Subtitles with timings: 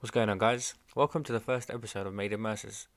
[0.00, 0.72] What's going on, guys?
[0.96, 2.88] Welcome to the first episode of Made in Mercer's.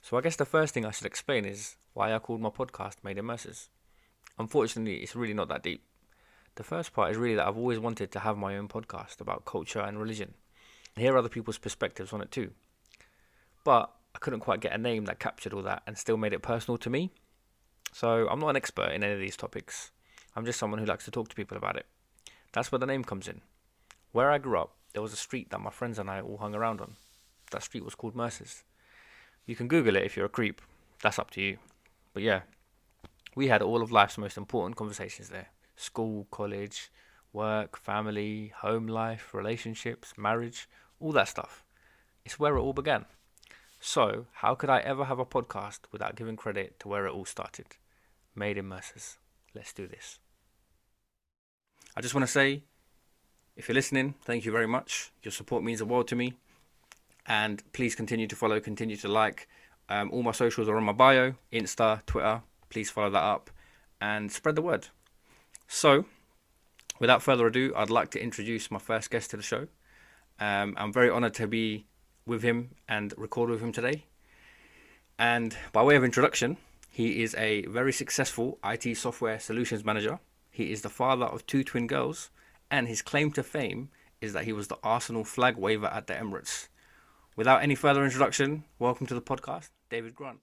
[0.00, 3.04] So, I guess the first thing I should explain is why I called my podcast
[3.04, 3.68] Made in Mercer's.
[4.38, 5.82] Unfortunately, it's really not that deep.
[6.54, 9.44] The first part is really that I've always wanted to have my own podcast about
[9.44, 10.32] culture and religion,
[10.96, 12.52] and hear other people's perspectives on it too.
[13.62, 16.40] But I couldn't quite get a name that captured all that and still made it
[16.40, 17.10] personal to me.
[17.92, 19.90] So, I'm not an expert in any of these topics.
[20.34, 21.84] I'm just someone who likes to talk to people about it.
[22.54, 23.42] That's where the name comes in.
[24.12, 26.54] Where I grew up, there was a street that my friends and I all hung
[26.54, 26.94] around on.
[27.50, 28.64] That street was called Mercer's.
[29.46, 30.60] You can Google it if you're a creep.
[31.02, 31.58] That's up to you.
[32.12, 32.42] But yeah,
[33.34, 36.90] we had all of life's most important conversations there school, college,
[37.32, 40.68] work, family, home life, relationships, marriage,
[41.00, 41.64] all that stuff.
[42.24, 43.06] It's where it all began.
[43.80, 47.24] So, how could I ever have a podcast without giving credit to where it all
[47.24, 47.66] started?
[48.34, 49.16] Made in Mercer's.
[49.54, 50.18] Let's do this.
[51.96, 52.64] I just want to say
[53.60, 55.12] if you're listening, thank you very much.
[55.22, 56.32] Your support means the world to me.
[57.26, 59.48] And please continue to follow, continue to like.
[59.90, 62.40] Um, all my socials are on my bio Insta, Twitter.
[62.70, 63.50] Please follow that up
[64.00, 64.88] and spread the word.
[65.68, 66.06] So,
[66.98, 69.68] without further ado, I'd like to introduce my first guest to the show.
[70.38, 71.84] Um, I'm very honored to be
[72.24, 74.06] with him and record with him today.
[75.18, 76.56] And by way of introduction,
[76.88, 80.18] he is a very successful IT software solutions manager.
[80.50, 82.30] He is the father of two twin girls
[82.70, 83.90] and his claim to fame
[84.20, 86.68] is that he was the Arsenal flag waver at the Emirates.
[87.36, 90.38] Without any further introduction, welcome to the podcast, David Grant.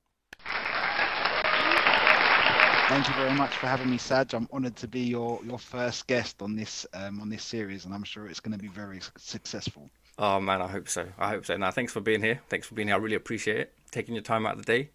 [2.90, 4.34] Thank you very much for having me, Saj.
[4.34, 7.94] I'm honoured to be your, your first guest on this um, on this series, and
[7.94, 9.90] I'm sure it's going to be very successful.
[10.18, 11.06] Oh man, I hope so.
[11.20, 11.58] I hope so.
[11.58, 12.40] Now, thanks for being here.
[12.50, 12.96] Thanks for being here.
[12.96, 13.74] I really appreciate it.
[13.92, 14.90] Taking your time out of the day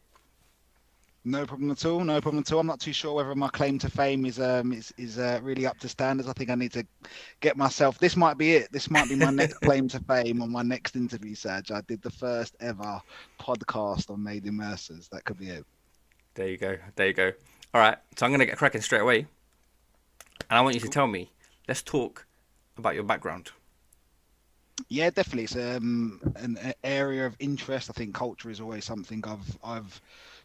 [1.24, 2.00] no problem at all.
[2.02, 2.60] No problem at all.
[2.60, 5.66] I'm not too sure whether my claim to fame is um is is uh, really
[5.66, 6.28] up to standards.
[6.28, 6.84] I think I need to
[7.40, 7.98] get myself.
[7.98, 8.72] This might be it.
[8.72, 11.34] This might be my next claim to fame on my next interview.
[11.34, 13.00] Saj, I did the first ever
[13.40, 15.08] podcast on Made in Mercer's.
[15.08, 15.64] That could be it.
[16.34, 16.76] There you go.
[16.96, 17.32] There you go.
[17.74, 17.98] All right.
[18.16, 21.30] So I'm gonna get cracking straight away, and I want you to tell me.
[21.68, 22.26] Let's talk
[22.76, 23.52] about your background.
[24.88, 25.44] Yeah, definitely.
[25.44, 27.88] It's um, an area of interest.
[27.88, 30.00] I think culture is always something I've I've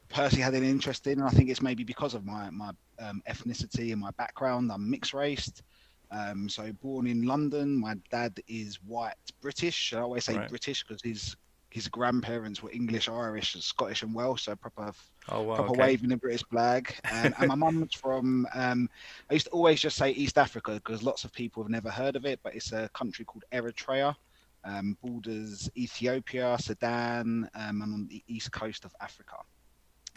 [0.10, 3.22] personally had an interest in, and I think it's maybe because of my my um,
[3.30, 4.72] ethnicity and my background.
[4.72, 5.64] I'm mixed raced.
[6.10, 9.94] Um, so born in London, my dad is white British.
[9.94, 10.50] I always say right.
[10.50, 11.36] British because his
[11.70, 14.44] his grandparents were English, Irish, Scottish, and Welsh.
[14.44, 14.94] So proper,
[15.30, 15.82] oh, wow, proper okay.
[15.82, 16.96] waving the British flag.
[17.12, 18.48] and my mum's from.
[18.54, 18.90] Um,
[19.30, 22.16] I used to always just say East Africa because lots of people have never heard
[22.16, 24.16] of it, but it's a country called Eritrea.
[24.64, 29.38] Um, borders Ethiopia, Sudan, um, and on the east coast of Africa.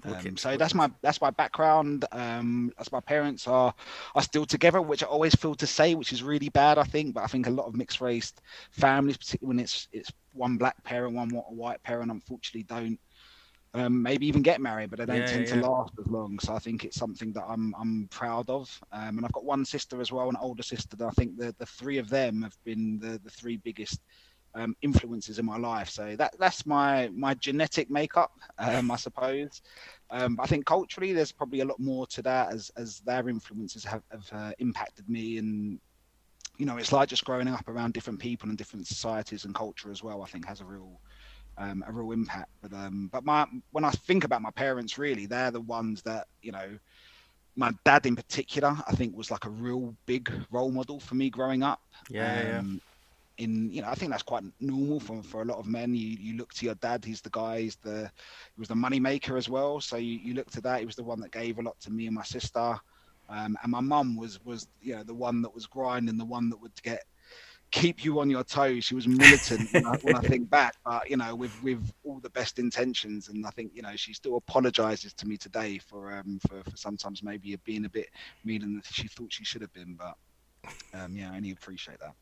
[0.04, 2.04] Um, so that's my that's my background.
[2.12, 3.74] Um, as my parents are
[4.14, 7.14] are still together, which I always feel to say, which is really bad, I think.
[7.14, 8.32] But I think a lot of mixed race
[8.70, 12.98] families, particularly when it's it's one black parent, one white parent, unfortunately don't
[13.74, 15.54] um, maybe even get married, but they don't yeah, tend yeah.
[15.54, 16.38] to last as long.
[16.40, 18.68] So I think it's something that I'm I'm proud of.
[18.92, 20.96] Um, and I've got one sister as well, an older sister.
[20.96, 24.00] That I think the the three of them have been the the three biggest
[24.54, 25.88] um, influences in my life.
[25.90, 29.62] So that that's my my genetic makeup, um, I suppose.
[30.10, 33.84] Um, I think culturally, there's probably a lot more to that as as their influences
[33.84, 35.78] have, have uh, impacted me, and
[36.58, 39.90] you know, it's like just growing up around different people and different societies and culture
[39.90, 40.22] as well.
[40.22, 41.00] I think has a real
[41.58, 42.50] um, a real impact.
[42.62, 46.26] But um, but my when I think about my parents, really, they're the ones that
[46.42, 46.78] you know.
[47.56, 51.30] My dad, in particular, I think was like a real big role model for me
[51.30, 51.80] growing up.
[52.08, 52.80] Yeah, yeah um,
[53.40, 55.94] in you know I think that's quite normal for for a lot of men.
[55.94, 58.10] You you look to your dad, he's the guy, he's the
[58.54, 59.80] he was the money maker as well.
[59.80, 60.80] So you, you look to that.
[60.80, 62.78] He was the one that gave a lot to me and my sister.
[63.28, 66.50] Um, and my mum was was you know the one that was grinding, the one
[66.50, 67.04] that would get
[67.70, 68.84] keep you on your toes.
[68.84, 72.20] She was militant when, I, when, I, think back, but you know, with with all
[72.20, 76.12] the best intentions, and I think you know she still apologizes to me today for
[76.12, 78.08] um for, for sometimes maybe being a bit
[78.44, 79.94] meaner than she thought she should have been.
[79.94, 80.16] But
[80.92, 82.14] um, yeah, I only appreciate that.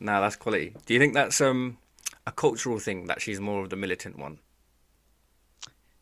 [0.00, 0.74] No, that's quality.
[0.86, 1.78] Do you think that's um
[2.26, 4.38] a cultural thing that she's more of the militant one?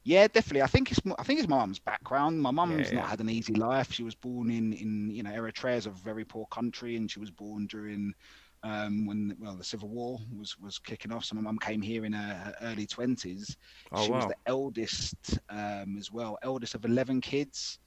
[0.06, 0.62] Yeah, definitely.
[0.62, 2.40] I think it's I think it's my mum's background.
[2.40, 3.00] My mum's yeah, yeah.
[3.00, 3.92] not had an easy life.
[3.92, 7.18] She was born in in you know Eritrea is a very poor country, and she
[7.18, 8.14] was born during
[8.62, 11.24] um, when well the civil war was was kicking off.
[11.24, 13.56] So my mum came here in her, early twenties.
[13.90, 14.18] Oh, she wow.
[14.18, 17.80] was the eldest um, as well, eldest of eleven kids.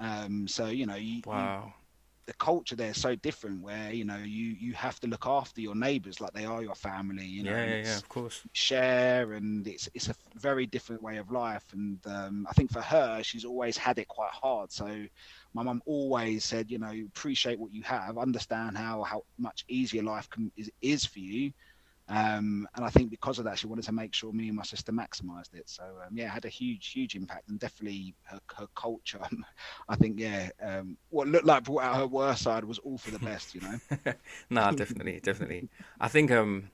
[0.00, 1.72] Um, so you know, you, wow.
[2.26, 5.60] The culture there is so different where you know you you have to look after
[5.60, 8.46] your neighbors like they are your family you know yeah yeah, yeah of course.
[8.52, 11.64] share and it's it's a very different way of life.
[11.72, 14.72] And um, i think for her she's always had it quite hard.
[14.72, 15.06] So
[15.54, 18.18] my mum always said you know appreciate what you have.
[18.18, 21.52] Understand how how much easier life can is, is for you
[22.12, 24.64] Um, and I think because of that, she wanted to make sure me and my
[24.64, 25.66] sister maximised it.
[25.66, 29.22] So um, yeah, it had a huge, huge impact, and definitely her, her culture.
[29.88, 33.12] I think yeah, um, what looked like brought out her worst side was all for
[33.12, 34.12] the best, you know.
[34.50, 35.70] nah, definitely, definitely.
[36.02, 36.68] I think um,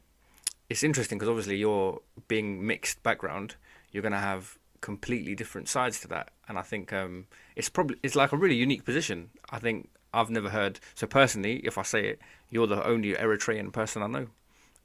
[0.68, 3.54] it's interesting because obviously you're being mixed background.
[3.92, 8.16] You're gonna have completely different sides to that, and I think um, it's probably it's
[8.16, 9.30] like a really unique position.
[9.50, 10.80] I think I've never heard.
[10.96, 12.20] So personally, if I say it,
[12.50, 14.26] you're the only Eritrean person I know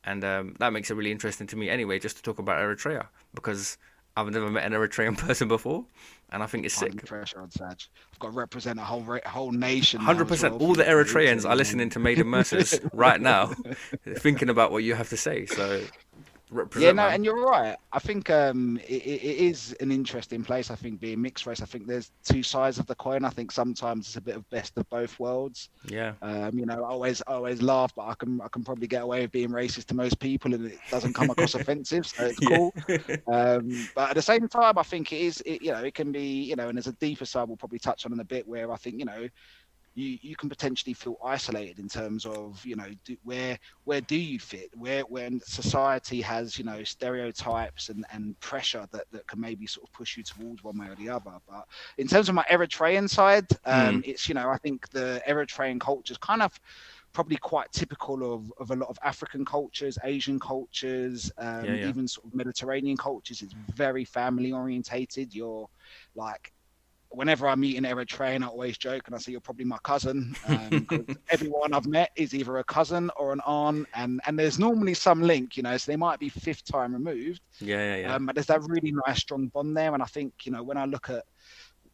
[0.04, 3.08] and um, that makes it really interesting to me anyway, just to talk about Eritrea
[3.34, 3.78] because
[4.16, 5.86] I've never met an Eritrean person before,
[6.32, 7.06] and I think it's sick.
[7.06, 7.90] Pressure on Saj.
[8.12, 10.02] I've got to represent a whole whole nation.
[10.02, 10.62] Hundred percent.
[10.62, 13.54] All the Eritreans are listening to Made in Mercer's right now,
[14.18, 15.46] thinking about what you have to say.
[15.46, 15.84] So
[16.78, 17.78] yeah, no, and you're right.
[17.92, 20.72] I think um, it, it is an interesting place.
[20.72, 21.62] I think being mixed race.
[21.62, 23.26] I think there's two sides of the coin.
[23.26, 25.70] I think sometimes it's a bit of best of both worlds.
[25.88, 26.14] Yeah.
[26.22, 29.22] Um, you know, I always always laugh, but I can I can probably get away
[29.22, 32.74] with being racist to most people, and it doesn't come across offensive, so it's cool.
[33.32, 35.42] Um, but at the same time, I think it is.
[35.46, 36.44] It, you know, it can be.
[36.44, 38.72] You know, and there's a deeper side we'll probably touch on in a bit where
[38.72, 39.28] I think you know
[39.96, 44.16] you you can potentially feel isolated in terms of you know do, where where do
[44.16, 49.40] you fit where when society has you know stereotypes and and pressure that that can
[49.40, 51.66] maybe sort of push you towards one way or the other but
[51.98, 54.08] in terms of my eritrean side um mm.
[54.08, 56.60] it's you know i think the eritrean culture is kind of
[57.14, 61.88] probably quite typical of, of a lot of African cultures, Asian cultures, um, yeah, yeah.
[61.88, 63.44] even sort of Mediterranean cultures.
[63.44, 65.34] It's very family orientated.
[65.34, 65.70] You're
[66.16, 66.52] like
[67.14, 70.36] whenever I meet an Eritrean, I always joke and I say you're probably my cousin.
[70.48, 70.88] Um,
[71.30, 75.22] everyone I've met is either a cousin or an aunt, and and there's normally some
[75.22, 75.78] link, you know.
[75.78, 77.42] So they might be fifth time removed.
[77.60, 78.16] Yeah, yeah, yeah.
[78.16, 80.78] Um, but there's that really nice strong bond there, and I think you know when
[80.78, 81.24] I look at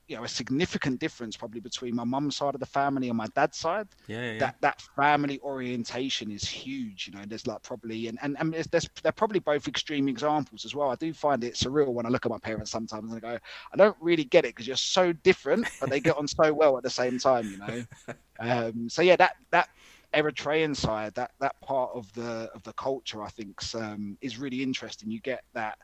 [0.09, 3.27] you know a significant difference probably between my mum's side of the family and my
[3.35, 3.87] dad's side.
[4.07, 7.07] Yeah, yeah, That that family orientation is huge.
[7.07, 10.75] You know, there's like probably and and, and there's they're probably both extreme examples as
[10.75, 10.89] well.
[10.89, 13.39] I do find it surreal when I look at my parents sometimes and I go,
[13.71, 16.77] I don't really get it because you're so different, but they get on so well
[16.77, 17.49] at the same time.
[17.51, 17.83] You know.
[18.39, 19.69] um, so yeah, that that
[20.13, 24.63] Eritrean side, that that part of the of the culture, I think, um, is really
[24.63, 25.11] interesting.
[25.11, 25.77] You get that,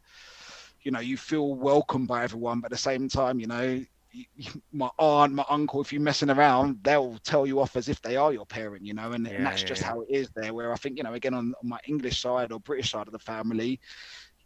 [0.82, 3.86] you know, you feel welcome by everyone, but at the same time, you know,
[4.72, 8.16] my aunt, my uncle, if you're messing around, they'll tell you off as if they
[8.16, 9.88] are your parent, you know, and, yeah, and that's yeah, just yeah.
[9.88, 10.54] how it is there.
[10.54, 13.14] Where I think, you know, again, on, on, my English side or British side of
[13.14, 13.80] the family,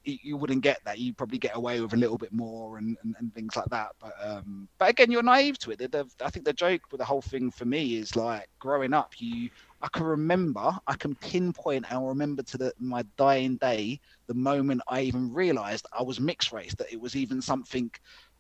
[0.04, 0.98] you, wouldn't get that.
[0.98, 3.90] You probably get away with a little bit more and, and, and things like that.
[4.00, 5.92] But um, but again, you're naive to it.
[5.92, 9.14] The, I think the joke with the whole thing for me is like growing up,
[9.18, 9.50] you
[9.82, 14.82] I can remember, I can pinpoint, I'll remember to the, my dying day the moment
[14.90, 17.90] I even realised I was mixed race, that it was even something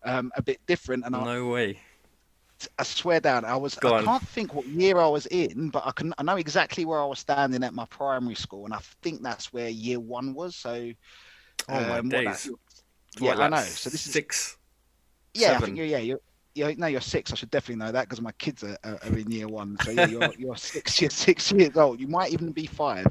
[0.03, 1.05] um, a bit different.
[1.05, 1.79] And no I, way.
[2.77, 3.75] I swear down, I was.
[3.75, 4.05] Go I on.
[4.05, 6.13] can't think what year I was in, but I can.
[6.17, 9.53] I know exactly where I was standing at my primary school, and I think that's
[9.53, 10.55] where year one was.
[10.55, 10.91] So,
[11.69, 12.49] oh my um, days.
[13.19, 13.61] yeah, what, I know.
[13.61, 14.57] So this is six.
[15.33, 15.55] Yeah, seven.
[15.55, 15.85] I think you're.
[15.85, 16.19] Yeah, you're.
[16.55, 17.31] Yeah, no, you're six.
[17.31, 19.77] I should definitely know that because my kids are, are, are, in year one.
[19.85, 20.99] So yeah, you're you're six.
[21.01, 22.01] You're six years old.
[22.01, 23.07] You might even be five.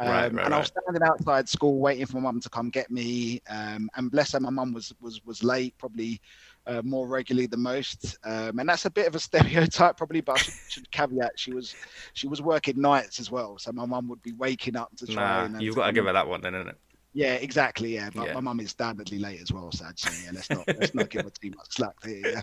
[0.00, 0.54] Um, right, right, and.
[0.54, 3.42] I was standing outside school waiting for my mum to come get me.
[3.50, 6.20] Um, and bless her, my mum was was was late, probably
[6.66, 8.16] uh, more regularly than most.
[8.24, 11.52] Um, and that's a bit of a stereotype, probably, but I should, should, caveat she
[11.52, 11.74] was
[12.14, 15.14] she was working nights as well, so my mum would be waking up to try.
[15.14, 16.78] Nah, and, you've got to give her that one, then, isn't it?
[17.12, 17.94] Yeah, exactly.
[17.94, 18.34] Yeah, but yeah.
[18.34, 19.98] my mum is standardly late as well, sad.
[19.98, 22.42] So yeah, let's not let's not give her too much slack here.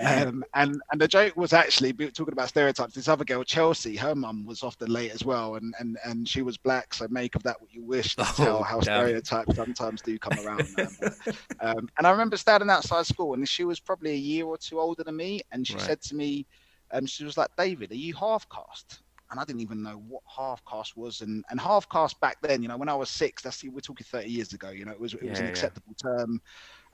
[0.00, 0.22] Yeah?
[0.22, 2.94] Um, and and the joke was actually talking about stereotypes.
[2.94, 6.42] This other girl, Chelsea, her mum was often late as well, and and and she
[6.42, 6.92] was black.
[6.92, 8.16] So make of that what you wish.
[8.16, 10.66] To oh, tell how stereotypes sometimes do come around.
[11.60, 14.80] um, and I remember standing outside school, and she was probably a year or two
[14.80, 15.82] older than me, and she right.
[15.82, 16.46] said to me,
[16.90, 20.22] um, she was like, "David, are you half caste?" And I didn't even know what
[20.26, 21.20] half caste was.
[21.20, 24.06] And and half caste back then, you know, when I was six, that's we're talking
[24.08, 24.70] 30 years ago.
[24.70, 26.40] You know, it was it was yeah, an acceptable term.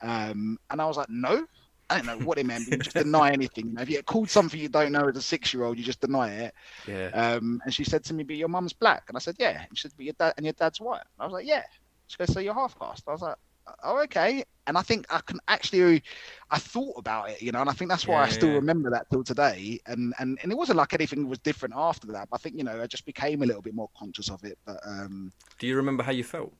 [0.03, 1.47] Um, and I was like, no,
[1.89, 2.69] I don't know what it meant.
[2.69, 3.69] You just deny anything.
[3.69, 6.01] You know, if you get called something you don't know as a six-year-old, you just
[6.01, 6.55] deny it.
[6.87, 7.09] Yeah.
[7.09, 9.77] Um, and she said to me, "But your mum's black," and I said, "Yeah." And
[9.79, 11.63] she said, "But your dad and your dad's white." And I was like, "Yeah."
[12.09, 13.37] She goes, "So you're half caste?" I was like,
[13.83, 14.45] oh okay.
[14.69, 16.03] And i think i can actually
[16.51, 18.57] i thought about it you know and i think that's why yeah, i still yeah.
[18.57, 19.79] remember that till today.
[19.87, 22.65] And, and and it wasn't like anything was different after that but i think you
[22.65, 25.77] know i just became a little bit more conscious of it but um do you
[25.77, 26.53] remember how you felt?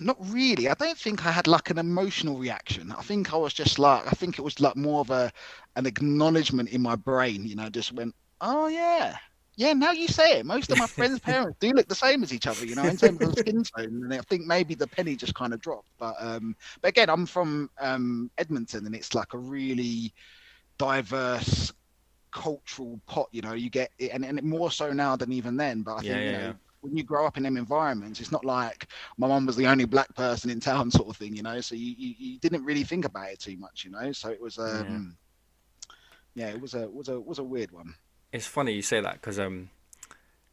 [0.00, 0.68] Not really.
[0.68, 2.92] I don't think i had like an emotional reaction.
[2.92, 5.32] I think i was just like i think it was like more of a
[5.76, 9.16] an acknowledgement in my brain you know just went oh yeah
[9.56, 10.46] yeah, now you say it.
[10.46, 12.96] Most of my friends' parents do look the same as each other, you know, in
[12.96, 14.02] terms of skin tone.
[14.04, 15.88] And I think maybe the penny just kind of dropped.
[15.98, 20.12] But um, but again, I'm from um, Edmonton, and it's like a really
[20.78, 21.72] diverse
[22.32, 23.28] cultural pot.
[23.32, 25.82] You know, you get it, and, and more so now than even then.
[25.82, 28.44] But I think yeah, you know, when you grow up in them environments, it's not
[28.44, 31.60] like my mum was the only black person in town, sort of thing, you know.
[31.60, 34.12] So you, you, you didn't really think about it too much, you know.
[34.12, 35.16] So it was um,
[36.34, 37.94] yeah, yeah it was a was a was a weird one.
[38.34, 39.70] It's funny you say that because um,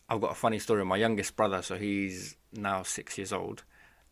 [0.08, 0.86] I've got a funny story.
[0.86, 3.64] My youngest brother, so he's now six years old,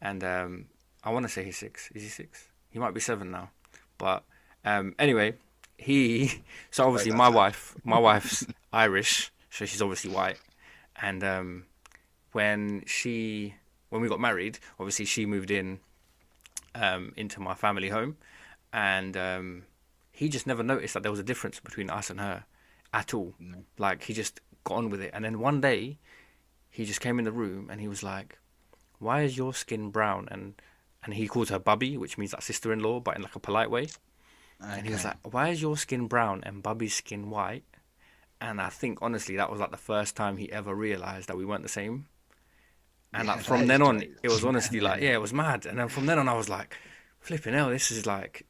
[0.02, 0.66] and um,
[1.04, 1.92] I want to say he's six.
[1.94, 2.48] Is he six?
[2.72, 3.52] He might be seven now,
[4.00, 4.24] but
[4.66, 5.36] um, anyway,
[5.78, 6.42] he.
[6.72, 10.40] So obviously, my wife, my wife's Irish, so she's obviously white,
[11.00, 11.66] and um,
[12.32, 13.54] when she
[13.90, 15.80] when we got married, obviously she moved in
[16.74, 18.18] um, into my family home,
[18.74, 19.64] and um,
[20.12, 22.46] he just never noticed that there was a difference between us and her
[22.94, 23.34] at all.
[23.40, 23.64] No.
[23.78, 26.00] Like he just got on with it, and then one day
[26.70, 28.38] he just came in the room and he was like,
[29.00, 30.62] "Why is your skin brown?" and
[31.04, 33.88] and he called her Bubby, which means like sister-in-law, but in like a polite way.
[34.62, 37.64] And he was like, "Why is your skin brown and Bubby's skin white?"
[38.42, 41.46] And I think honestly, that was like the first time he ever realized that we
[41.46, 42.08] weren't the same.
[43.14, 44.16] And Yeah, like from then on, crazy.
[44.24, 45.66] it was honestly like, yeah, it was mad.
[45.66, 46.76] And then from then on, I was like,
[47.20, 48.46] flipping hell, this is like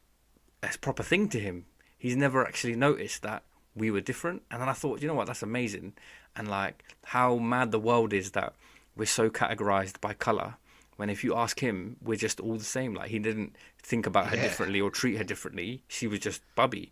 [0.61, 1.65] a proper thing to him.
[1.97, 3.43] He's never actually noticed that
[3.75, 4.43] we were different.
[4.51, 5.93] And then I thought, you know what, that's amazing.
[6.35, 8.53] And like how mad the world is that
[8.95, 10.55] we're so categorized by color.
[10.97, 12.93] When if you ask him, we're just all the same.
[12.93, 14.43] Like he didn't think about her Yeah.
[14.43, 15.83] differently or treat her differently.
[15.87, 16.91] She was just Bubby.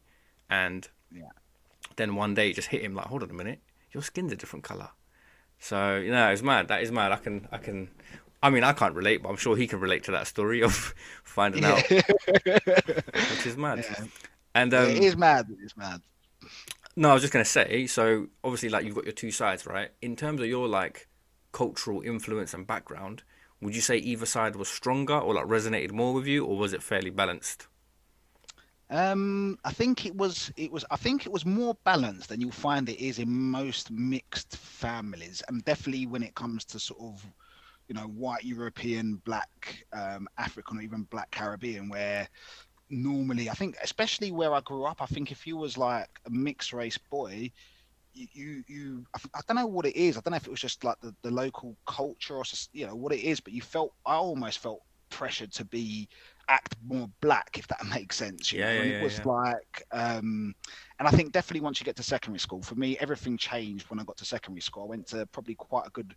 [0.49, 1.29] And Yeah.
[1.97, 3.59] then one day it just hit him like, hold on a minute,
[3.91, 4.89] your skin's a different color.
[5.59, 6.67] So you know, it's mad.
[6.69, 7.11] That is mad.
[7.11, 7.89] I can, I can.
[8.43, 10.93] I mean, I can't relate, but I'm sure he can relate to that story of
[11.23, 13.79] finding out, which is mad.
[13.89, 14.05] Yeah.
[14.53, 15.47] And Yeah, um, it is mad.
[15.49, 16.01] It is mad.
[16.97, 17.85] No, I was just gonna say.
[17.85, 19.91] So obviously, like you've got your two sides, right?
[20.01, 21.07] In terms of your like
[21.51, 23.23] cultural influence and background,
[23.61, 26.73] would you say either side was stronger or like resonated more with you, or was
[26.73, 27.67] it fairly balanced?
[28.89, 32.51] Um, I think it was it was I think it was more balanced than you'll
[32.51, 37.23] find it is in most mixed families, and definitely when it comes to sort of
[37.87, 42.27] you know white European, black um, African, or even black Caribbean, where
[42.89, 46.29] normally I think especially where I grew up, I think if you was like a
[46.29, 47.51] mixed race boy.
[48.13, 50.17] You, you, you I, I don't know what it is.
[50.17, 52.95] I don't know if it was just like the, the local culture or you know
[52.95, 56.07] what it is, but you felt I almost felt pressured to be
[56.49, 58.51] act more black, if that makes sense.
[58.51, 58.81] You Yeah, know?
[58.81, 59.25] yeah, yeah, it was yeah.
[59.25, 60.53] like, um,
[60.99, 63.99] and I think definitely once you get to secondary school, for me, everything changed when
[63.99, 64.83] I got to secondary school.
[64.83, 66.15] I went to probably quite a good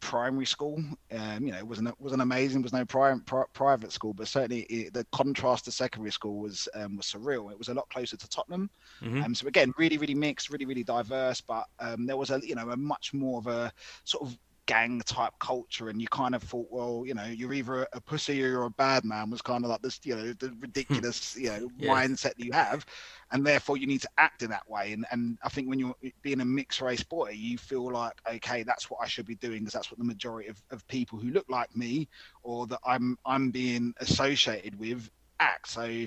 [0.00, 0.82] primary school.
[1.12, 2.62] Um, you know, it wasn't wasn't amazing.
[2.62, 6.68] Was no pri- pri- private school, but certainly it, the contrast to secondary school was
[6.74, 7.50] um, was surreal.
[7.50, 8.70] It was a lot closer to Tottenham.
[9.02, 9.24] Mhm.
[9.24, 11.40] Um, so again, really, really mixed, really, really diverse.
[11.40, 13.72] But um, there was a you know a much more of a
[14.04, 17.82] sort of gang type culture, and you kind of thought, well, you know, you're either
[17.82, 19.30] a, a pussy or you're a bad man.
[19.30, 20.48] Was kind of like this, you know, the
[20.88, 21.00] hmm.
[21.00, 21.94] ridiculous, you know, Yeah.
[21.94, 22.84] mindset that you have,
[23.30, 24.92] and therefore you need to act in that way.
[24.92, 28.62] And and I think when you're being a mixed race boy, you feel like, okay,
[28.62, 31.30] that's what I should be doing because that's what the majority of, of people who
[31.30, 32.08] look like me
[32.42, 35.68] or that I'm I'm being associated with act.
[35.68, 36.06] So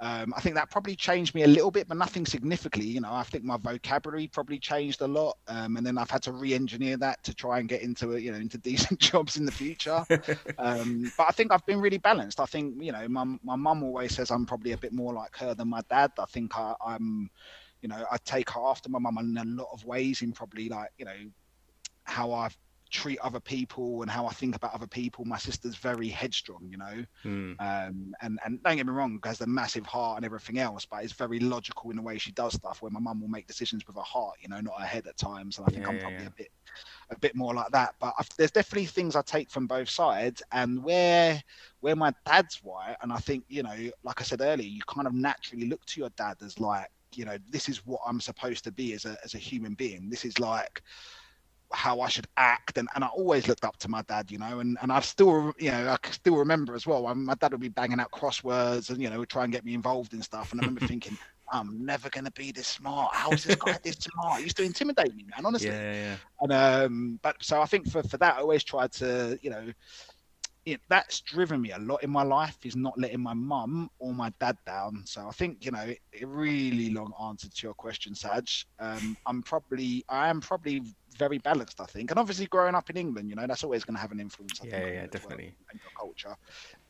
[0.00, 2.88] um, I think that probably changed me a little bit, but nothing significantly.
[2.88, 6.22] You know, I think my vocabulary probably changed a lot, um, and then I've had
[6.22, 9.44] to re-engineer that to try and get into a, you know into decent jobs in
[9.44, 10.04] the future.
[10.58, 12.38] um, but I think I've been really balanced.
[12.38, 15.36] I think you know my my mum always says I'm probably a bit more like
[15.36, 16.12] her than my dad.
[16.18, 17.28] I think I, I'm,
[17.82, 20.90] you know, I take after my mum in a lot of ways in probably like
[20.98, 21.16] you know
[22.04, 22.50] how I
[22.90, 25.24] treat other people and how I think about other people.
[25.24, 27.58] My sister's very headstrong, you know Mm.
[27.60, 31.02] um, and and don't get me wrong, has a massive heart and everything else, but
[31.04, 32.82] it's very logical in the way she does stuff.
[32.82, 35.16] Where my mum will make decisions with her heart, you know, not her head at
[35.16, 36.26] times, and I think Yeah, I'm probably yeah.
[36.26, 36.48] a bit
[37.10, 37.94] a bit more like that.
[38.00, 41.42] But I've, there's definitely things I take from both sides, and where
[41.80, 45.06] where my dad's white, and I think you know, like I said earlier, you kind
[45.06, 48.64] of naturally look to your dad as like, you know, this is what I'm supposed
[48.64, 50.08] to be as a as a human being.
[50.10, 50.82] This is like
[51.72, 54.60] how I should act, and, and I always looked up to my dad, you know,
[54.60, 57.06] and, and I still, you know, I can still remember as well.
[57.06, 59.74] um, My dad would be banging out crosswords and you know, try and get me
[59.74, 61.16] involved in stuff, and I remember thinking,
[61.52, 63.10] I'm never gonna be this smart.
[63.14, 64.38] How is this guy this smart?
[64.38, 65.44] He used to intimidate me, man.
[65.46, 66.16] Honestly, Yeah, yeah, yeah.
[66.40, 69.72] and um, but so I think for for that, I always tried to, you know,
[70.64, 74.12] it, that's driven me a lot in my life is not letting my mum or
[74.14, 75.02] my dad down.
[75.06, 78.66] So I think you know, it, it really long answer to your question, Saj.
[78.78, 80.82] Um, I'm probably, I am probably
[81.18, 83.96] very balanced, I think, and obviously growing up in England, you know, that's always going
[83.96, 84.60] to have an influence.
[84.62, 85.54] I Yeah, think, yeah, well, definitely.
[85.72, 86.34] your culture.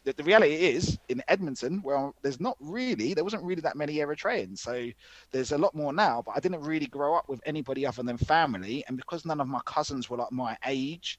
[0.05, 3.97] The, the reality is, in Edmonton, well, there's not really, there wasn't really that many
[3.97, 4.89] Eritreans, so
[5.33, 6.23] there's a lot more now.
[6.25, 9.49] But I didn't really grow up with anybody other than family, and because none of
[9.49, 11.19] my cousins were like my age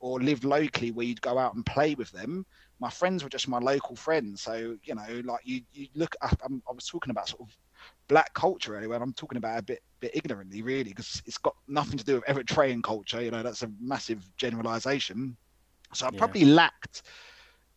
[0.00, 2.46] or lived locally where you'd go out and play with them,
[2.80, 4.42] my friends were just my local friends.
[4.42, 7.56] So you know, like you, you look, I, I'm, I was talking about sort of
[8.10, 8.96] black culture anyway.
[8.96, 12.14] And I'm talking about a bit bit ignorantly, really, because it's got nothing to do
[12.16, 13.22] with Eritrean culture.
[13.22, 15.36] You know, that's a massive generalization.
[15.94, 16.18] So I Yeah.
[16.18, 17.02] probably lacked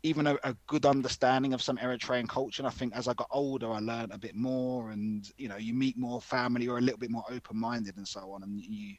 [0.06, 2.62] even a, a good understanding of some Eritrean culture.
[2.62, 5.56] And I think as I got older, I learned a bit more, and you know,
[5.58, 8.60] you meet more family, or a little bit more open minded, and so on, and
[8.60, 8.96] you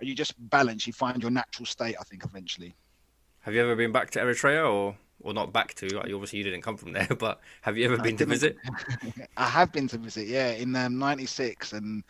[0.00, 0.86] and you just balance.
[0.86, 1.96] You find your natural state.
[2.00, 2.74] I think eventually.
[3.40, 6.00] Have you ever been back to Eritrea or or not back to?
[6.00, 8.56] Obviously, you didn't come from there, but have you ever I been to visit?
[9.36, 12.02] I have been to visit, yeah, in um, '96, and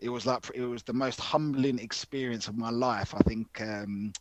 [0.00, 3.14] it was like it was the most humbling experience of my life.
[3.14, 4.12] I think um,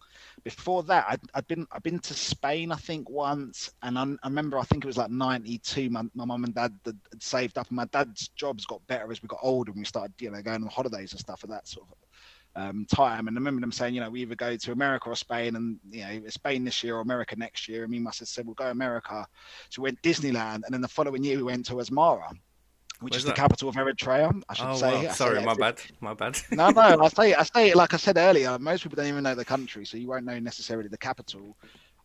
[0.44, 4.28] before that, I'd, I'd been I'd been to Spain, I think once, and I, I
[4.28, 5.90] remember I think it was like '92.
[5.90, 9.12] My my mum and dad had, had saved up, and my dad's jobs got better
[9.12, 11.50] as we got older, and we started you know going on holidays and stuff at
[11.50, 12.07] that sort of
[12.58, 13.28] um, time.
[13.28, 15.78] And I remember them saying, you know, we either go to America or Spain, and
[15.92, 17.84] you know, Spain this year or America next year.
[17.84, 19.26] And me must have said, we'll go America.
[19.70, 22.30] So we went Disneyland, and then the following year we went to Asmara,
[23.00, 24.42] which Where's is the capital of Eritrea.
[24.50, 24.92] I should Oh, say.
[24.92, 25.10] wow.
[25.10, 25.82] I Sorry, that my bad.
[26.02, 26.40] My bad.
[26.52, 28.58] no, no, I say I say like I said earlier.
[28.60, 31.56] Most people don't even know the country, so you won't know necessarily the capital.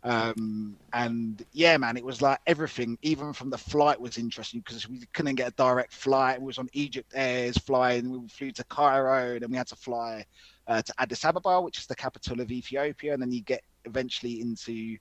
[0.04, 4.88] Um, and yeah, man, it was like everything, even from the flight was interesting because
[4.88, 6.40] we couldn't get a direct flight.
[6.40, 8.11] We was on Egypt Air's flying.
[8.11, 10.25] We flew to Cairo, and then we had to fly
[10.66, 14.40] uh, to Addis Ababa, which is the capital of Ethiopia, and then you get eventually
[14.40, 14.97] into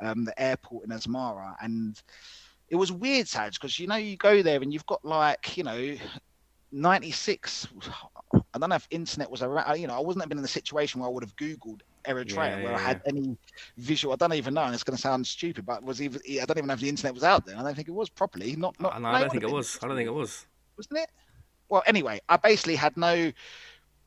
[0.00, 1.56] um, the airport in Asmara.
[1.60, 2.00] And
[2.68, 5.64] it was weird, Saj, because you know you go there and you've got like you
[5.64, 5.96] know
[6.72, 7.68] 96
[8.32, 11.00] i don't know if internet was around you know i wasn't even in the situation
[11.00, 13.36] where i would have googled eritrea Yeah, where i had any
[13.76, 16.44] visual i don't even know and it's going to sound stupid but was even i
[16.44, 18.56] don't even know if the internet was out there i don't think it was properly
[18.56, 19.78] not, not Uh, no, I don't think it was.
[19.82, 20.46] I don't think it was.
[20.76, 21.08] wasn't it
[21.68, 23.32] well anyway i basically had no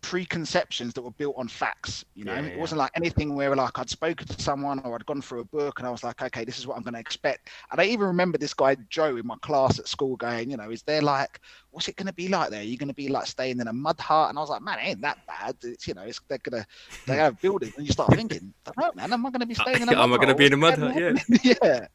[0.07, 2.33] preconceptions that were built on facts you know?
[2.33, 5.41] Yeah, it wasn't like anything where like i'd spoken to someone or i'd gone through
[5.41, 7.49] a book and i was like okay this is what i'm going to expect.
[7.71, 10.69] And i even remember this guy joe in my class at school going you know
[10.69, 12.63] is there like what's it going to be like there?
[12.63, 14.29] You're going to be like staying in a mud hut?
[14.29, 15.57] And i was like man it ain't that bad.
[15.61, 16.65] It's you know it's they're gonna
[17.05, 17.73] they have buildings.
[17.77, 20.09] And you start thinking know man am i going to be staying in a Am
[20.09, 20.37] mud I gonna hut?
[20.37, 21.03] be in a mud hut?
[21.03, 21.19] on?
[21.43, 21.87] yeah.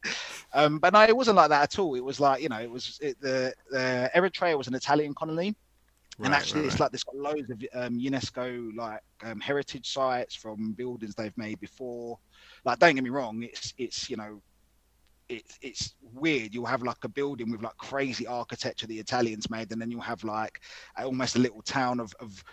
[0.53, 1.95] Um but no it wasn't like that at all.
[1.95, 5.55] It was like you know it was it, the the eritrea was an italian colony
[6.19, 6.81] and actually right, it's right.
[6.81, 11.59] like it's got loads of um, UNESCO like um, heritage sites from buildings they've made
[11.59, 12.19] before.
[12.65, 14.41] Like, don't get me wrong, it's it's you know,
[15.29, 16.53] it's it's weird.
[16.53, 20.01] You'll have like a building with like crazy architecture the Italians made, and then you'll
[20.01, 20.61] have like
[20.97, 22.43] almost a little town of of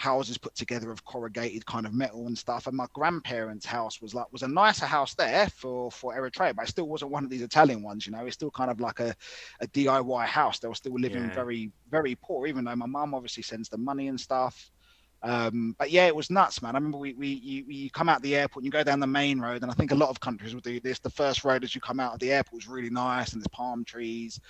[0.00, 2.66] houses put together of corrugated kind of metal and stuff.
[2.66, 6.64] And my grandparents' house was like was a nicer house there for for Eritrea, but
[6.64, 8.06] it still wasn't one of these Italian ones.
[8.06, 9.14] You know, it's still kind of like a
[9.60, 10.58] a DIY house.
[10.58, 11.40] They were still living Yeah.
[11.40, 14.70] very very poor, even though my mum obviously sends them money and stuff.
[15.22, 16.74] Um, but yeah, it was nuts, man.
[16.74, 19.06] I remember we, we you, you come out the airport and you go down the
[19.06, 20.98] main road, and I think a lot of countries will do this.
[20.98, 23.48] The first road as you come out of the airport is really nice, and there's
[23.48, 24.40] palm trees.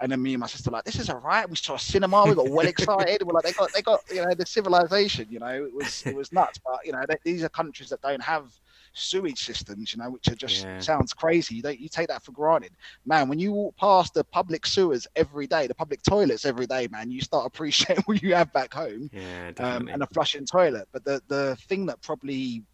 [0.00, 1.48] And then me and my sister were like, this is all right.
[1.48, 2.24] We saw a cinema.
[2.24, 3.22] We got well excited.
[3.22, 5.26] We're like, they got they got you know the civilization.
[5.28, 6.58] You know, it was it was nuts.
[6.64, 8.52] But you know, they, these are countries that don't have
[8.92, 9.92] sewage systems.
[9.92, 10.82] You know, which are just Yeah.
[10.82, 11.56] sounds crazy.
[11.56, 12.72] You don't you take that for granted,
[13.04, 13.28] man.
[13.28, 17.10] When you walk past the public sewers every day, the public toilets every day, man,
[17.10, 20.88] you start appreciating what you have back home Yeah, um, and a flushing toilet.
[20.92, 22.64] But the the thing that probably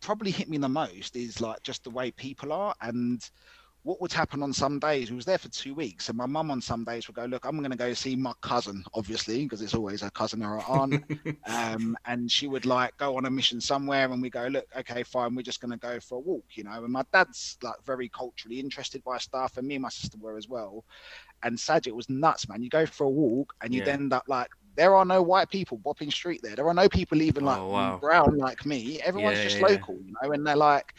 [0.00, 3.20] probably hit me the most is like just the way people are and
[3.88, 5.10] what would happen on some days?
[5.10, 7.46] We was there for two weeks and my mum on some days would go look
[7.46, 10.64] i'm going to go see my cousin obviously because it's always her cousin or her
[10.68, 11.00] aunt.
[11.48, 15.02] Um, and she would like go on a mission somewhere and we go look okay
[15.04, 16.84] fine we're just going to go for a walk you know?
[16.84, 20.36] And my dad's like very culturally interested by stuff and me and my sister were
[20.36, 20.84] as well.
[21.42, 22.62] And Saj, it was nuts man.
[22.62, 23.88] You go for a walk and you'd Yeah.
[23.88, 26.56] end up like there are no white people bopping street there.
[26.56, 28.02] There are no people even like Oh, wow.
[28.02, 29.00] brown like me.
[29.00, 29.62] Everyone's Yeah, just yeah.
[29.62, 30.32] local you know?
[30.32, 30.94] And they're like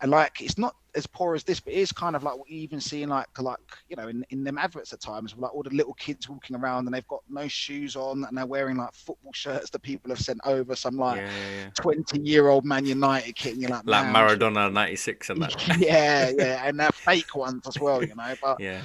[0.00, 2.48] and like it's not as poor as this, but it is kind of like what
[2.50, 5.54] you even see in like like you know in, in them adverts at times, like
[5.54, 8.76] all the little kids walking around and they've got no shoes on and they're wearing
[8.76, 11.70] like football shirts that people have sent over, some like yeah, yeah, yeah.
[11.74, 15.78] twenty year old Man United kit, and you're like, Like Maradona '96 and that.
[15.78, 18.34] yeah, yeah, and they're fake ones as well, you know.
[18.42, 18.82] But Yeah,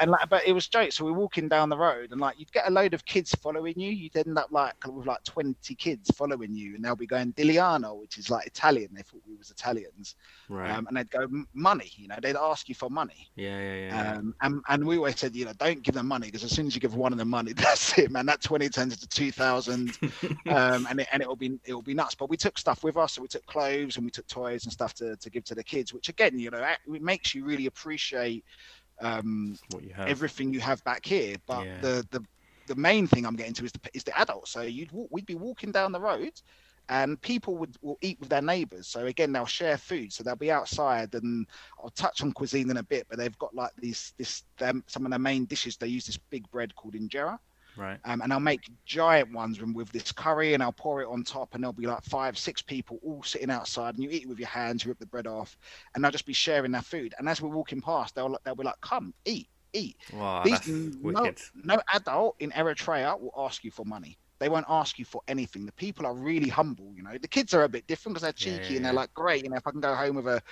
[0.00, 0.96] and like, but it was jokes.
[0.96, 3.78] So we're walking down the road, and like you'd get a load of kids following
[3.78, 3.90] you.
[3.90, 7.98] You'd end up like with like twenty kids following you, and they'll be going Diliano,
[7.98, 8.90] which is like Italian.
[8.92, 10.16] They thought we was Italians,
[10.48, 10.70] right.
[10.70, 11.90] um, and they'd go "M- money.
[11.96, 14.16] You know, they'd ask you for money, yeah, yeah, yeah.
[14.16, 16.66] um, and and we always said, you know, don't give them money because as soon
[16.66, 18.26] as you give one of them money, that's it, man.
[18.26, 19.98] That twenty turns into two thousand,
[20.48, 22.14] um, and it, and it'll be it'll be nuts.
[22.14, 24.72] But we took stuff with us, so we took clothes and we took toys and
[24.72, 27.66] stuff to, to give to the kids, which again, you know, it makes you really
[27.66, 28.44] appreciate
[29.00, 30.06] um, what you have.
[30.06, 31.36] everything you have back here.
[31.46, 31.80] But Yeah.
[31.80, 32.24] the the
[32.66, 34.52] the main thing I'm getting to is the is the adults.
[34.52, 36.32] So you'd we'd be walking down the road,
[36.88, 38.86] and people would will eat with their neighbors.
[38.86, 40.12] So again, they'll share food.
[40.12, 41.46] So they'll be outside, and
[41.82, 43.06] I'll touch on cuisine in a bit.
[43.08, 45.76] But they've got like these this them, some of their main dishes.
[45.76, 47.38] They use this big bread called injera.
[47.78, 48.00] Right.
[48.04, 51.54] Um, and I'll make giant ones with this curry and I'll pour it on top
[51.54, 54.40] and there'll be like five, six people all sitting outside and you eat it with
[54.40, 55.56] your hands, you rip the bread off
[55.94, 57.14] and they'll just be sharing their food.
[57.18, 59.96] And as we're walking past, they'll they'll be like, come, eat, eat.
[60.12, 61.38] Wow, These, no, wicked.
[61.54, 64.18] no adult in Eritrea will ask you for money.
[64.38, 65.66] They won't ask you for anything.
[65.66, 66.92] The people are really humble.
[66.94, 69.00] You know, the kids are a bit different because they're cheeky yeah, and they're yeah.
[69.00, 69.42] like, great.
[69.44, 70.42] You know, if I can go home with a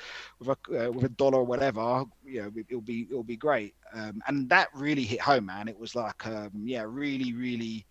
[0.40, 3.75] with a uh, with a dollar or whatever, you know, it'll be it'll be great.
[3.92, 5.68] Um, and that really hit home, man.
[5.68, 7.87] It was like, um, yeah, really, really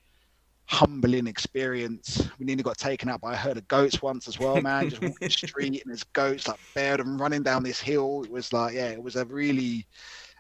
[0.67, 2.27] humbling experience.
[2.39, 4.89] We nearly got taken out by a herd of goats once as well, man.
[4.89, 8.23] Just walking the street and there's goats like bared and running down this hill.
[8.23, 9.85] It was like, yeah, it was a really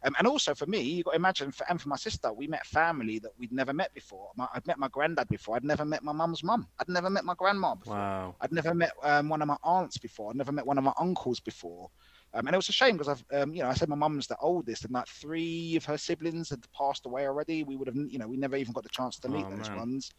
[0.05, 2.47] um, and also for me, you got to imagine, for, and for my sister, we
[2.47, 4.29] met family that we'd never met before.
[4.35, 5.55] My, I'd met my granddad before.
[5.55, 6.67] I'd never met my mum's mum.
[6.79, 7.95] I'd never met my grandma before.
[7.95, 8.35] Wow.
[8.41, 10.29] I'd never met um, one of my aunts before.
[10.29, 11.89] I'd never met one of my uncles before.
[12.33, 14.27] Um, and it was a shame because I've, um, you know, I said my mum's
[14.27, 17.63] the oldest, and like three of her siblings had passed away already.
[17.63, 19.69] We would have, you know, we never even got the chance to meet Oh, those
[19.69, 19.77] man.
[19.77, 20.11] ones.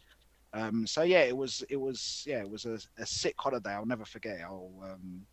[0.53, 3.71] Um, so yeah, it was, it was, yeah, it was a, a sick holiday.
[3.71, 4.41] I'll never forget.
[4.41, 5.25] I'll, um,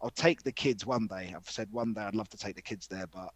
[0.00, 1.34] I'll take the kids one day.
[1.36, 3.30] I've said one day I'd love to take the kids there, but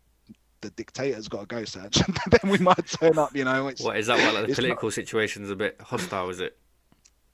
[0.65, 1.95] the dictator's got to go, Saj.
[2.31, 3.69] then we might turn up, you know.
[3.69, 4.19] It's, What is that?
[4.19, 6.31] What like the it's not- political situation's a bit hostile?
[6.31, 6.57] Is it?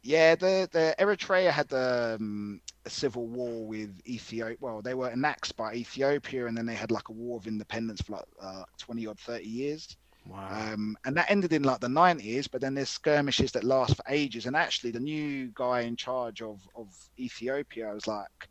[0.03, 4.57] Yeah, the the Eritrea had um, a civil war with Ethiopia.
[4.61, 8.01] Well, they were annexed by Ethiopia, and then they had like a war of independence
[8.01, 9.97] for like uh, twenty or thirty years.
[10.27, 10.49] Wow.
[10.73, 12.49] Um, and that ended in like the nineties.
[12.49, 14.47] But then there's skirmishes that last for ages.
[14.47, 16.89] And actually, the new guy in charge of of
[17.19, 18.49] Ethiopia was like.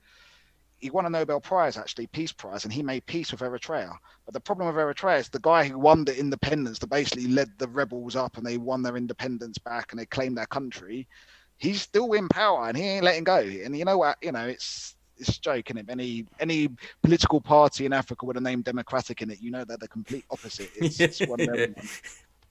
[0.80, 3.96] He won a Nobel Prize, actually, Peace Prize, and he made peace with Eritrea.
[4.26, 7.52] But the problem with Eritrea is the guy who won the independence, that basically led
[7.58, 11.08] the rebels up and they won their independence back and they claimed their country
[11.60, 13.38] he's still in power and he ain't letting go.
[13.38, 14.18] And you know what?
[14.22, 15.86] You know, it's it's joking it?
[15.90, 16.70] Any any
[17.04, 20.26] political party in Africa with a name Democratic in it, you know they're the complete
[20.32, 20.72] opposite.
[20.76, 21.40] It's, it's one.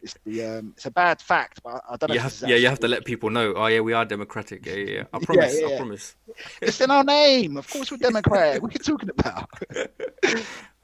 [0.00, 2.14] It's the um, it's a bad fact, but I don't know.
[2.14, 3.54] You have, yeah, you have to let people know.
[3.54, 4.64] Oh yeah, we are democratic.
[4.64, 4.90] Yeah, yeah.
[4.92, 5.04] yeah.
[5.12, 5.61] I promise.
[5.61, 5.76] yeah, I yeah.
[5.76, 6.16] promise.
[6.62, 7.56] It's in our name.
[7.56, 8.62] Of course, we're democratic.
[8.62, 9.48] what are you talking about?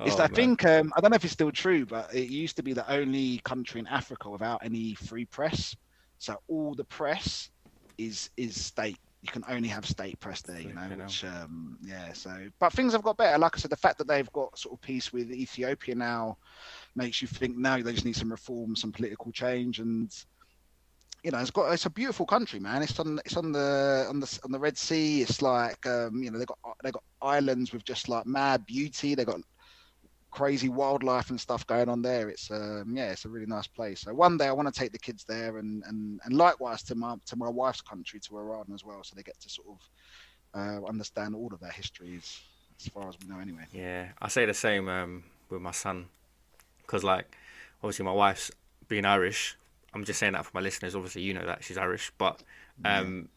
[0.00, 2.57] It's, Oh, I think um, I don't know if it's still true, but it used
[2.57, 5.77] to be the only country in Africa without any free press.
[6.18, 7.50] So all the press
[7.96, 8.98] is is state.
[9.22, 10.81] You can only have state press there, you know.
[10.81, 11.07] Flipping hell.
[11.07, 12.12] Which um, yeah.
[12.12, 13.38] So, but things have got better.
[13.38, 16.38] Like I said, the fact that they've got sort of peace with Ethiopia now
[16.96, 20.14] makes you think now they just need some reform, some political change, and
[21.22, 22.83] you know, it's got it's a beautiful country, man.
[22.83, 25.22] It's on it's on the on the on the Red Sea.
[25.22, 29.14] It's like um, you know they got they got islands with just like mad beauty.
[29.14, 29.40] They got
[30.30, 32.28] crazy wildlife and stuff going on there.
[32.28, 34.02] It's um, yeah, it's a really nice place.
[34.02, 36.94] So one day I want to take the kids there, and and and likewise to
[36.94, 39.80] my to my wife's country, to Iran as well, so they get to sort of
[40.54, 42.40] uh, understand all of their histories
[42.80, 43.64] as far as we know, anyway.
[43.72, 46.07] Yeah, I say the same um, with my son,
[46.87, 47.37] because like
[47.83, 48.51] obviously my wife's
[48.88, 49.57] being Irish.
[49.92, 50.94] I'm just saying that for my listeners.
[50.94, 52.42] Obviously, you know that she's Irish, but
[52.85, 53.29] um,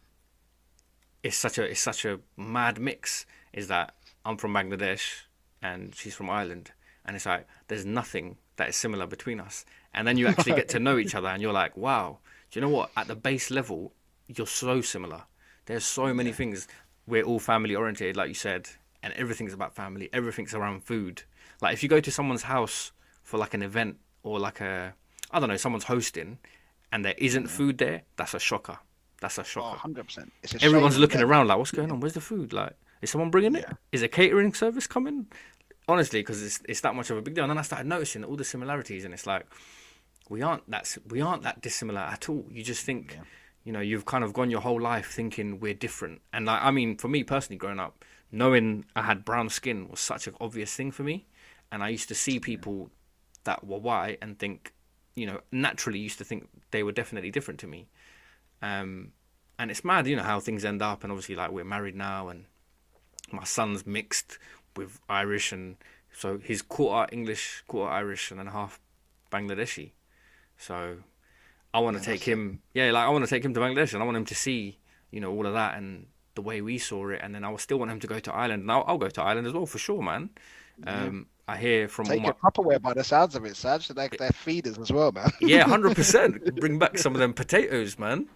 [1.24, 3.26] it's such a it's such a mad mix.
[3.54, 5.24] Is that I'm from Bangladesh
[5.62, 6.72] and she's from Ireland,
[7.06, 9.66] and it's like there's nothing that is similar between us.
[9.94, 12.20] And then you actually get to know each other, and you're like, wow,
[12.52, 12.92] do you know what?
[12.98, 13.94] At the base level,
[14.28, 15.24] you're so similar.
[15.66, 16.68] There's so many things.
[17.06, 18.70] We're all family oriented, like you said,
[19.04, 20.10] and everything's about family.
[20.12, 21.24] Everything's around food.
[21.62, 22.92] Like if you go to someone's house
[23.28, 24.94] for like an event or like a,
[25.32, 26.38] I don't know, someone's hosting,
[26.94, 28.80] and there isn't food there, that's a shocker.
[29.20, 29.90] That's a Oh, shocker.
[29.90, 30.30] 100%.
[30.44, 32.00] It's a Everyone's shame looking around like, what's going on?
[32.00, 32.54] Where's the food?
[32.54, 33.66] Like, is someone bringing it?
[33.68, 33.74] Yeah.
[33.92, 35.28] Is a catering service coming?
[35.90, 37.44] Honestly, because it's it's that much of a big deal.
[37.44, 39.46] And then I started noticing all the similarities, and it's like
[40.30, 42.46] we aren't that we aren't that dissimilar at all.
[42.50, 43.24] You just think, Yeah.
[43.66, 46.22] you know, you've kind of gone your whole life thinking we're different.
[46.34, 50.00] And like, I mean, for me personally, growing up, knowing I had brown skin was
[50.00, 51.26] such an obvious thing for me,
[51.72, 52.90] and I used to see people
[53.48, 54.74] that were white and think,
[55.16, 57.88] you know, naturally used to think they were definitely different to me.
[58.62, 59.14] Um,
[59.58, 61.04] and it's mad, you know, how things end up.
[61.04, 62.46] And obviously, like we're married now, and
[63.32, 64.38] my son's mixed
[64.76, 65.78] with Irish, and
[66.14, 68.80] so he's quarter English, quarter Irish, and then half
[69.32, 69.92] Bangladeshi.
[70.58, 70.98] So
[71.74, 74.04] I want to take him, yeah, like I want to take him to Bangladesh, and
[74.04, 74.78] I want him to see,
[75.10, 77.58] you know, all of that and the way we saw it, and then I will
[77.58, 79.66] still want him to go to Ireland, and I'll, I'll go to Ireland as well
[79.66, 80.30] for sure, man.
[80.86, 83.88] Um, I hear from Take all your my Tupperware by the sounds of it, Saj.
[83.88, 85.30] They're, they're feeders as well, man.
[85.40, 86.56] yeah, hundred percent.
[86.58, 88.28] Bring back some of them potatoes, man.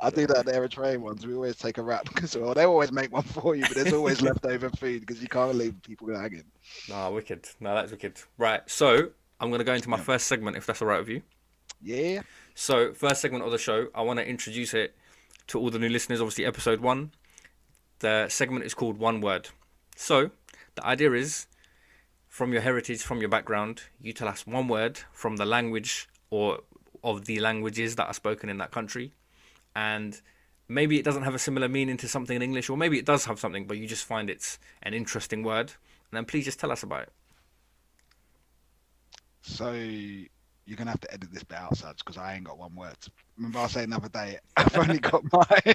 [0.00, 1.24] I do that at the Eritrean ones.
[1.24, 3.92] We always take a wrap because well, they always make one for you, but there's
[3.92, 6.44] always leftover food because you can't leave people hanging.
[6.88, 7.46] Nah, wicked.
[7.60, 8.20] No, that's wicked.
[8.36, 11.22] Right, so I'm gonna go into my first segment, if that's all right with you.
[11.82, 12.22] Yeah.
[12.54, 14.96] So, first segment of the show, I want to introduce it
[15.48, 17.12] to all the new listeners, obviously episode one.
[18.00, 19.48] The segment is called One Word.
[19.94, 20.30] So
[20.74, 21.46] the idea is,
[22.36, 26.60] from your heritage, from your background, you tell us one word from the language or
[27.02, 29.14] of the languages that are spoken in that country,
[29.74, 30.20] and
[30.68, 33.24] maybe it doesn't have a similar meaning to something in English, or maybe it does
[33.24, 35.72] have something, but you just find it's an interesting word,
[36.10, 37.12] and then please just tell us about it.
[39.40, 42.76] So you're gonna have to edit this bit out, Suds, because I ain't got one
[42.76, 42.98] word.
[43.36, 45.74] Remember, I was saying the other day, I've only got my,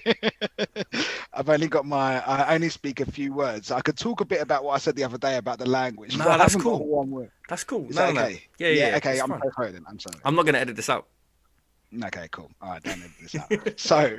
[1.33, 3.71] I've only got my, I only speak a few words.
[3.71, 6.17] I could talk a bit about what I said the other day about the language.
[6.17, 6.85] No, that's cool.
[6.85, 7.31] one word.
[7.49, 7.87] That's cool.
[7.87, 8.27] Is no, that no, no.
[8.27, 8.43] okay?
[8.57, 8.89] Yeah, yeah.
[8.89, 9.41] yeah, okay, I'm fine.
[9.55, 9.85] sorry then.
[9.87, 10.17] I'm sorry.
[10.25, 11.07] I'm not gonna edit this out.
[12.05, 12.49] Okay, cool.
[12.61, 13.79] All right, don't edit this out.
[13.79, 14.17] so,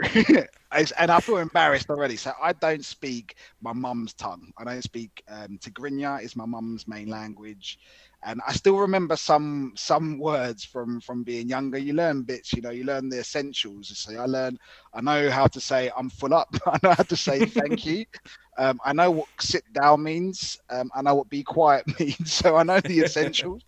[0.99, 2.17] and I feel embarrassed already.
[2.17, 4.53] So I don't speak my mum's tongue.
[4.59, 6.23] I don't speak um, Tigrinya.
[6.23, 7.79] Is my mum's main language,
[8.25, 11.79] and I still remember some some words from from being younger.
[11.79, 12.71] You learn bits, you know.
[12.71, 13.97] You learn the essentials.
[13.99, 14.59] So I learn.
[14.95, 16.49] I know how to say I'm full up.
[16.67, 18.05] I know how to say thank you.
[18.59, 20.59] Um, I know what sit down means.
[20.71, 22.33] Um, I know what be quiet means.
[22.33, 23.63] So I know the essentials.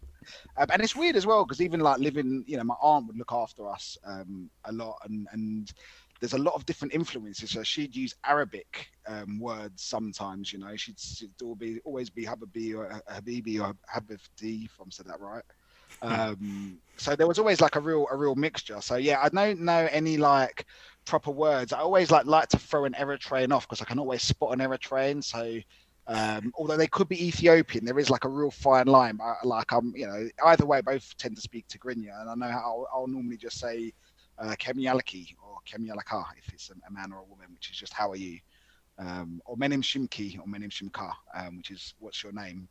[0.57, 3.17] Um, and it's weird as well because even like living, you know, my aunt would
[3.17, 5.73] look after us um, a lot, and and
[6.20, 7.50] there's a lot of different influences.
[7.50, 10.53] So she'd use Arabic um, words sometimes.
[10.53, 15.07] You know, she'd, she'd be always be Habibi or Habibi or Habibti, if I'm said
[15.07, 15.44] that right.
[16.03, 18.81] Um, so there was always like a real a real mixture.
[18.81, 20.66] So yeah, I don't know any like
[21.05, 21.72] proper words.
[21.72, 24.61] I always like like to throw an Eritrean off because I can always spot an
[24.61, 25.22] Eritrean.
[25.22, 25.59] So
[26.07, 29.16] um, although they could be Ethiopian, there is like a real fine line.
[29.16, 32.53] But like I'm, you know, either way, both tend to speak Tigrinya, and I know
[32.53, 33.92] how I'll, I'll normally just say
[34.38, 37.92] uh, Kemialaki or Kemialaka if it's a, a man or a woman, which is just
[37.92, 38.38] how are you,
[38.99, 42.68] um, or Menim Shimki or Menim Shimka, um, which is what's your name,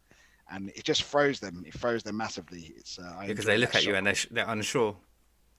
[0.52, 1.64] and it just froze them.
[1.66, 2.74] It froze them massively.
[2.78, 4.96] It's uh, Because they look at you and they're, sh- they're unsure.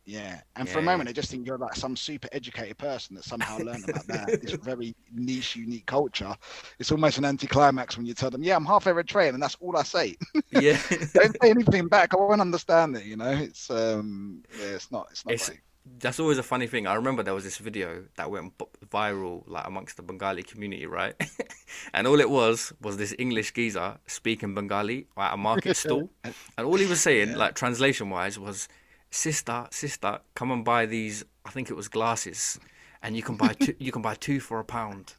[0.07, 0.91] Yeah, and for Yeah, a yeah.
[0.91, 4.43] moment, they just think you're like some super educated person that somehow learned about that
[4.43, 6.37] this very niche, unique culture.
[6.79, 9.75] It's almost an anticlimax when you tell them, "Yeah, I'm half Eritrean," and that's all
[9.79, 10.17] I say.
[10.51, 10.79] Yeah.
[11.15, 12.13] Don't say anything back.
[12.13, 13.07] I won't understand it.
[13.07, 15.61] You know, it's um, yeah, it's not, it's not It's- great.
[15.87, 16.87] That's always a funny thing.
[16.87, 20.87] I remember there was this video that went b- viral, like amongst the Bengali community,
[20.87, 21.15] right?
[21.95, 26.67] and all it was was this English geezer speaking Bengali at a market stall, and
[26.67, 28.67] all he was saying, like translation wise, was,
[29.11, 31.23] "Sister, sister, come and buy these.
[31.45, 32.59] I think it was glasses,
[33.03, 33.75] and you can buy two.
[33.79, 35.15] you can buy two for a pound."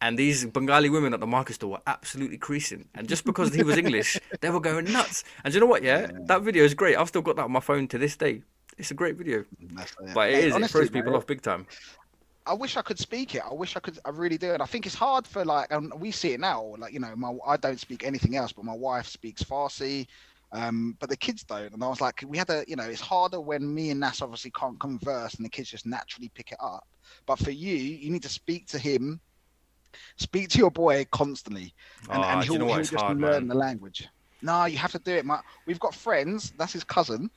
[0.00, 2.88] And these Bengali women at the market stall were absolutely creasing.
[2.94, 5.24] And just because he was English, they were going nuts.
[5.42, 5.82] And you know what?
[5.90, 6.96] Yeah, that video is great.
[6.96, 8.42] I've still got that on my phone to this day.
[8.78, 9.44] It's a great video.
[9.72, 11.66] But it Mate, is, it throws people mate, off big time.
[12.46, 13.42] I wish I could speak it.
[13.48, 13.98] I wish I could.
[14.04, 14.52] I really do.
[14.52, 16.74] And I think it's hard for like, and we see it now.
[16.76, 20.06] Like you know, my I don't speak anything else, but my wife speaks Farsi.
[20.52, 21.72] Um, but the kids don't.
[21.72, 24.22] And I was like, we had a, you know, it's harder when me and Nas
[24.22, 26.86] obviously can't converse, and the kids just naturally pick it up.
[27.26, 29.20] But for you, you need to speak to him,
[30.16, 31.74] speak to your boy constantly,
[32.08, 33.48] and, Ah, and he'll, know he'll just hard, learn man.
[33.48, 34.08] the language.
[34.42, 35.24] No, you have to do it.
[35.24, 36.52] My, we've got friends.
[36.56, 37.30] That's his cousin.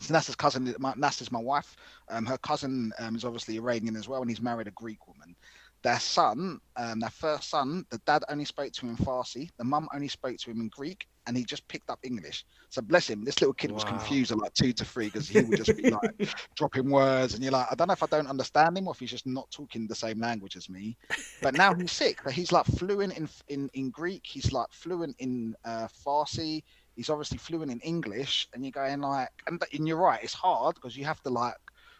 [0.00, 0.74] So that's cousin.
[0.78, 1.76] My, is my wife.
[2.08, 5.34] Um, her cousin um, is obviously Iranian as well, and he's married a Greek woman.
[5.82, 9.50] Their son, um, their first son, the dad only spoke to him in Farsi.
[9.56, 12.44] The mum only spoke to him in Greek, and he just picked up English.
[12.70, 13.24] So bless him.
[13.24, 15.90] This little kid was confused at like two to three because he would just be
[15.90, 18.94] like dropping words, and you're like, I don't know if I don't understand him or
[18.94, 20.96] if he's just not talking the same language as me.
[21.40, 22.18] But now he's sick.
[22.24, 24.22] But he's like fluent in in in Greek.
[24.24, 26.62] He's like fluent in uh, Farsi.
[26.96, 30.22] He's obviously fluent in English, and you're going like, and, and you're right.
[30.22, 31.54] It's hard because you have to like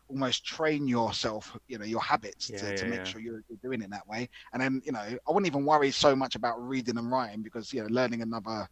[0.08, 3.06] almost train yourself, you know, your habits Yeah, to, yeah, to make yeah.
[3.06, 4.28] sure you're, you're doing it that way.
[4.52, 7.72] And then, you know, I wouldn't even worry so much about reading and writing because,
[7.72, 8.68] you know, learning another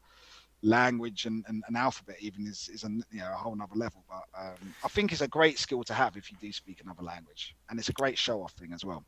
[0.63, 4.05] language and, and an alphabet even is, is a, you know, a whole nother level.
[4.09, 7.03] But um, I think it's a great skill to have if you do speak another
[7.03, 7.55] language.
[7.71, 9.05] And it's a great show off thing as well.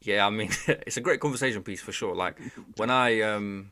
[0.00, 2.14] Yeah, I mean, it's a great conversation piece for sure.
[2.14, 2.38] Like
[2.76, 3.70] when I um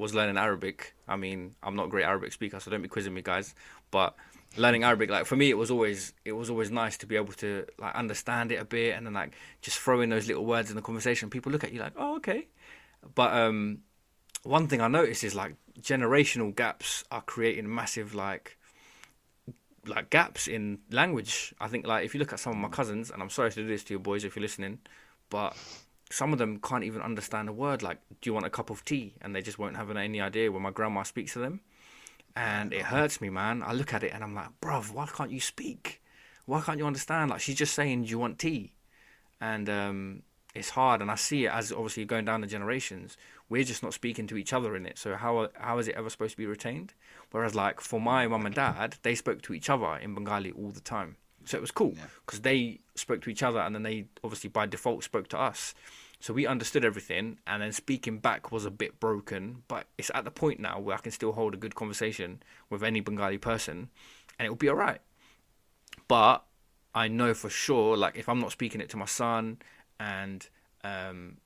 [0.00, 3.14] was learning Arabic, I mean, I'm not a great Arabic speaker, so don't be quizzing
[3.14, 3.54] me, guys.
[3.90, 4.16] But
[4.56, 7.32] learning Arabic, like for me, it was always it was always nice to be able
[7.34, 10.70] to like understand it a bit, and then like just throw in those little words
[10.70, 11.30] in the conversation.
[11.30, 12.48] People look at you like, oh, okay.
[13.14, 13.80] But um,
[14.42, 18.56] one thing I noticed is like generational gaps are creating massive like
[19.86, 21.54] like gaps in language.
[21.60, 23.62] I think like if you look at some of my cousins, and I'm sorry to
[23.62, 24.78] do this to your boys if you're listening,
[25.28, 25.56] but
[26.10, 28.84] some of them can't even understand a word like "Do you want a cup of
[28.84, 31.60] tea?" and they just won't have any idea when my grandma speaks to them,
[32.36, 33.62] and it hurts me, man.
[33.62, 36.02] I look at it and I'm like, "Bruv, why can't you speak?
[36.46, 38.72] Why can't you understand?" Like she's just saying, "Do you want tea?"
[39.40, 40.22] and um,
[40.54, 41.00] it's hard.
[41.00, 43.16] And I see it as obviously going down the generations.
[43.48, 44.98] We're just not speaking to each other in it.
[44.98, 46.94] So how how is it ever supposed to be retained?
[47.30, 50.70] Whereas like for my mum and dad, they spoke to each other in Bengali all
[50.70, 51.16] the time.
[51.44, 52.04] So it was cool Yeah.
[52.26, 55.74] because they spoke to each other and then they obviously by default spoke to us.
[56.20, 60.24] So we understood everything and then speaking back was a bit broken, but it's at
[60.24, 63.88] the point now where I can still hold a good conversation with any Bengali person
[64.38, 65.00] and it will be all right.
[66.08, 66.44] But
[66.94, 69.58] I know for sure, like if I'm not speaking it to my son
[69.98, 70.46] and
[70.84, 71.38] um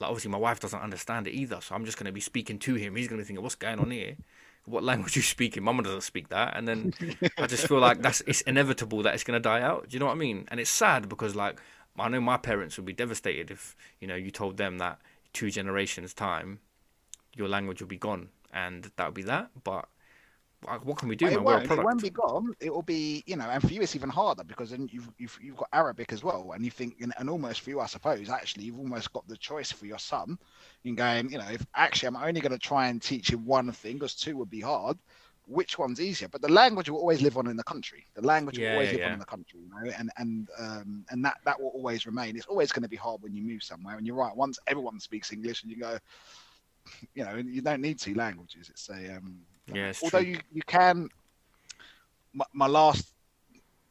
[0.00, 2.74] like obviously my wife doesn't understand it either, so I'm just gonna be speaking to
[2.74, 2.96] him.
[2.96, 4.16] He's gonna think, What's going on here?
[4.64, 5.62] What language you speaking?
[5.62, 6.94] Mama doesn't speak that and then
[7.38, 9.90] I just feel like that's it's inevitable that it's gonna die out.
[9.90, 10.48] Do you know what I mean?
[10.50, 11.60] And it's sad because like
[11.98, 14.98] I know my parents would be devastated if, you know, you told them that
[15.32, 16.60] two generations time
[17.34, 19.50] your language will be gone and that would be that.
[19.64, 19.88] But
[20.82, 21.70] what can we do, it We're won't.
[21.70, 22.54] It won't be gone.
[22.60, 25.38] It will be, you know, and for you it's even harder because then you've you've,
[25.42, 28.28] you've got Arabic as well, and you think, and and almost for you, I suppose,
[28.28, 30.38] actually, you've almost got the choice for your son.
[30.84, 33.72] In going, you know, if actually I'm only going to try and teach him one
[33.72, 34.98] thing, because two would be hard.
[35.46, 36.28] Which one's easier?
[36.28, 38.06] But the language will always live on in the country.
[38.14, 39.06] The language Yeah, will always yeah, live yeah.
[39.06, 42.36] on in the country, you know, and and um and that that will always remain.
[42.36, 43.96] It's always going to be hard when you move somewhere.
[43.96, 44.34] And you're right.
[44.36, 45.98] Once everyone speaks English, and you go,
[47.14, 48.68] you know, you don't need two languages.
[48.70, 49.40] It's a um,
[49.72, 50.20] Yeah, it's although true.
[50.20, 51.08] you you can
[52.32, 53.14] my, my last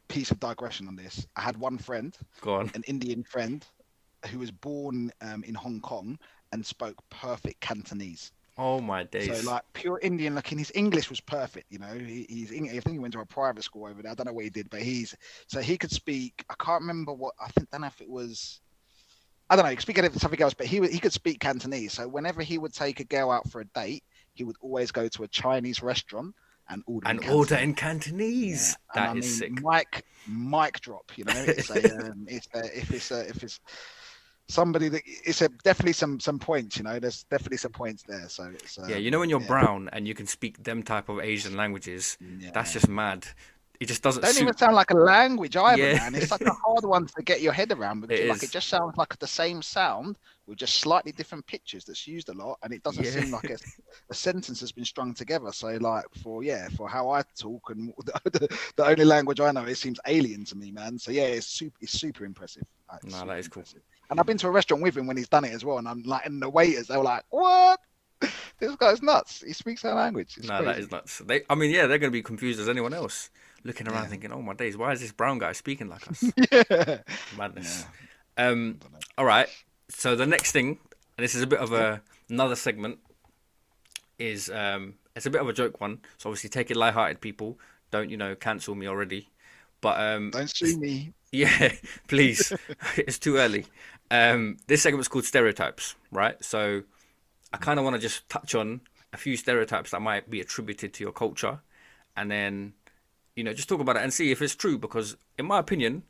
[0.09, 2.71] piece of digression on this i had one friend Go on.
[2.73, 3.65] an indian friend
[4.31, 6.17] who was born um, in hong kong
[6.51, 8.31] and spoke perfect cantonese
[8.63, 9.41] Oh my days.
[9.41, 12.91] so like pure indian looking his english was perfect you know he, he's i think
[12.91, 14.83] he went to a private school over there i don't know what he did but
[14.83, 15.15] he's
[15.47, 18.61] so he could speak i can't remember what i think don't know if it was
[19.49, 19.75] I don't know.
[19.79, 21.91] Speaking of something else, but he he could speak Cantonese.
[21.91, 24.01] So whenever he would take a girl out for a date,
[24.33, 26.33] he would always go to a Chinese restaurant
[26.69, 27.09] and order.
[27.09, 28.77] in and order in Cantonese.
[28.95, 29.63] Yeah, That and is I mean, sick.
[29.63, 31.11] Mic, mic drop.
[31.17, 31.73] You know, it's a,
[32.11, 33.59] um, it's a, if it's a, if it's
[34.51, 36.77] somebody that it's a definitely some some points.
[36.77, 38.29] You know, there's definitely some points there.
[38.29, 40.83] So it's um, yeah, you know when you're yeah, brown and you can speak them
[40.83, 42.51] type of Asian languages, yeah.
[42.53, 43.27] that's just mad.
[43.79, 44.39] It just doesn't don't suit.
[44.39, 45.89] even sound like a language either, Yeah.
[45.89, 46.13] man.
[46.15, 48.43] It's like a hard one to get your head around because It like is.
[48.43, 52.33] it just sounds like the same sound with just slightly different pitches that's used a
[52.33, 53.11] lot, and it doesn't Yeah.
[53.11, 53.57] seem like a,
[54.11, 55.51] a sentence has been strung together.
[55.51, 57.91] So like for yeah, for how I talk and
[58.25, 60.99] the, the only language I know, it seems alien to me, man.
[60.99, 62.63] So yeah, it's super, it's super impressive.
[62.91, 63.65] Like, Nah, super that is cool.
[64.11, 64.17] Impressive.
[64.17, 65.87] And I've been to a restaurant with him when he's done it as well, and
[65.87, 67.79] I'm like, and the waiters, they were like, what?
[68.59, 69.41] This guy's nuts.
[69.41, 70.35] He speaks our language.
[70.37, 70.81] It's No, that crazy.
[70.81, 71.17] is nuts.
[71.25, 73.31] They, I mean, yeah, they're gonna be confused as anyone else,
[73.63, 74.09] looking around Yeah.
[74.09, 76.99] thinking, "Oh my days, why is this brown guy speaking like us?" yeah.
[77.35, 77.85] Madness.
[78.37, 78.47] Yeah.
[78.49, 78.79] Um,
[79.17, 79.47] all right.
[79.89, 80.77] So the next thing,
[81.17, 82.99] and this is a bit of a another segment,
[84.19, 85.99] is um, it's a bit of a joke one.
[86.19, 87.57] So obviously, take it light-hearted, people.
[87.89, 89.29] Don't you know cancel me already.
[89.81, 91.13] But um, Don't sue me.
[91.31, 91.71] yeah,
[92.07, 92.53] please.
[92.95, 93.65] it's too early.
[94.11, 96.35] Um, this segment's called stereotypes, right?
[96.43, 96.83] So
[97.53, 98.81] I kind of want to just touch on
[99.13, 101.61] a few stereotypes that might be attributed to your culture,
[102.17, 102.73] and then
[103.37, 104.77] you know just talk about it and see if it's true.
[104.77, 106.03] Because in my opinion,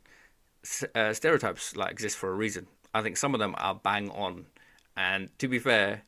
[0.96, 2.66] uh, stereotypes like exist for a reason.
[2.92, 4.46] I think some of them are bang on,
[4.96, 6.02] and to be fair,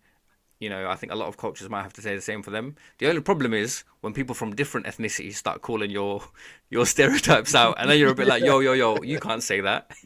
[0.61, 2.51] you know I think a lot of cultures might have to say the same for
[2.51, 2.77] them.
[2.99, 6.23] The only problem is when people from different ethnicities start calling your
[6.71, 9.61] your stereotypes out, and then you're a bit like, yo, yo, yo, you can't say
[9.61, 9.91] that.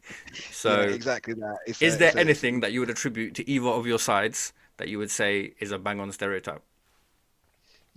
[0.50, 1.56] So, Yeah, exactly that.
[1.66, 3.98] It's is a- there it's a- anything that you would attribute to either of your
[3.98, 6.62] sides that you would say is a bang on stereotype?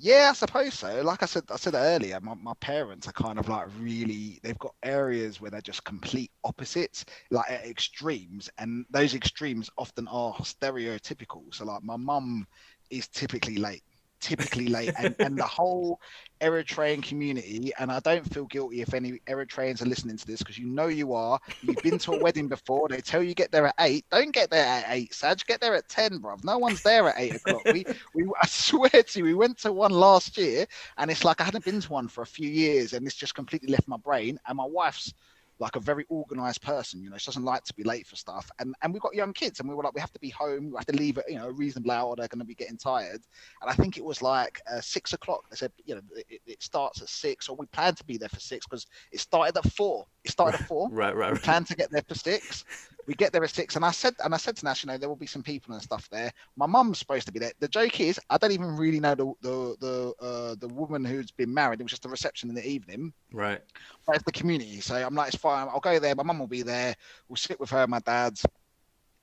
[0.04, 1.02] Yeah, I suppose so.
[1.04, 4.40] Like I said, I said earlier, my, my parents are kind of like really.
[4.42, 10.08] They've got areas where they're just complete opposites, like at extremes, and those extremes often
[10.08, 11.54] are stereotypical.
[11.54, 12.48] So, like, my mum
[12.90, 13.84] is typically late,
[14.22, 16.00] typically late, and, and the whole
[16.40, 17.72] Eritrean community.
[17.80, 20.88] And I don't feel guilty if any Eritreans are listening to this because you know
[20.88, 21.40] you are.
[21.62, 22.88] You've been to a wedding before.
[22.88, 24.06] They tell you get there at eight.
[24.12, 25.46] Don't get there at eight, Saj.
[25.46, 26.44] Get there at ten, bruv.
[26.44, 27.64] No one's there at eight o'clock.
[27.66, 30.66] We we I swear to you, we went to one last year,
[30.98, 33.36] and it's like I hadn't been to one for a few years, and it's just
[33.36, 34.40] completely left my brain.
[34.48, 35.14] And my wife's
[35.62, 38.50] like a very organized person, you know, she doesn't like to be late for stuff.
[38.60, 40.72] And and we've got young kids, and we were like, we have to be home,
[40.72, 42.78] we have to leave at you know a reasonable hour, they're going to be getting
[42.78, 43.22] tired.
[43.62, 45.50] And I think it was like uh, six o'clock.
[45.50, 48.30] They said, you know, it, it starts at six, or we planned to be there
[48.30, 50.08] for six because it started at four.
[50.24, 51.44] It started at four Right, right, we right.
[51.44, 52.66] plan to get there for six.
[53.08, 54.98] We get there at six, and I said, and I said to Nash, you know,
[54.98, 56.32] there will be some people and stuff there.
[56.56, 57.52] My mum's supposed to be there.
[57.60, 61.32] The joke is, I don't even really know the the the uh, the woman who's
[61.32, 61.80] been married.
[61.80, 63.14] It was just a reception in the evening.
[63.32, 63.62] Right.
[64.06, 65.68] But it's the community, so I'm like, it's fine.
[65.68, 66.16] I'll go there.
[66.16, 66.96] My mum will be there.
[67.28, 68.46] We'll sit with her, and my dad's.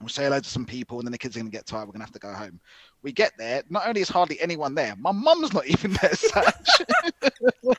[0.01, 1.87] We'll say hello to some people, and then the kids are gonna get tired.
[1.87, 2.61] We're gonna have to go home.
[3.03, 3.63] We get there.
[3.69, 6.13] Not only is hardly anyone there, my mum's not even there.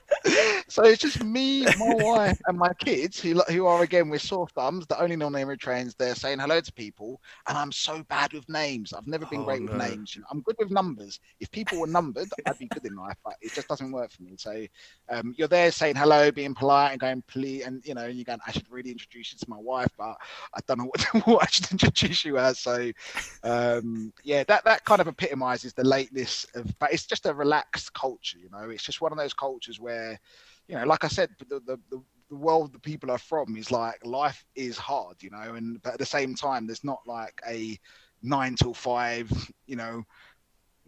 [0.67, 4.47] So it's just me, my wife, and my kids who who are again with sore
[4.49, 5.95] thumbs, the only non-Eritreans.
[5.97, 8.93] They're saying hello to people, and I'm so bad with names.
[8.93, 9.73] I've never been Oh, great no.
[9.73, 10.17] with names.
[10.29, 11.19] I'm good with numbers.
[11.39, 14.21] If people were numbered, I'd be good in life, but it just doesn't work for
[14.21, 14.35] me.
[14.37, 14.65] So
[15.09, 18.25] um, you're there saying hello, being polite, and going please, and you know, and you're
[18.25, 20.15] going, I should really introduce you to my wife, but
[20.53, 22.59] I don't know what, what I should introduce you as.
[22.59, 22.91] So
[23.43, 27.93] um, yeah, that that kind of epitomizes the lateness of, but it's just a relaxed
[27.93, 28.39] culture.
[28.39, 30.19] You know, it's just one of those cultures where,
[30.67, 33.71] you know, like I said, the the, the the world the people are from is
[33.71, 37.41] like life is hard, you know, and but at the same time, there's not like
[37.47, 37.77] a
[38.21, 39.31] nine till five,
[39.65, 40.03] you know,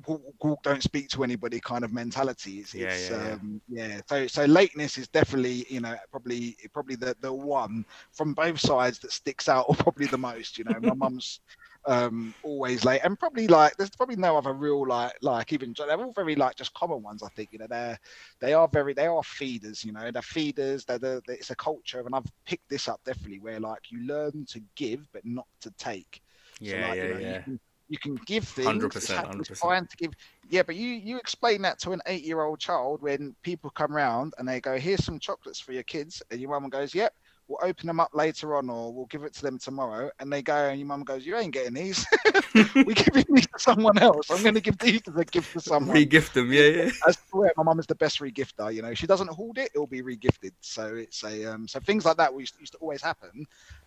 [0.08, 2.60] walk, walk, don't speak to anybody kind of mentality.
[2.60, 3.34] It's, Yeah, it's, yeah, yeah.
[3.34, 4.02] um, yeah.
[4.08, 9.00] So so lateness is definitely, you know, probably probably the the one from both sides
[9.00, 10.58] that sticks out, or probably the most.
[10.58, 11.40] You know, my mum's
[11.88, 15.98] um always late and probably like there's probably no other real like like even they're
[16.00, 17.98] all very like just common ones i think you know they're
[18.40, 22.00] they are very they are feeders you know they're feeders they're, the it's a culture
[22.02, 25.72] and i've picked this up definitely where like you learn to give but not to
[25.78, 26.22] take
[26.64, 27.38] So, Yeah, like, yeah, you know, yeah.
[27.38, 28.86] You can, you can give things.
[28.86, 29.60] 100%, It's, ha- it's 100%.
[29.60, 30.14] fine to give.
[30.44, 34.48] Yeah, but you you explain that to an eight-year-old child when people come round and
[34.48, 37.14] they go, "Here's some chocolates for your kids," and your mum goes, "Yep."
[37.52, 40.10] We'll open them up later on, or we'll give it to them tomorrow.
[40.20, 42.06] And they go, and your mum goes, "You ain't getting these.
[42.56, 44.30] We're giving these to someone else.
[44.30, 46.90] I'm going to give these as a gift to someone." Re-gift them, yeah, yeah.
[47.06, 48.74] I swear, my mum is the best regifter.
[48.74, 50.52] You know, she doesn't hold it; it'll be regifted.
[50.62, 53.46] So it's a um, so things like that used, used to always happen.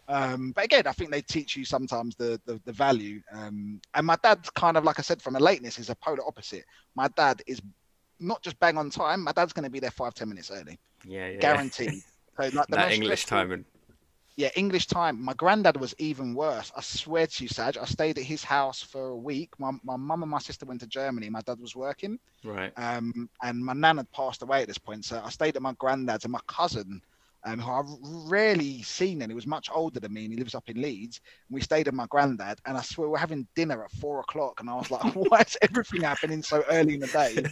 [0.08, 3.22] Um, but again, I think they teach you sometimes the the, the value.
[3.32, 6.26] Um, and my dad's kind of like I said, from a lateness is a polar
[6.26, 6.66] opposite.
[6.96, 7.62] My dad is
[8.20, 9.24] not just bang on time.
[9.24, 11.38] My dad's going to be there five ten minutes early, Yeah, yeah.
[11.40, 12.02] guaranteed.
[12.36, 13.64] So like the English stressful- timing.
[14.36, 15.22] yeah, English time.
[15.22, 16.72] My granddad was even worse.
[16.76, 17.76] I swear to you, Saj.
[17.76, 19.50] I stayed at his house for a week.
[19.58, 21.30] My my mum and my sister went to Germany.
[21.30, 22.72] My dad was working Right.
[22.76, 25.04] um, and my nan had passed away at this point.
[25.04, 27.00] So I stayed at my granddad's, and my cousin,
[27.44, 30.54] um, who I've rarely seen, and he was much older than me, and he lives
[30.54, 31.20] up in Leeds.
[31.48, 34.60] And we stayed at my granddad, and I swear we're having dinner at four o'clock,
[34.60, 37.44] and I was like, "Why is everything happening so early in the day?"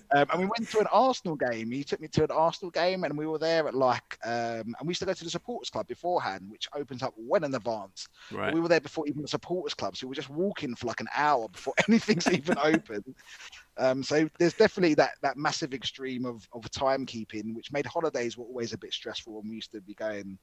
[0.12, 1.70] Um, and we went to an Arsenal game.
[1.70, 4.76] He took me to an Arsenal game, and we were there at like, um, and
[4.82, 8.08] we used to go to the supporters club beforehand, which opens up well in advance.
[8.32, 8.52] Right.
[8.52, 11.00] We were there before even the supporters club, so we were just walking for like
[11.00, 13.04] an hour before anything's even open.
[13.80, 18.44] Um, so there's definitely that that massive extreme of of timekeeping, which made holidays were
[18.44, 20.38] always a bit stressful when we used to be going,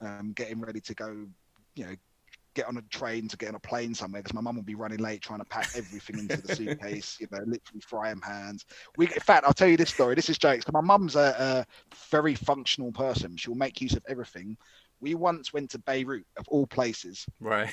[0.00, 1.26] um, getting ready to go,
[1.74, 1.94] you know,
[2.54, 4.74] get on a train to get on a plane somewhere because my mum would be
[4.74, 8.64] running late trying to pack everything into the suitcase, you know, literally frying pans.
[8.96, 10.14] We, in fact, I'll tell you this story.
[10.14, 10.64] This is jokes.
[10.72, 11.66] My mum's a, a
[12.10, 13.36] very functional person.
[13.36, 14.56] She'll make use of everything.
[15.00, 17.72] We once went to Beirut, of all places, Right.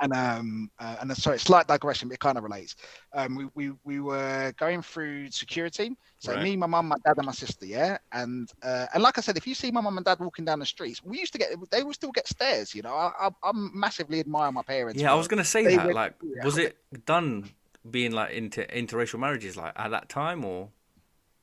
[0.00, 2.76] And um uh, and sorry, slight digression, but it kind of relates.
[3.12, 5.90] Um, we, we we were going through security.
[6.18, 6.42] So Right.
[6.42, 7.98] me, my mum, my dad, and my sister, yeah.
[8.12, 10.58] And uh, and like I said, if you see my mum and dad walking down
[10.58, 12.74] the streets, we used to get they will still get stares.
[12.74, 15.00] You know, I I, I massively admire my parents.
[15.00, 15.92] Yeah, I was gonna say that.
[15.94, 16.44] Like, it.
[16.44, 17.50] was it done
[17.88, 20.68] being like into interracial marriages like at that time or?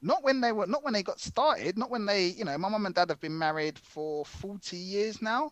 [0.01, 2.69] not when they were not when they got started, not when they you know my
[2.69, 5.51] mum and dad have been married for forty years now.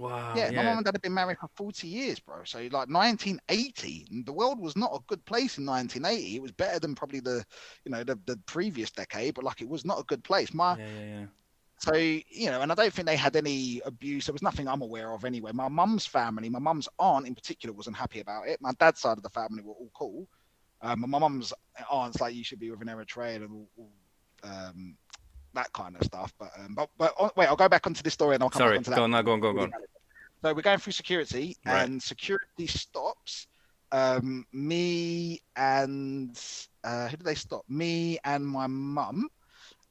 [0.00, 0.34] Wow.
[0.34, 0.56] yeah, Yeah.
[0.56, 2.44] my mum and dad had been married for 40 years, bro.
[2.44, 6.36] So like 1980, the world was not a good place in 1980.
[6.36, 7.44] It was better than probably the,
[7.84, 10.54] you know, the, the previous decade, but like it was not a good place.
[10.54, 11.26] My yeah, yeah, yeah.
[11.78, 14.26] so you know, and I don't think they had any abuse.
[14.26, 15.52] There was nothing I'm aware of anyway.
[15.52, 18.60] My mum's family, my mum's aunt in particular, wasn't happy about it.
[18.60, 20.26] My dad's side of the family were all cool.
[20.82, 21.52] Um, my mum's
[21.90, 23.92] aunt's like, you should be with an Eritrean and all, all,
[24.44, 24.96] um,
[25.54, 26.32] that kind of stuff.
[26.38, 28.60] But um, but but oh, wait, I'll go back onto this story and I'll come
[28.60, 28.72] Sorry.
[28.72, 28.96] back onto that.
[28.96, 29.22] Go on now.
[29.22, 29.40] Go on.
[29.40, 29.54] Go on.
[29.56, 29.72] Go on.
[30.42, 31.86] So we're going through security, Right.
[31.86, 33.46] and security stops.
[33.92, 36.40] Um, me and
[36.84, 37.64] uh, who did they stop?
[37.68, 39.28] Me and my mum,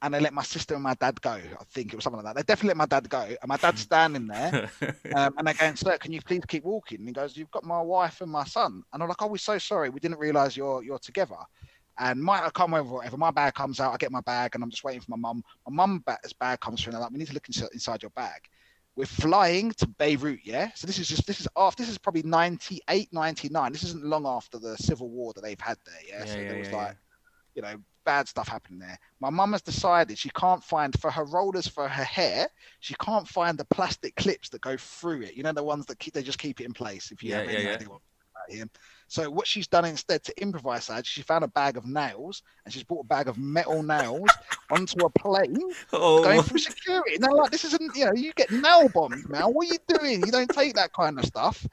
[0.02, 1.32] and they let my sister and my dad go.
[1.32, 2.36] I think it was something like that.
[2.36, 4.68] They definitely let my dad go, and my dad's standing there,
[5.14, 7.62] um, and they're going, "Sir, can you please keep walking?" And he goes, "You've got
[7.62, 9.90] my wife and my son." And I'm like, "Oh, we're so sorry.
[9.90, 11.36] We didn't realise you're you're together."
[12.00, 13.18] And my I can't remember whatever.
[13.18, 13.94] My bag comes out.
[13.94, 15.44] I get my bag, and I'm just waiting for my mum.
[15.68, 16.02] My mum's
[16.40, 18.48] bag comes through, and they're like, "We need to look inside, inside your bag."
[18.96, 20.72] We're flying to Beirut, yeah.
[20.74, 23.72] So this is just this is after this is probably 98, 99.
[23.72, 26.24] This isn't long after the civil war that they've had there, yeah.
[26.24, 26.96] Yeah, so yeah, there was yeah, like,
[27.54, 28.98] you know, bad stuff happening there.
[29.20, 32.48] My mum has decided she can't find for her rollers for her hair.
[32.80, 35.34] She can't find the plastic clips that go through it.
[35.34, 37.12] You know, the ones that keep, they just keep it in place.
[37.12, 37.78] If you Yeah, have any yeah, yeah.
[37.78, 38.00] idea what
[38.52, 38.82] I'm talking about here.
[39.08, 42.72] So what she's done instead to improvise that, she found a bag of nails and
[42.72, 44.30] she's brought a bag of metal nails
[44.70, 45.58] onto a plane
[45.92, 46.22] oh.
[46.22, 47.14] going through security.
[47.14, 49.48] And they're like, this isn't, you know, you get nail bombed now.
[49.48, 50.24] What are you doing?
[50.24, 51.66] You don't take that kind of stuff.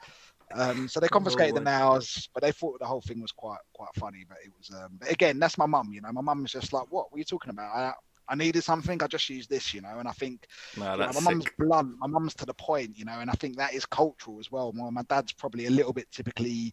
[0.54, 3.94] Um, so they confiscated the nails, but they thought the whole thing was quite quite
[3.96, 4.24] funny.
[4.26, 5.90] But it was, um, but again, that's my mum.
[5.92, 7.12] You know, my mum was just like, "What?
[7.12, 7.76] What are you talking about?
[7.76, 7.92] I,
[8.28, 9.98] I needed something, I just use this, you know.
[9.98, 13.04] And I think No, you know, my mum's blunt, my mum's to the point, you
[13.04, 14.72] know, and I think that is cultural as well.
[14.72, 16.72] My, my dad's probably a little bit typically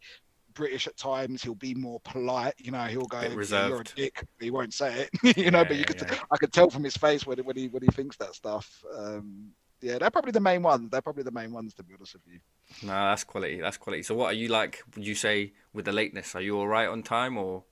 [0.56, 1.44] British at times.
[1.44, 2.86] He'll be more polite, you know.
[2.86, 5.60] He'll go, "Yeah, "You're a dick." He won't say it, you know.
[5.60, 6.20] Yeah, but you yeah, could.
[6.32, 8.84] I could tell from his face when, when he when he thinks that stuff.
[8.98, 9.52] Um,
[9.82, 10.90] yeah, they're probably the main ones.
[10.90, 12.40] They're probably the main ones, to be honest with you.
[12.82, 13.62] No, that's quality.
[13.62, 14.02] That's quality.
[14.02, 14.82] So, what are you like?
[14.96, 16.34] Would you say with the lateness?
[16.34, 17.66] Are you all right on time, or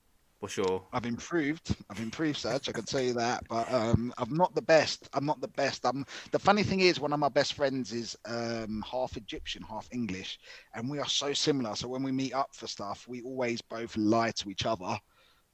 [0.43, 0.83] what's your?
[0.91, 1.73] I've improved.
[1.89, 2.67] I've improved, Saj.
[2.67, 3.47] I can tell you that.
[3.47, 5.07] But um, I'm not the best.
[5.13, 5.85] I'm not the best.
[5.85, 6.05] I'm.
[6.31, 10.37] The funny thing is, one of my best friends is um, half Egyptian, half English,
[10.75, 11.75] and we are so similar.
[11.75, 14.99] So when we meet up for stuff, we always both lie to each other,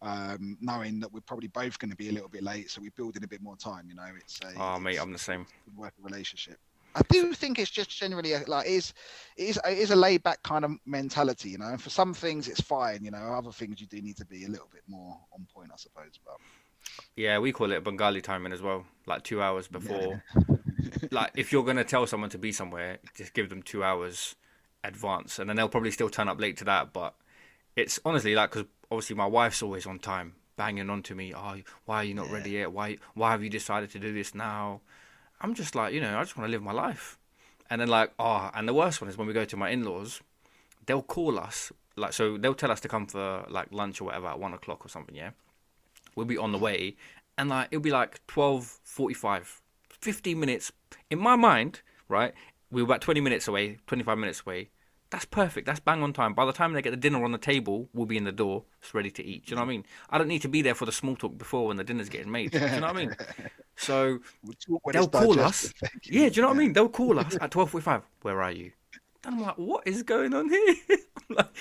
[0.01, 2.71] um, knowing that we're probably both going to be a little bit late.
[2.71, 3.85] So we build in a bit more time.
[3.89, 4.59] You know, it's a.
[4.59, 5.45] Oh, mate, it's I'm the same.
[5.67, 6.57] a working relationship.
[6.95, 8.93] I do think it's just generally a, like it is,
[9.37, 11.67] it is is a laid back kind of mentality, you know.
[11.67, 13.17] And for some things, it's fine, you know.
[13.17, 16.19] Other things, you do need to be a little bit more on point, I suppose.
[16.25, 16.37] But
[17.15, 18.85] Yeah, we call it Bengali timing as well.
[19.05, 20.21] Like two hours before.
[21.11, 24.35] like if you're gonna tell someone to be somewhere, just give them two hours
[24.83, 26.93] advance, and then they'll probably still turn up late to that.
[26.93, 27.15] But
[27.75, 31.33] it's honestly like because obviously my wife's always on time, banging on to me.
[31.35, 32.71] Oh, why are you not ready yet?
[32.71, 34.81] Why why have you decided to do this now?
[35.41, 37.17] I'm just like you know I just want to live my life.
[37.69, 40.21] And then like oh, and the worst one is when we go to my in-laws,
[40.85, 44.27] they'll call us like so they'll tell us to come for like lunch or whatever
[44.27, 45.15] at one o'clock or something.
[45.15, 45.31] Yeah,
[46.15, 46.95] we'll be on the way,
[47.37, 49.61] and like it'll be like twelve forty-five.
[50.01, 50.71] 15 minutes
[51.09, 52.33] in my mind, right?
[52.71, 54.69] We were about 20 minutes away, 25 minutes away.
[55.09, 55.65] That's perfect.
[55.65, 56.33] That's bang on time.
[56.33, 58.63] By the time they get the dinner on the table, we'll be in the door.
[58.81, 59.47] It's ready to eat.
[59.47, 59.85] Do you know what I mean?
[60.09, 62.31] I don't need to be there for the small talk before when the dinner's getting
[62.31, 62.51] made.
[62.51, 63.15] Do you know what I mean?
[63.79, 65.71] So We'll talk when they'll call us.
[65.71, 66.21] digested, thank you.
[66.21, 66.73] Yeah, do you know what I mean?
[66.73, 68.03] They'll call us at 12:45.
[68.21, 68.71] Where are you?
[69.25, 70.75] And I'm like, what is going on here?
[71.31, 71.51] Like,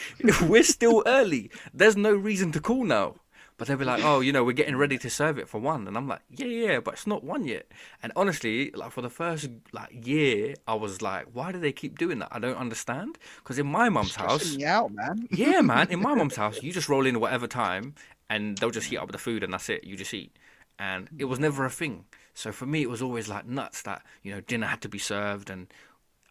[0.42, 1.50] we're still early.
[1.74, 3.16] There's no reason to call now.
[3.58, 5.88] But they'll be like, oh, you know, we're getting ready to serve it for one,
[5.88, 7.66] and I'm like, yeah, yeah, but it's not one yet.
[8.02, 11.98] And honestly, like for the first like year, I was like, why do they keep
[11.98, 12.28] doing that?
[12.30, 13.18] I don't understand.
[13.42, 15.26] Because in my mum's house, me out, man.
[15.30, 15.90] yeah, man.
[15.90, 17.94] In my mum's house, you just roll in whatever time,
[18.30, 19.84] and they'll just heat up the food, and that's it.
[19.84, 20.36] You just eat,
[20.78, 21.42] and it was mm.
[21.42, 22.04] never a thing.
[22.34, 24.98] So for me, it was always like nuts that you know dinner had to be
[24.98, 25.66] served, and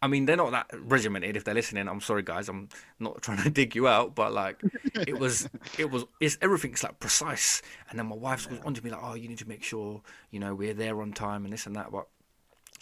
[0.02, 1.36] I mean they're not that regimented.
[1.36, 2.50] If they're listening, I'm sorry, guys.
[2.50, 2.70] I'm
[3.00, 4.62] not trying to dig you out, but like
[4.95, 7.62] it was, it was, it's everything's like precise.
[7.89, 10.02] And then my wife's was on to me like, oh, you need to make sure
[10.32, 12.08] you know we're there on time and this and that, but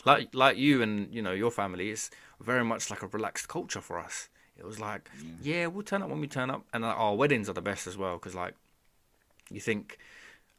[0.05, 3.81] like like you and you know your family is very much like a relaxed culture
[3.81, 4.29] for us.
[4.57, 5.09] It was like,
[5.41, 7.97] yeah, we'll turn up when we turn up, and our weddings are the best as
[7.97, 8.53] well because like
[9.49, 9.97] you think,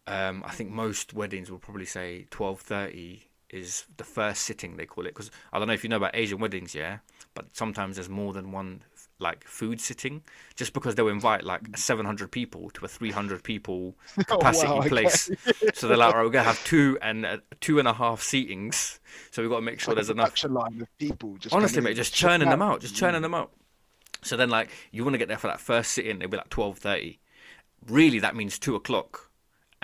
[0.07, 4.87] um, I think most weddings will probably say twelve thirty is the first sitting they
[4.87, 6.99] call it because I don't know if you know about Asian weddings, yeah,
[7.35, 8.83] but sometimes there's more than one
[9.19, 10.23] like food sitting
[10.57, 13.97] just because they'll invite like 700 people to a 300 people
[14.27, 14.89] capacity wow, okay.
[14.91, 15.31] place.
[15.75, 18.99] So they're like right, we're gonna have two and uh, two and a half seatings.
[19.31, 21.37] So we've got to make sure Like there's enough line of people.
[21.39, 22.81] Just honestly mate just churning them out.
[22.81, 23.53] just churning them out.
[24.23, 26.51] So then like you want to get there for that first sit-in it'll be like
[26.51, 27.19] 12.30
[27.89, 29.26] really that means two o'clock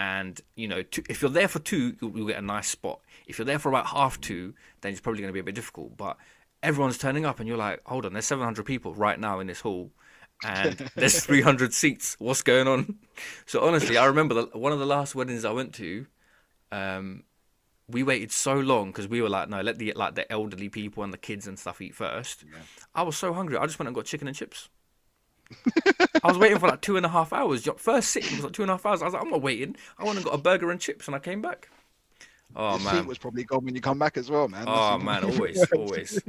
[0.03, 3.00] and you know two, if you're there for two you'll, you'll get a nice spot.
[3.28, 5.55] If you're there for about half two then it's probably going to be a bit
[5.55, 5.96] difficult.
[5.96, 6.16] But
[6.62, 9.61] everyone's turning up and you're like hold on there's 700 people right now in this
[9.61, 9.92] hall
[10.44, 12.16] and there's 300 seats.
[12.18, 12.98] What's going on?
[13.46, 16.07] So honestly i remember the, one of the last weddings i went to
[16.72, 17.24] um,
[17.86, 21.03] we waited so long because we were like, no, let the like the elderly people
[21.03, 22.44] and the kids and stuff eat first.
[22.94, 24.70] I was so hungry, I just went and got chicken and chips.
[26.22, 27.64] I was waiting for like two and a half hours.
[27.66, 29.03] Your First sitting was like two and a half hours.
[29.03, 29.76] I was like, I'm not waiting.
[29.98, 31.68] I went and got a burger and chips, and I came back.
[32.55, 34.64] Oh Your seat man, was probably gone when you come back as well, man.
[34.68, 36.22] oh That's- man, always, always.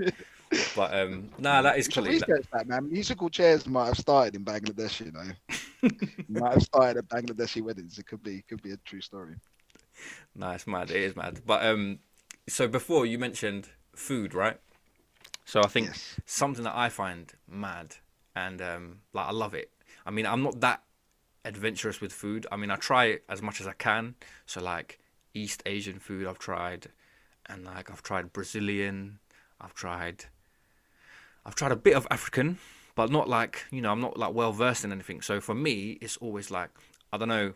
[0.75, 2.19] But um, nah, that is quality.
[2.19, 2.89] That- research that, man.
[2.91, 5.89] Musical chairs might have started in Bangladesh, you know.
[6.41, 7.97] might have started at Bangladeshi weddings.
[7.99, 9.35] It could be, could be a true story.
[10.35, 10.91] Nah, it's mad.
[10.91, 11.41] It is mad.
[11.45, 11.99] But um,
[12.47, 14.59] so before you mentioned food, right?
[15.45, 16.19] So I think Yes.
[16.25, 17.97] something that I find mad
[18.35, 19.71] and um, like I love it.
[20.05, 20.83] I mean, I'm not that
[21.45, 22.47] adventurous with food.
[22.51, 24.15] I mean, I try as much as I can.
[24.45, 24.99] So like
[25.33, 26.87] East Asian food, I've tried,
[27.47, 29.19] and like I've tried Brazilian.
[29.59, 30.25] I've tried.
[31.45, 32.59] I've tried a bit of African,
[32.95, 33.91] but not like you know.
[33.91, 35.21] I'm not like well versed in anything.
[35.21, 36.69] So for me, it's always like
[37.11, 37.53] I don't know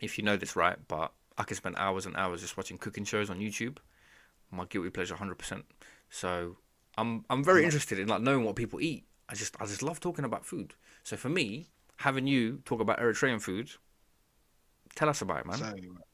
[0.00, 3.04] if you know this right, but I can spend hours and hours just watching cooking
[3.04, 3.78] shows on YouTube.
[4.50, 5.64] My guilty pleasure, hundred percent.
[6.10, 6.56] So
[6.98, 9.04] I'm I'm very interested in like knowing what people eat.
[9.32, 10.74] I just I just love talking about food.
[11.04, 13.70] So for me, having you talk about Eritrean food,
[14.94, 15.56] tell us about it, man.
[15.56, 15.72] So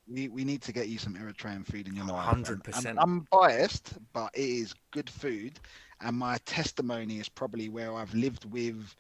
[0.09, 2.37] we, we need to get you some Eritrean food in your life.
[2.37, 2.95] 100%.
[2.97, 5.59] I'm biased, but it is good food.
[6.01, 8.95] And my testimony is probably where I've lived with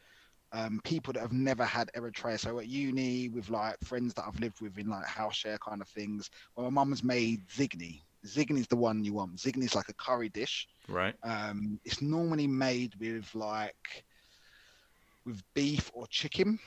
[0.50, 2.40] um, people that have never had Eritrea.
[2.40, 5.80] So at uni, with like friends that I've lived with in like house share kind
[5.80, 8.02] of things, well, my mum's made zigni.
[8.26, 9.36] Zigni is the one you want.
[9.36, 10.66] Zigni is like a curry dish.
[10.88, 11.14] Right.
[11.22, 14.04] Um, it's normally made with like
[15.28, 16.58] with beef or chicken.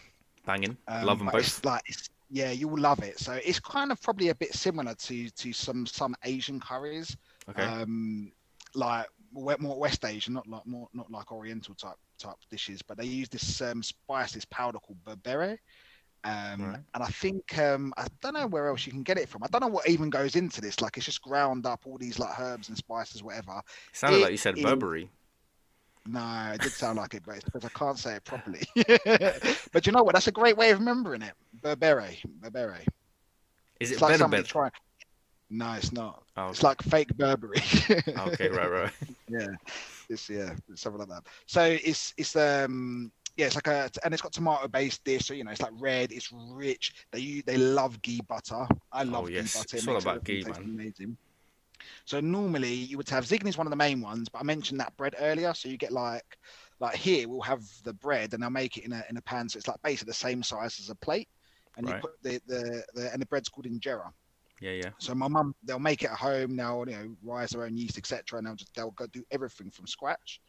[0.46, 0.78] Banging.
[0.88, 1.64] Um, Love them both.
[1.66, 1.84] Like
[2.30, 3.20] yeah, you will love it.
[3.20, 7.16] So it's kind of probably a bit similar to to some some Asian curries.
[7.50, 7.64] Okay.
[7.64, 8.32] Um,
[8.74, 13.06] like more West Asian, not like more not like Oriental type type dishes, but they
[13.06, 15.58] use this um, spice, this powder called berbere.
[16.24, 16.80] Um, Right.
[16.94, 19.44] And I think um, I don't know where else you can get it from.
[19.44, 20.80] I don't know what even goes into this.
[20.80, 23.58] Like it's just ground up all these like herbs and spices, whatever.
[23.58, 25.10] It sounded it like you said is- Burberry.
[26.08, 28.62] No, it did sound like it, but it's because I can't say it properly.
[29.72, 30.14] but you know what?
[30.16, 31.34] That's a great way of remembering it.
[31.62, 32.86] Berbere, berbere.
[33.80, 34.72] Is it It's like somebody trying.
[35.52, 36.24] No, it's not.
[36.38, 37.58] Oh, It's like fake Burberry.
[38.18, 38.92] okay, right, right.
[39.28, 39.48] yeah,
[40.10, 41.24] it's yeah, it's something like that.
[41.46, 45.26] So it's it's um yeah, it's like a and it's got tomato based dish.
[45.26, 46.12] So you know, it's like red.
[46.12, 46.94] It's rich.
[47.12, 48.66] They they love ghee butter.
[48.92, 49.54] I love Oh, yes.
[49.54, 49.78] ghee butter.
[49.78, 50.56] It's It all about ghee, man.
[50.64, 51.18] Amazing.
[52.06, 54.80] So normally you would have zigni is one of the main ones, but I mentioned
[54.80, 55.54] that bread earlier.
[55.54, 56.38] So you get like
[56.80, 59.50] like here we'll have the bread and they'll make it in a in a pan.
[59.50, 61.30] So it's like basically the same size as a plate,
[61.78, 64.12] and you put the, the the and the bread's called injera.
[64.62, 64.90] Yeah, yeah.
[65.00, 66.56] So my mum, they'll make it at home.
[66.56, 68.38] They'll you know rise their own yeast, etc.
[68.38, 70.40] And they'll just they'll go do everything from scratch.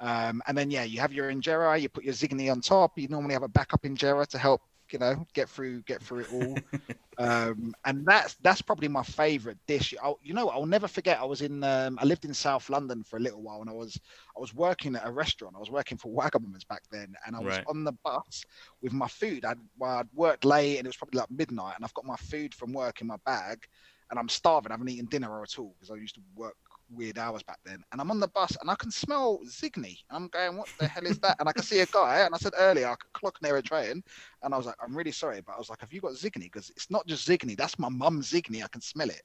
[0.00, 1.80] Um, and then yeah, you have your injera.
[1.80, 2.96] You put your zigni on top.
[2.96, 4.62] You normally have a backup injera to help
[4.92, 6.62] you know get through get through it all.
[7.18, 9.92] um, and that's that's probably my favourite dish.
[10.02, 11.20] I'll, you know, I'll never forget.
[11.20, 13.72] I was in um, I lived in South London for a little while, and I
[13.74, 14.00] was
[14.36, 15.56] I was working at a restaurant.
[15.56, 17.66] I was working for Wagamama's back then, and I was Right.
[17.66, 18.44] on the bus
[18.80, 19.44] with my food.
[19.44, 22.16] I'd, well, I'd worked late, and it was probably like midnight, and I've got my
[22.16, 23.66] food from work in my bag,
[24.10, 24.70] and I'm starving.
[24.70, 26.56] I haven't eaten dinner at all because I used to work
[26.90, 27.82] weird hours back then.
[27.92, 29.98] And I'm on the bus, and I can smell zigni.
[30.10, 31.36] I'm going, what the hell is that?
[31.38, 34.02] And I can see a guy, and I said earlier, I could clock Eritrean,
[34.42, 36.44] and I was like, I'm really sorry, but I was like, have you got zigni?
[36.44, 37.56] Because it's not just zigni.
[37.56, 38.62] That's my mum's zigni.
[38.62, 39.22] I can smell it.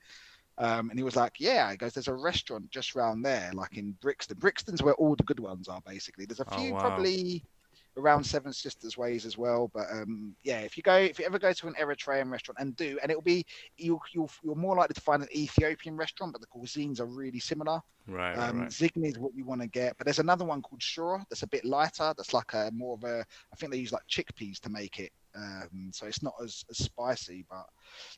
[0.57, 3.75] Um, and he was like, "Yeah." He goes, "There's a restaurant just round there, like
[3.77, 4.37] in Brixton.
[4.37, 6.25] Brixton's where all the good ones are, basically.
[6.25, 6.79] There's a Oh, few wow.
[6.79, 7.43] probably
[7.97, 9.69] around Seven Sisters Ways as well.
[9.73, 12.75] But um, yeah, if you go, if you ever go to an Eritrean restaurant and
[12.75, 13.45] do, and it'll be
[13.77, 17.39] you'll, you'll you're more likely to find an Ethiopian restaurant, but the cuisines are really
[17.39, 17.81] similar.
[18.07, 18.71] Right, Um, right.
[18.71, 21.47] Zigni is what you want to get, but there's another one called Shura that's a
[21.47, 22.13] bit lighter.
[22.15, 23.25] That's like a more of a.
[23.51, 26.77] I think they use like chickpeas to make it, um, so it's not as, as
[26.77, 27.45] spicy.
[27.49, 27.65] But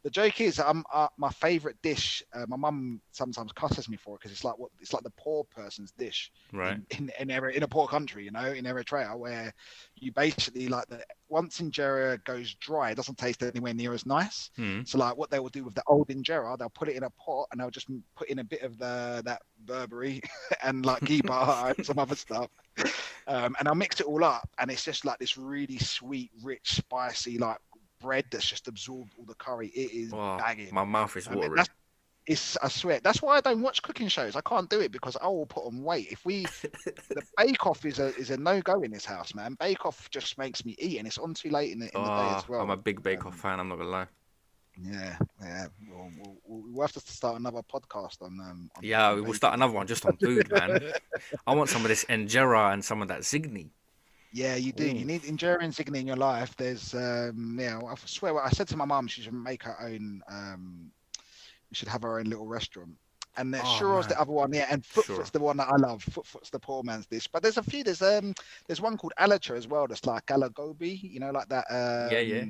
[0.03, 2.23] the joke is, um, uh, my favorite dish.
[2.33, 5.13] Uh, my mum sometimes cusses me for it because it's like what it's like the
[5.17, 6.79] poor person's dish Right.
[6.79, 9.53] in in, in, in a poor country, you know, in Eritrea, where
[9.95, 14.51] you basically like the once injera goes dry, it doesn't taste anywhere near as nice.
[14.55, 14.81] Hmm.
[14.85, 17.09] So like what they will do with the old injera, they'll put it in a
[17.11, 20.21] pot and they'll just put in a bit of the that Burberry
[20.63, 22.49] and like ghee butter and some other stuff,
[23.27, 26.75] um, and I'll mix it all up, and it's just like this really sweet, rich,
[26.75, 27.57] spicy like
[28.01, 29.69] bread that's just absorbed all the curry.
[29.69, 30.73] It is banging.
[30.73, 31.55] my mouth is I mean, watering.
[31.55, 31.74] that's-
[32.27, 34.35] It's I swear that's why I don't watch cooking shows.
[34.35, 36.07] I can't do it because I will put on weight.
[36.11, 39.55] If we the Bake Off is a is a no go in this house, man.
[39.59, 42.07] Bake Off just makes me eat, and it's on too late in the, in the
[42.07, 42.61] day Oh, as well.
[42.61, 43.59] I'm a big Bake Off Um, fan.
[43.59, 44.07] I'm not gonna lie.
[44.81, 45.67] Yeah, yeah.
[45.87, 48.39] We'll, we'll, we'll, we'll have to start another podcast on.
[48.41, 49.35] Um, on Yeah, we will bacon.
[49.37, 50.79] start another one just on food, man.
[51.47, 53.69] I want some of this injera and some of that zigni.
[54.33, 54.83] Yeah, you do.
[54.83, 54.87] Ooh.
[54.87, 56.55] You need injera and zigni in your life.
[56.57, 57.79] There's, um, yeah.
[57.87, 60.21] I swear, I said to my mum she should make her own.
[60.27, 60.91] Um,
[61.71, 62.91] we should have our own little restaurant.
[63.37, 64.67] And then Oh, Shuro's the other one, yeah.
[64.69, 65.25] And Footfoot's Sure.
[65.33, 66.01] the one that I love.
[66.03, 67.27] Footfoot's the poor man's dish.
[67.27, 67.83] But there's a few.
[67.83, 68.33] There's um,
[68.67, 69.87] there's one called alicha as well.
[69.87, 71.01] That's like alagobi.
[71.03, 71.65] You know, like that.
[71.69, 72.45] Um, Yeah, yeah.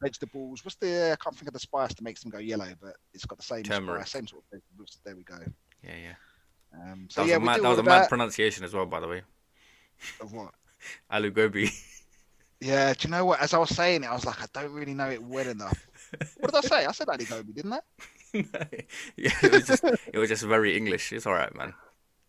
[0.00, 0.64] Vegetables.
[0.64, 1.12] What's the?
[1.12, 3.44] I can't think of the spice that makes them go yellow, but it's got the
[3.44, 4.00] same Turmeric.
[4.06, 4.98] spice, same sort of vegetables.
[5.04, 5.36] There we go.
[5.84, 6.14] Yeah, yeah.
[6.92, 8.08] Um, That was yeah, a mad, that was a mad that.
[8.08, 9.22] pronunciation as well, by the way.
[10.20, 10.54] Of what?
[11.10, 11.70] Alu gobi.
[12.60, 13.40] Yeah, do you know what?
[13.40, 15.86] As I was saying it, I was like, I don't really know it well enough.
[16.38, 16.86] What did I say?
[16.86, 17.80] I said Ali Gobi, didn't I?
[19.16, 21.12] yeah, it was just it was just very English.
[21.12, 21.74] It's all right, man.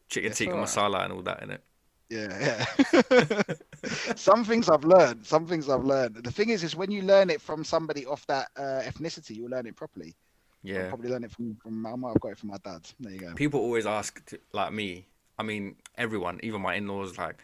[0.10, 0.64] Chicken tikka right.
[0.64, 1.64] masala and all that in it.
[2.10, 3.44] Yeah, yeah.
[4.16, 5.26] some things I've learned.
[5.26, 6.18] Some things I've learned.
[6.18, 9.50] The thing is, is when you learn it from somebody off that uh, ethnicity, you'll
[9.50, 10.14] learn it properly.
[10.62, 10.90] Yeah.
[10.90, 11.86] probably learn it from from.
[11.86, 12.82] I might have got it from my dad.
[13.00, 13.34] There you go.
[13.34, 15.08] People always ask, to, like me.
[15.40, 17.38] I mean, everyone, even my in-laws, like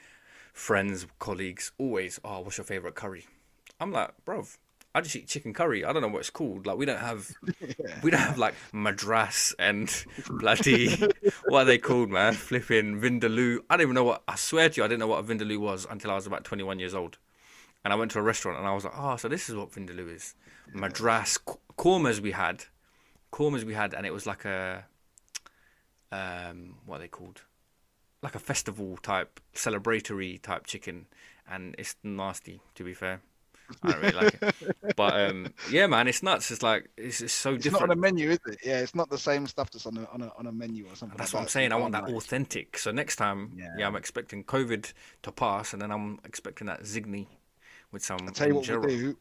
[0.54, 3.26] friends, colleagues, always, "Oh, what's your favorite curry?"
[3.80, 4.46] I'm like, bro,
[4.96, 5.86] I just eat chicken curry.
[5.86, 6.66] I don't know what it's called.
[6.66, 7.32] Like, we don't have,
[8.04, 10.96] we don't have like madras and bloody,
[11.46, 12.34] what are they called, man?
[12.34, 13.60] Flipping vindaloo.
[13.70, 14.24] I don't even know what.
[14.28, 16.44] I swear to you, I didn't know what a vindaloo was until I was about
[16.44, 17.20] 21 years old.
[17.84, 19.72] And I went to a restaurant and I was like, oh, so this is what
[19.72, 20.36] vindaloo is.
[20.74, 21.38] Madras
[21.78, 22.66] kormas we had,
[23.32, 24.86] kormas we had, and it was like a,
[26.12, 27.42] um, what are they called?
[28.22, 31.06] Like a festival type, celebratory type chicken,
[31.50, 32.60] and it's nasty.
[32.76, 33.22] To be fair,
[33.84, 34.96] I don't really like it.
[34.96, 36.52] But um, yeah, man, it's nuts.
[36.52, 37.88] It's like it's, it's so It's different.
[37.88, 38.60] not on a menu, is it?
[38.64, 40.96] Yeah, it's not the same stuff that's on a on a, on a menu or
[40.96, 41.18] something.
[41.18, 41.52] That's like what I'm that.
[41.52, 41.72] saying.
[41.72, 42.78] I want that authentic.
[42.78, 43.68] So next time, yeah.
[43.78, 43.88] Yeah.
[43.88, 44.92] I'm expecting COVID
[45.24, 47.28] to pass, and then I'm expecting that zigni
[47.92, 49.18] with some I'll tell you what we'll do.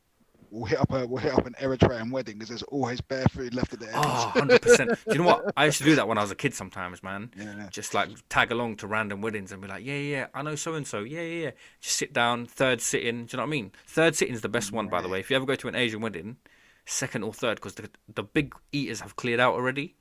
[0.50, 3.54] We'll hit up a we'll hit up an Eritrean wedding because there's always bare food
[3.54, 3.96] left at the end.
[3.98, 5.04] Ah, oh, 100%.
[5.04, 5.52] Do you know what?
[5.56, 7.30] I used to do that when I was a kid sometimes, man.
[7.38, 7.68] Yeah.
[7.70, 10.54] Just like tag along to random weddings and be like, yeah, yeah, yeah, I know
[10.54, 11.00] so and so.
[11.00, 11.50] Yeah, yeah, yeah.
[11.80, 13.26] Just sit down, third sitting.
[13.26, 13.72] Do you know what I mean?
[13.86, 15.20] Third sitting is the best one, by the way.
[15.20, 16.36] If you ever go to an Asian wedding,
[16.84, 19.94] second or third, because the, the big eaters have cleared out already.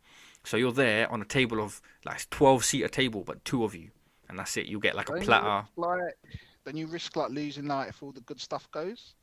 [0.44, 3.92] So you're there on a table of like 12 seater table, but two of you.
[4.30, 4.66] And that's it.
[4.66, 5.68] You get like a platter.
[5.76, 6.18] Like,
[6.66, 9.14] don't you risk like losing like if all the good stuff goes?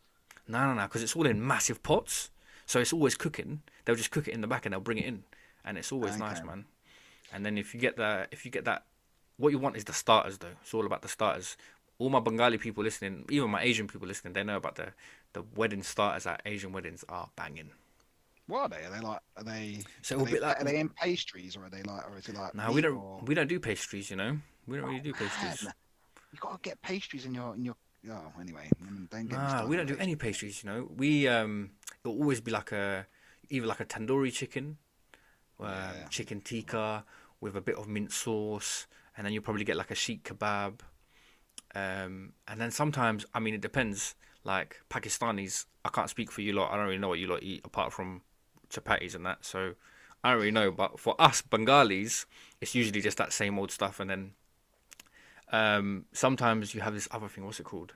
[0.46, 2.30] No, no, no, because it's all in massive pots,
[2.66, 3.62] so it's always cooking.
[3.84, 5.24] They'll just cook it in the back and they'll bring it in,
[5.64, 6.66] and it's always nice, man.
[7.32, 8.84] And then if you get the, if you get that,
[9.36, 10.54] what you want is the starters though.
[10.62, 11.56] It's all about the starters.
[11.98, 14.92] All my Bengali people listening, even my Asian people listening, they know about the
[15.32, 17.70] the wedding starters at Asian weddings are banging.
[18.46, 18.84] What are they?
[18.84, 19.20] Are they like?
[19.36, 19.82] Are they?
[20.02, 22.08] So are, they like- are they in pastries or are they like?
[22.10, 22.54] Or is it like?
[22.54, 24.38] No, we don't or- we don't do pastries, you know.
[24.66, 25.64] We don't really oh, do Oh, pastries.
[25.64, 25.74] man.
[26.32, 27.76] You gotta get pastries in your in your.
[28.10, 28.68] Oh, anyway.
[29.10, 30.62] Nah, we don't do any pastries.
[30.62, 31.70] You know, we um,
[32.04, 33.06] it'll always be like a
[33.50, 34.76] either like a tandoori chicken,
[35.60, 36.08] um, Yeah.
[36.08, 37.04] chicken tikka
[37.40, 38.86] with a bit of mint sauce,
[39.16, 40.80] and then you'll probably get like a seekh kebab.
[41.74, 44.14] Um, and then sometimes, I mean, it depends.
[44.44, 46.70] Like Pakistanis, I can't speak for you lot.
[46.70, 48.20] I don't really know what you lot eat apart from
[48.68, 49.42] chapatis and that.
[49.44, 49.74] So
[50.22, 50.70] I don't really know.
[50.70, 52.26] But for us Bengalis,
[52.60, 54.00] it's usually just that same old stuff.
[54.00, 54.32] And then
[55.52, 57.44] um, sometimes you have this other thing.
[57.44, 57.94] What's it called?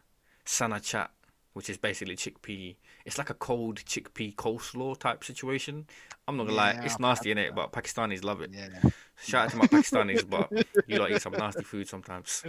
[0.48, 1.08] chana chaat,
[1.52, 2.76] which is basically chickpea.
[3.04, 5.86] It's like a cold chickpea coleslaw type situation.
[6.26, 8.50] I'm not gonna lie, it's nasty in it, but Pakistanis love it.
[8.52, 8.90] Yeah.
[9.22, 10.50] Shout out to my Pakistanis, but
[10.86, 12.44] you like eat some nasty food sometimes.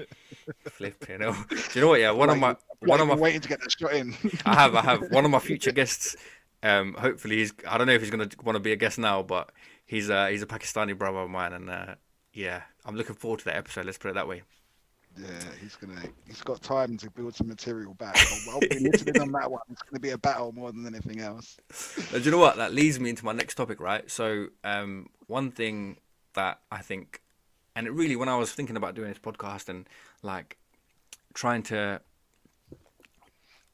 [0.69, 1.35] Flip, you know.
[1.49, 1.99] Do you know what?
[1.99, 4.15] Yeah, one of my Like, one of my waiting to get that shot in.
[4.45, 5.11] I have, I have.
[5.11, 6.15] One of my future guests.
[6.61, 7.53] Um, hopefully he's.
[7.67, 9.51] I don't know if he's gonna want to be a guest now, but
[9.85, 11.95] he's uh he's a Pakistani brother of mine, and uh,
[12.33, 13.85] yeah, I'm looking forward to that episode.
[13.85, 14.43] Let's put it that way.
[15.17, 15.27] Yeah,
[15.61, 16.01] he's gonna.
[16.25, 18.15] He's got time to build some material back.
[18.49, 19.61] I'll, be listening on that one.
[19.69, 21.57] It's gonna be a battle more than anything else.
[22.11, 22.57] Do you know what?
[22.57, 24.09] That leads me into my next topic, right?
[24.09, 25.97] So, um, one thing
[26.35, 27.21] that I think,
[27.75, 29.87] and it really, when I was thinking about doing this podcast and
[30.23, 30.57] like
[31.33, 32.01] trying to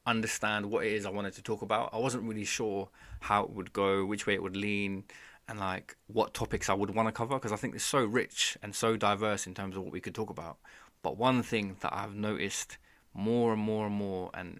[0.06, 2.88] understand what it is I wanted to talk about, I wasn't really sure
[3.20, 5.04] how it would go, which way it would lean,
[5.48, 8.56] and like what topics I would want to cover because I think it's so rich
[8.62, 10.58] and so diverse in terms of what we could talk about.
[11.06, 12.78] But one thing that I've noticed
[13.14, 14.58] more and more and more and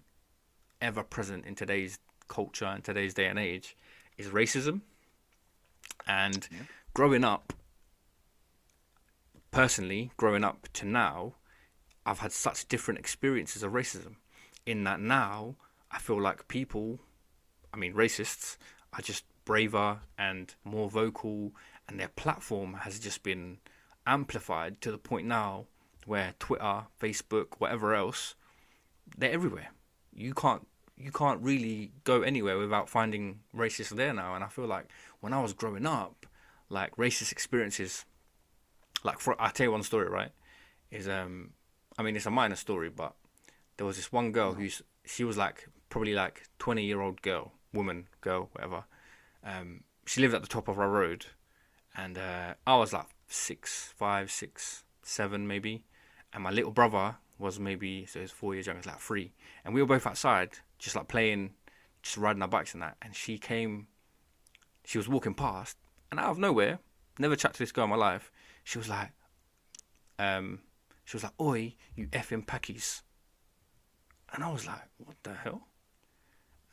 [0.79, 3.75] ever present in today's culture and today's day and age
[4.17, 4.79] is racism.
[6.07, 6.61] And Yeah.
[6.93, 7.51] growing up,
[9.51, 11.35] personally, growing up to now,
[12.05, 14.15] I've had such different experiences of racism.
[14.65, 15.57] In that now,
[15.91, 17.01] I feel like people,
[17.73, 18.55] I mean, racists,
[18.93, 21.53] are just braver and more vocal,
[21.89, 23.59] and their platform has just been
[24.05, 25.67] amplified to the point now
[26.07, 28.33] where Twitter, Facebook, whatever else,
[29.17, 29.69] they're everywhere.
[30.13, 30.65] You can't
[30.97, 34.33] you can't really go anywhere without finding racists there now.
[34.33, 34.87] And I feel like
[35.19, 36.25] when I was growing up,
[36.69, 38.05] like racist experiences,
[39.03, 40.31] like for I tell you one story, right?
[40.89, 41.51] Is um,
[41.97, 43.13] I mean it's a minor story, but
[43.75, 47.51] there was this one girl who's she was like probably like twenty year old girl,
[47.73, 48.85] woman, girl, whatever.
[49.43, 51.25] Um, she lived at the top of our road,
[51.95, 55.83] and uh, I was like six, five, six, seven maybe,
[56.33, 59.33] and my little brother was maybe so he was four years younger, he's like three,
[59.63, 61.53] and we were both outside, just like playing,
[62.01, 63.87] just riding our bikes and that, and she came,
[64.85, 65.77] she was walking past,
[66.11, 66.79] and out of nowhere,
[67.19, 68.31] never chat to this girl in my life,
[68.63, 69.11] she was like,
[70.19, 70.59] um,
[71.05, 73.01] she was like, "Oi, you effing packies,"
[74.33, 75.67] and I was like, "What the hell?"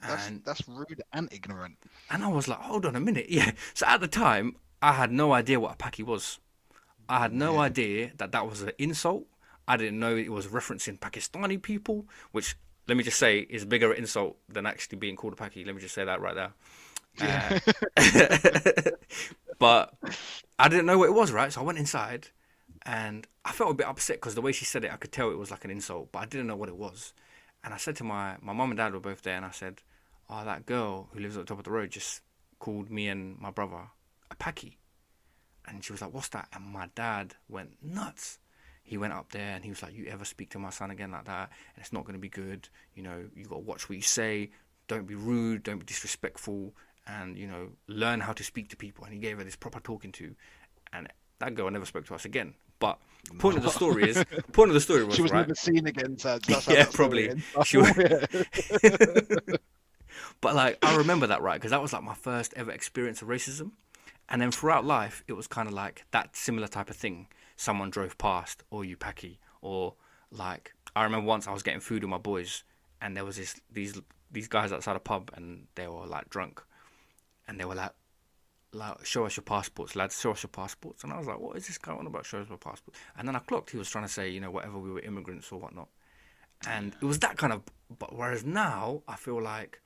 [0.01, 1.79] That's And that's rude and ignorant.
[2.11, 3.27] and I was like, hold on a minute.
[3.31, 3.53] Yeah.
[3.73, 6.41] So at the time, I had no idea what a paki was.
[7.09, 7.61] I had no Yeah.
[7.61, 9.27] idea that that was an insult.
[9.67, 12.57] I didn't know it was referencing Pakistani people, which,
[12.87, 15.65] let me just say, is a bigger insult than actually being called a paki.
[15.65, 16.53] Let me just say that right there.
[17.19, 17.59] Yeah.
[17.97, 18.91] Uh,
[19.59, 19.95] but
[20.59, 21.53] I didn't know what it was, right?
[21.53, 22.29] So I went inside
[22.85, 25.31] and I felt a bit upset because the way she said it, I could tell
[25.31, 27.15] it was like an insult, but I didn't know what it was.
[27.63, 29.83] And I said to my my mum and dad were both there, and I said,
[30.29, 32.21] "Oh, that girl who lives at the top of the road just
[32.59, 33.91] called me and my brother
[34.31, 34.77] a paki,"
[35.67, 38.39] and she was like, "What's that?" And my dad went nuts.
[38.85, 41.11] He went up there and he was like, "You ever speak to my son again
[41.11, 42.69] like that, and it's not going to be good.
[42.95, 44.51] You know, you got to watch what you say.
[44.89, 45.63] Don't be rude.
[45.65, 46.75] Don't be disrespectful."
[47.07, 49.05] And you know, learn how to speak to people.
[49.05, 50.35] And he gave her this proper talking to,
[50.93, 51.09] and
[51.39, 52.55] that girl never spoke to us again.
[52.79, 52.99] But
[53.39, 54.23] point of the story is
[54.53, 55.41] point of the story was she was right.
[55.41, 56.19] never seen again.
[56.19, 57.43] So that's Yeah, probably.
[57.65, 57.91] She was-
[60.41, 63.29] But like I remember that right because that was like my first ever experience of
[63.29, 63.73] racism,
[64.29, 67.27] and then throughout life it was kind of like that similar type of thing.
[67.57, 69.95] Someone drove past, or you packy, or
[70.31, 72.65] like I remember once I was getting food with my boys,
[73.01, 74.01] and there was this these
[74.31, 76.63] these guys outside a pub, and they were like drunk,
[77.47, 77.93] and they were like.
[78.77, 80.21] Like, show us your passports, lads.
[80.21, 82.27] Show us your passports, and I was like, "What is this guy on about?
[82.27, 84.51] Show us my passport." And then I clocked he was trying to say, you know,
[84.51, 85.87] whatever we were immigrants or whatnot,
[86.67, 87.63] and it was that kind of.
[87.97, 89.81] But whereas now, I feel like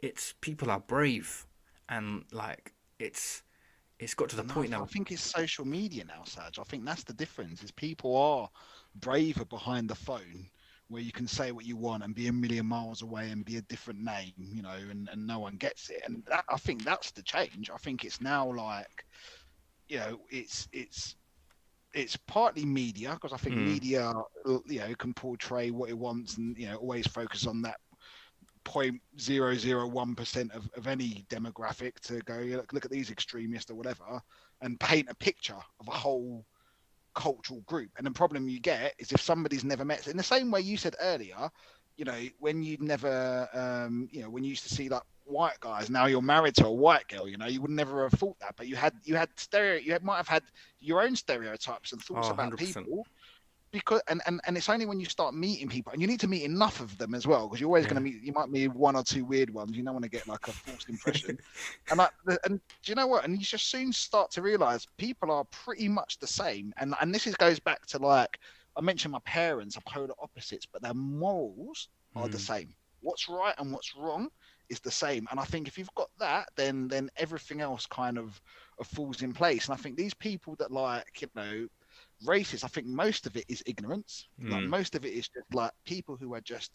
[0.00, 1.46] it's people are brave
[1.88, 3.42] and like it's
[3.98, 4.82] it's got to the No, point now.
[4.82, 6.58] I think it's social media now, Saj.
[6.58, 7.62] I think that's the difference.
[7.62, 8.48] Is people are
[8.94, 10.50] braver behind the phone,
[10.88, 13.56] where you can say what you want and be a million miles away and be
[13.56, 16.02] a different name, you know, and, and no one gets it.
[16.06, 17.70] And that, I think that's the change.
[17.70, 19.04] I think it's now like,
[19.88, 21.16] you know, it's it's
[21.94, 23.64] it's partly media because I think Mm.
[23.64, 24.12] media,
[24.66, 27.78] you know, can portray what it wants and you know always focus on that
[28.68, 33.10] point zero zero one percent of, of any demographic to go look, look at these
[33.10, 34.20] extremists or whatever
[34.60, 36.44] and paint a picture of a whole
[37.14, 40.50] cultural group and the problem you get is if somebody's never met in the same
[40.50, 41.48] way you said earlier
[41.96, 45.58] you know when you'd never um you know when you used to see like white
[45.60, 48.38] guys now you're married to a white girl you know you would never have thought
[48.38, 50.42] that but you had you had stereo you had, might have had
[50.80, 52.58] your own stereotypes and thoughts Oh, about 100%.
[52.58, 53.06] people
[53.72, 56.28] because and, and and it's only when you start meeting people and you need to
[56.28, 57.92] meet enough of them as well because you're always Yeah.
[57.92, 60.10] going to meet you might meet one or two weird ones you don't want to
[60.10, 61.36] get like a false impression
[61.90, 62.10] and like
[62.44, 65.88] and do you know what and you just soon start to realize people are pretty
[65.88, 68.38] much the same and and this is goes back to like
[68.76, 72.38] i mentioned my parents are polar opposites but their morals are the Mm.
[72.38, 74.28] same what's right and what's wrong
[74.70, 78.18] is the same and i think if you've got that then then everything else kind
[78.18, 78.40] of,
[78.78, 81.66] of falls in place and i think these people that like you know
[82.26, 84.68] racist i think most of it is ignorance like Mm.
[84.68, 86.72] most of it is just like people who are just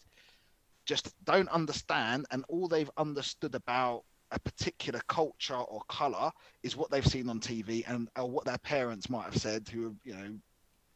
[0.86, 6.30] just don't understand and all they've understood about a particular culture or color
[6.62, 9.88] is what they've seen on tv and or what their parents might have said who
[9.88, 10.34] are you know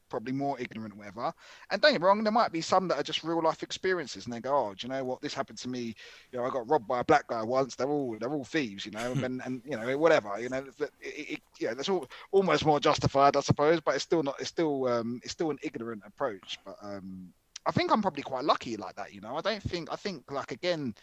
[0.09, 1.33] probably more ignorant or whatever.
[1.71, 4.25] And don't get me wrong there might be some that are just real life experiences
[4.25, 5.21] and they go oh do you know what?
[5.21, 5.95] This happened to me.
[6.33, 7.75] You know i got robbed by a black guy once.
[7.75, 10.91] They're all they're all thieves you know and and you know whatever you know it,
[11.01, 14.87] it, yeah that's all almost more justified i suppose but it's still not it's still
[14.89, 16.59] um it's still an ignorant approach.
[16.65, 17.33] But um
[17.67, 19.37] I think I'm probably quite lucky like that, you know.
[19.37, 20.95] I don't think I think like again,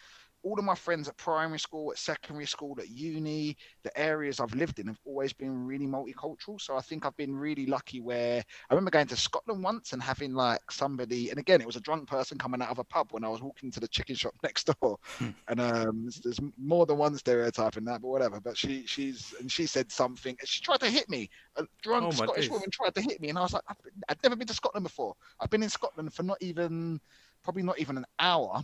[0.46, 4.54] all of my friends at primary school, at secondary school, at uni, the areas I've
[4.54, 6.62] lived in have always been really multicultural.
[6.62, 10.04] So I think I've been really lucky where I remember going to Scotland once and
[10.04, 13.08] having like somebody, and again, it was a drunk person coming out of a pub
[13.10, 15.00] when I was walking to the chicken shop next door.
[15.18, 15.30] Hmm.
[15.48, 18.39] and um, there's- more than one stereotype in that, but whatever.
[18.39, 20.38] But she, she's, and she said something.
[20.46, 21.28] She tried to hit me.
[21.56, 22.52] A drunk Oh, Scottish days.
[22.52, 24.54] woman tried to hit me, and I was like, I've, been- I'd never been to
[24.54, 25.16] Scotland before.
[25.39, 27.02] I've been in Scotland for not even,
[27.43, 28.64] probably not even an hour.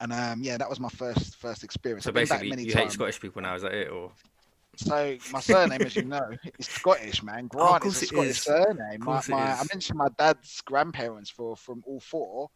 [0.00, 2.04] And um, yeah, that was my first first experience.
[2.04, 2.84] so I've been back basically many you times.
[2.84, 4.12] hate scottish people now is that it or
[4.76, 7.48] So my surname, as you know, is Scottish, man.
[7.54, 8.42] Oh, Grant is course a Scottish is.
[8.44, 9.00] surname.
[9.04, 12.50] My, my, I mentioned my dad's grandparents for from all four,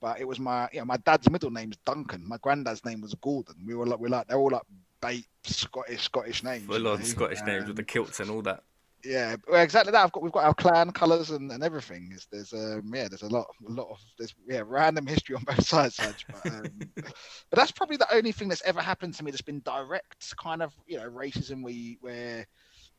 [0.00, 2.26] but it was my you know my dad's middle name's Duncan.
[2.26, 3.54] My granddad's name was Gordon.
[3.64, 4.62] We were like we're like they're all like
[5.00, 6.66] bait Scottish Scottish names.
[6.66, 7.04] full you on know?
[7.04, 8.64] scottish names with Um, the kilts and all that
[9.08, 10.04] yeah, well, exactly that.
[10.04, 12.10] I've got we've got our clan colours and, and everything.
[12.12, 15.44] It's, there's um yeah, there's a lot a lot of there's yeah random history on
[15.44, 17.14] both sides, Saj, but um, but
[17.52, 20.74] that's probably the only thing that's ever happened to me that's been direct kind of
[20.86, 22.46] you know racism where you, where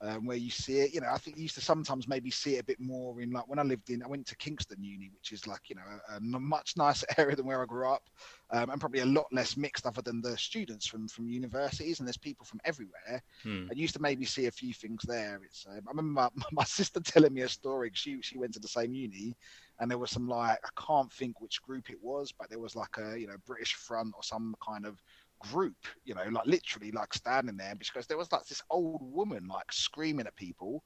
[0.01, 0.93] um, where you see it.
[0.93, 3.31] You know, I think you used to sometimes maybe see it a bit more in
[3.31, 5.81] like when I lived in I went to Kingston Uni, which is like you know
[6.15, 8.03] a much nicer area than where I grew up,
[8.51, 12.07] um, and probably a lot less mixed other than the students from from universities and
[12.07, 13.21] there's people from everywhere.
[13.43, 13.67] Hmm.
[13.69, 15.41] I used to maybe see a few things there.
[15.45, 17.91] It's um, I remember my, my sister telling me a story.
[17.93, 19.35] She she went to the same uni,
[19.79, 22.75] and there was some like I can't think which group it was, but there was
[22.75, 25.01] like a you know British Front or some kind of
[25.39, 29.47] group, you know, like literally like standing there because there was like this old woman
[29.47, 30.83] like screaming at people.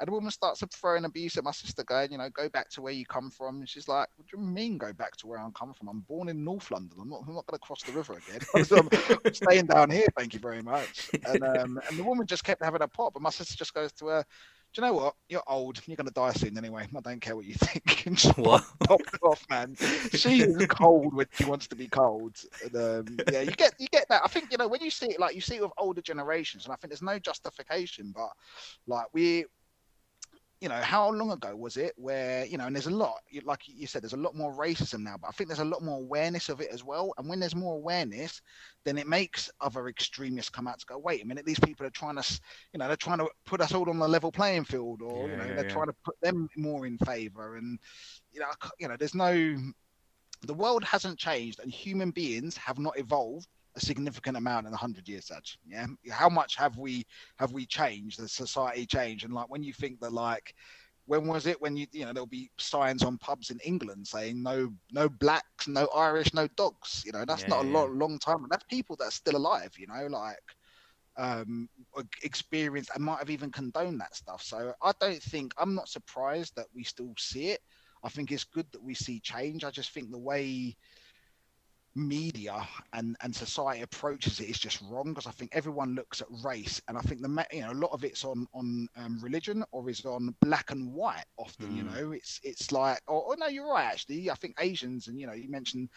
[0.00, 2.82] And the woman starts throwing abuse at my sister, going, you know, go back to
[2.82, 3.60] where you come from.
[3.60, 5.86] And she's like, what do you mean go back to where I'm coming from?
[5.86, 6.98] I'm born in North London.
[7.00, 8.40] I'm not, I'm not going to cross the river again.
[8.64, 8.88] So I'm
[9.32, 11.10] staying down here, thank you very much.
[11.26, 13.14] And um, and the woman just kept having a pop.
[13.14, 14.24] And my sister just goes to her,
[14.74, 15.14] do you know what?
[15.28, 15.80] You're old.
[15.86, 16.88] You're going to die soon anyway.
[16.96, 18.06] I don't care what you think.
[18.06, 18.64] And she What?
[19.22, 19.76] off, man.
[20.12, 22.36] She is cold when she wants to be cold.
[22.64, 24.22] And, um, yeah, you get you get that.
[24.24, 26.64] I think you know when you see it, like you see it with older generations,
[26.64, 28.30] and I think there's no justification, but
[28.86, 29.46] like we,
[30.64, 33.68] you know, how long ago was it where, you know, and there's a lot, like
[33.68, 35.98] you said, there's a lot more racism now, but I think there's a lot more
[35.98, 37.12] awareness of it as well.
[37.18, 38.40] And when there's more awareness,
[38.84, 41.90] then it makes other extremists come out to go, wait a minute, these people are
[41.90, 42.40] trying to,
[42.72, 45.32] you know, they're trying to put us all on the level playing field, or, yeah,
[45.32, 45.74] you know, yeah, they're yeah.
[45.74, 47.56] trying to put them more in favor.
[47.56, 47.78] And,
[48.32, 48.46] you know,
[48.80, 49.54] you know, there's no,
[50.46, 54.76] the world hasn't changed and human beings have not evolved a significant amount in a
[54.76, 55.86] hundred years, Saj, Yeah.
[56.10, 57.04] How much have we
[57.38, 58.18] have we changed?
[58.20, 60.54] The society changed, and like when you think that like
[61.06, 64.42] when was it when you you know there'll be signs on pubs in England saying
[64.42, 67.02] no no blacks, no Irish, no dogs.
[67.04, 69.36] You know that's yeah, not a lot long time, and that's people that are still
[69.36, 69.72] alive.
[69.78, 70.38] You know, like
[71.16, 71.68] um
[72.22, 74.42] experience and might have even condoned that stuff.
[74.42, 77.60] So I don't think I'm not surprised that we still see it.
[78.02, 79.64] I think it's good that we see change.
[79.64, 80.76] I just think the way
[81.96, 86.26] media and and society approaches it is just wrong because I think everyone looks at
[86.44, 89.64] race and I think the you know a lot of it's on on um, religion
[89.70, 91.76] or is on black and white often mm.
[91.76, 95.20] you know it's it's like oh, oh no you're right actually I think Asians and
[95.20, 95.88] you know you mentioned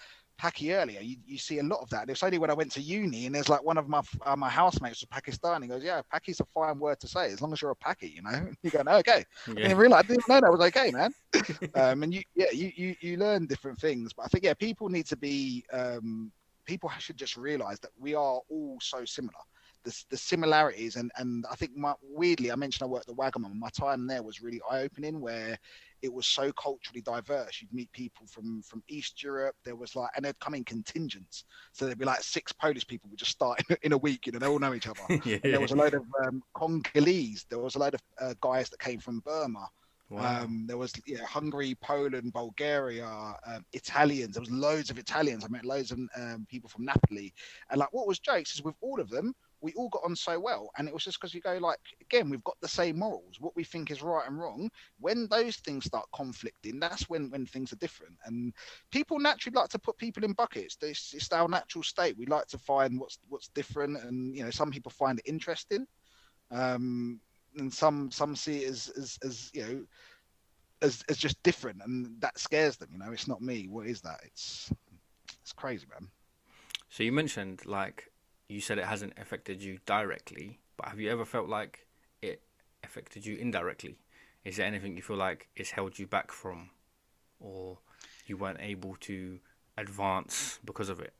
[0.41, 2.09] Paki earlier, you, you see a lot of that.
[2.09, 4.49] It's only when I went to uni and there's like one of my uh, my
[4.49, 5.63] housemates was Pakistani.
[5.63, 8.13] He goes, "Yeah, Paki's a fine word to say as long as you're a Paki,
[8.13, 9.53] you know." You go, no, "Okay." Yeah.
[9.61, 11.11] And you realize I didn't know that was okay, man.
[11.75, 14.89] um, and you yeah you, you you learn different things, but I think yeah people
[14.89, 16.31] need to be um,
[16.65, 19.39] people should just realize that we are all so similar
[19.83, 23.53] the, the similarities and and I think my, weirdly I mentioned I worked at Wagamama.
[23.55, 25.57] My time there was really eye opening, where
[26.01, 27.61] it was so culturally diverse.
[27.61, 29.55] You'd meet people from from East Europe.
[29.63, 31.45] There was like, and they'd come in contingents.
[31.71, 34.25] So there'd be like six Polish people would just start in, in a week.
[34.25, 35.01] You know, they all know each other.
[35.25, 35.39] yeah.
[35.43, 37.45] There was a load of um, Congolese.
[37.49, 39.67] There was a load of uh, guys that came from Burma.
[40.09, 40.43] Wow.
[40.43, 44.35] Um, there was yeah, Hungary, Poland, Bulgaria, um, Italians.
[44.35, 45.43] There was loads of Italians.
[45.43, 47.33] I met loads of um, people from Napoli.
[47.69, 50.39] And like, what was jokes is with all of them, we all got on so
[50.39, 50.69] well.
[50.77, 53.55] And it was just because you go like again we've got the same morals what
[53.55, 54.69] we think is right and wrong.
[54.99, 58.15] When those things start conflicting that's when when things are different.
[58.25, 58.53] And
[58.91, 60.75] people naturally like to put people in buckets.
[60.75, 62.17] This it's our natural state.
[62.17, 65.85] We like to find what's what's different and you know some people find it interesting.
[66.51, 67.19] Um
[67.57, 69.85] and some some see it as as, as you know
[70.83, 73.11] as, as just different and that scares them you know.
[73.11, 73.67] It's not me.
[73.67, 74.19] What is that?
[74.23, 74.71] It's
[75.41, 76.09] it's crazy man.
[76.89, 78.11] So you mentioned like
[78.49, 81.87] you said it hasn't affected you directly, but have you ever felt like
[82.21, 82.41] it
[82.83, 83.97] affected you indirectly?
[84.45, 86.69] Is there anything you feel like it's held you back from,
[87.39, 87.79] or
[88.25, 89.39] you weren't able to
[89.77, 91.13] advance because of it?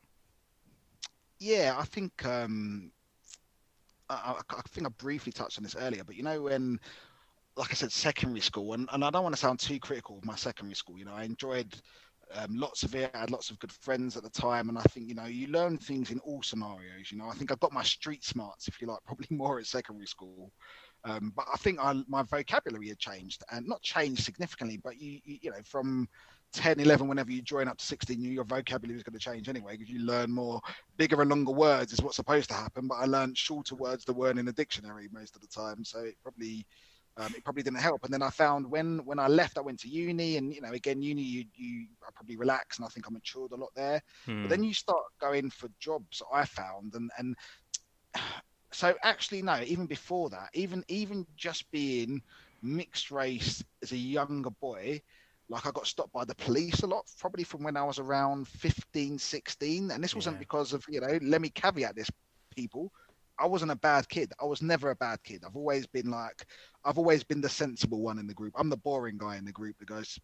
[1.39, 2.91] Yeah, I think um,
[4.09, 6.79] I, I think I briefly touched on this earlier, but you know when
[7.57, 10.25] like I said, secondary school, and, and I don't want to sound too critical of
[10.25, 10.97] my secondary school.
[10.97, 11.75] You know, I enjoyed
[12.35, 13.11] um, lots of it.
[13.13, 15.47] I had lots of good friends at the time, and I think you know you
[15.47, 17.11] learn things in all scenarios.
[17.11, 19.65] You know, I think I got my street smarts, if you like, probably more at
[19.65, 20.51] secondary school.
[21.03, 25.19] Um, but I think I, my vocabulary had changed, and not changed significantly, but you,
[25.23, 26.07] you, you know from
[26.53, 29.73] 10, 11, whenever you join up to 16, your vocabulary is going to change anyway
[29.73, 30.61] because you learn more
[30.95, 32.87] bigger and longer words is what's supposed to happen.
[32.87, 35.99] But I learned shorter words that weren't in a dictionary most of the time, so
[35.99, 36.65] it probably
[37.17, 38.03] um, it probably didn't help.
[38.03, 40.71] And then I found when when I left, I went to uni, and you know,
[40.71, 44.01] again, uni, you you I probably relax, and I think I matured a lot there.
[44.25, 44.43] Hmm.
[44.43, 46.21] But then you start going for jobs.
[46.33, 47.35] I found, and and
[48.71, 52.21] so actually, no, even before that, even even just being
[52.61, 55.01] mixed race as a younger boy
[55.49, 58.47] like I got stopped by the police a lot, probably from when I was around
[58.47, 59.91] 15, 16.
[59.91, 60.39] And this wasn't yeah.
[60.39, 62.09] because of, you know, let me caveat this,
[62.55, 62.91] people.
[63.39, 64.33] I wasn't a bad kid.
[64.41, 65.43] I was never a bad kid.
[65.45, 66.45] I've always been like,
[66.83, 68.53] I've always been the sensible one in the group.
[68.57, 70.19] I'm the boring guy in the group that goes,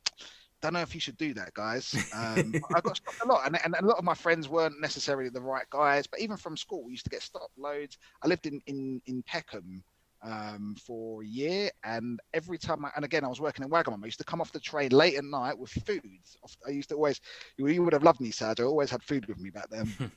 [0.64, 1.94] don't know if you should do that, guys.
[2.16, 5.30] Um, I got stopped a lot, and, and a lot of my friends weren't necessarily
[5.30, 6.08] the right guys.
[6.08, 7.98] But even from school, we used to get stopped loads.
[8.24, 9.84] I lived in in in Peckham,
[10.24, 11.70] um, for a year.
[11.84, 14.04] And every time, I, and again, I was working in Wagamama.
[14.04, 16.02] I used to come off the train late at night with food.
[16.66, 17.20] I used to always,
[17.58, 18.60] you would have loved me, Serge.
[18.60, 19.94] I always had food with me back then.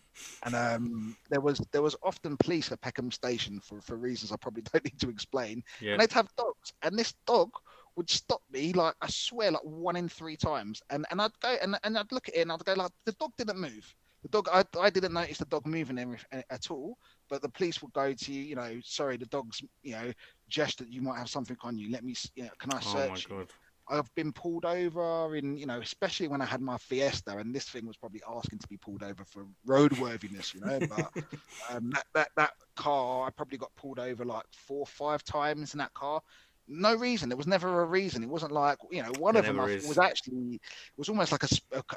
[0.45, 4.37] and um, there was there was often police at Peckham Station for, for reasons I
[4.37, 5.63] probably don't need to explain.
[5.81, 5.93] Yeah.
[5.93, 7.51] And they'd have dogs, and this dog
[7.97, 11.57] would stop me like I swear like one in three times, and and I'd go
[11.61, 13.95] and, and I'd look at it and I'd go like the dog didn't move.
[14.23, 16.99] The dog I, I didn't notice the dog moving at all
[17.29, 20.13] but the police will go to you, you know, sorry, the dog's, you know,
[20.49, 21.91] gestured you might have something on you.
[21.91, 23.27] Let me, you know, can I search?
[23.29, 23.53] Oh my God.
[23.89, 27.69] I've been pulled over in, you know, especially when I had my Fiesta, and this
[27.69, 30.81] thing was probably asking to be pulled over for roadworthiness, you know.
[30.89, 31.13] But
[31.71, 35.73] um, that, that that car, I probably got pulled over like four or five times
[35.73, 36.21] in that car,
[36.69, 37.29] no reason.
[37.29, 38.23] There was never a reason.
[38.23, 41.45] It wasn't like you know one there of them was actually it was almost like
[41.45, 41.49] a,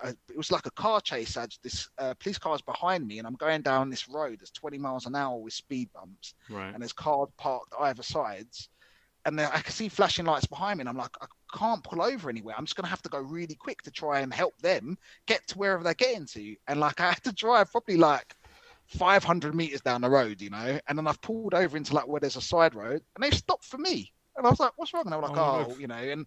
[0.03, 1.37] a, it was like a car chase.
[1.37, 4.77] I this uh, police cars behind me, and I'm going down this road that's 20
[4.77, 6.73] miles an hour with speed bumps, right.
[6.73, 8.69] and there's cars parked either sides.
[9.25, 11.25] and I can see flashing lights behind me, and I'm like, I
[11.57, 12.55] can't pull over anywhere.
[12.57, 15.57] I'm just gonna have to go really quick to try and help them get to
[15.57, 16.55] wherever they're getting to.
[16.67, 18.35] And like I had to drive probably like
[18.87, 22.19] 500 meters down the road, you know, and then I've pulled over into like where
[22.19, 25.03] there's a side road, and they stopped for me, and I was like, "What's wrong?"
[25.05, 26.25] And they were like, "Oh, oh you know," and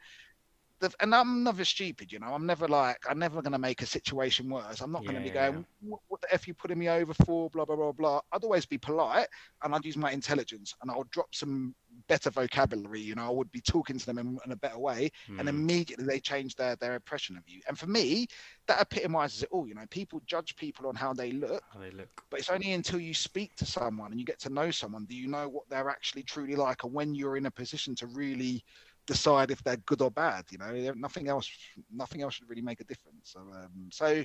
[0.80, 2.34] the, and I'm never stupid, you know.
[2.34, 4.80] I'm never like I'm never gonna make a situation worse.
[4.80, 7.48] I'm not gonna be going, what, what, the f you putting me over for?
[7.50, 8.20] Blah blah blah blah.
[8.32, 9.28] I'd always be polite
[9.62, 11.74] and I'd use my intelligence and I'll drop some
[12.12, 13.00] better vocabulary.
[13.00, 15.38] You know, I would be talking to them in, in a better way, mm.
[15.38, 15.56] and hmm.
[15.56, 17.62] immediately they change their their impression of you.
[17.66, 18.26] And for me,
[18.66, 19.66] that epitomizes it all.
[19.66, 21.62] You know, people judge people on how they look.
[21.72, 22.10] How they look.
[22.28, 25.16] But it's only until you speak to someone and you get to know someone do
[25.16, 28.62] you know what they're actually truly like, and when you're in a position to really
[29.06, 30.44] decide if they're good or bad.
[30.50, 31.50] You know, nothing else,
[31.92, 33.32] nothing else should really make a difference.
[33.32, 34.24] So, um, so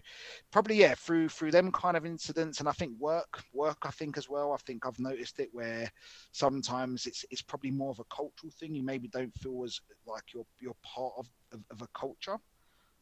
[0.52, 4.18] probably yeah, through through them kind of incidents, and I think work, work, I think
[4.18, 4.54] as well.
[4.54, 5.92] I think I've noticed it where
[6.32, 8.76] sometimes it's it's probably more of a cultural thing.
[8.76, 12.38] You maybe don't feel as like you're you're part of of, of a culture.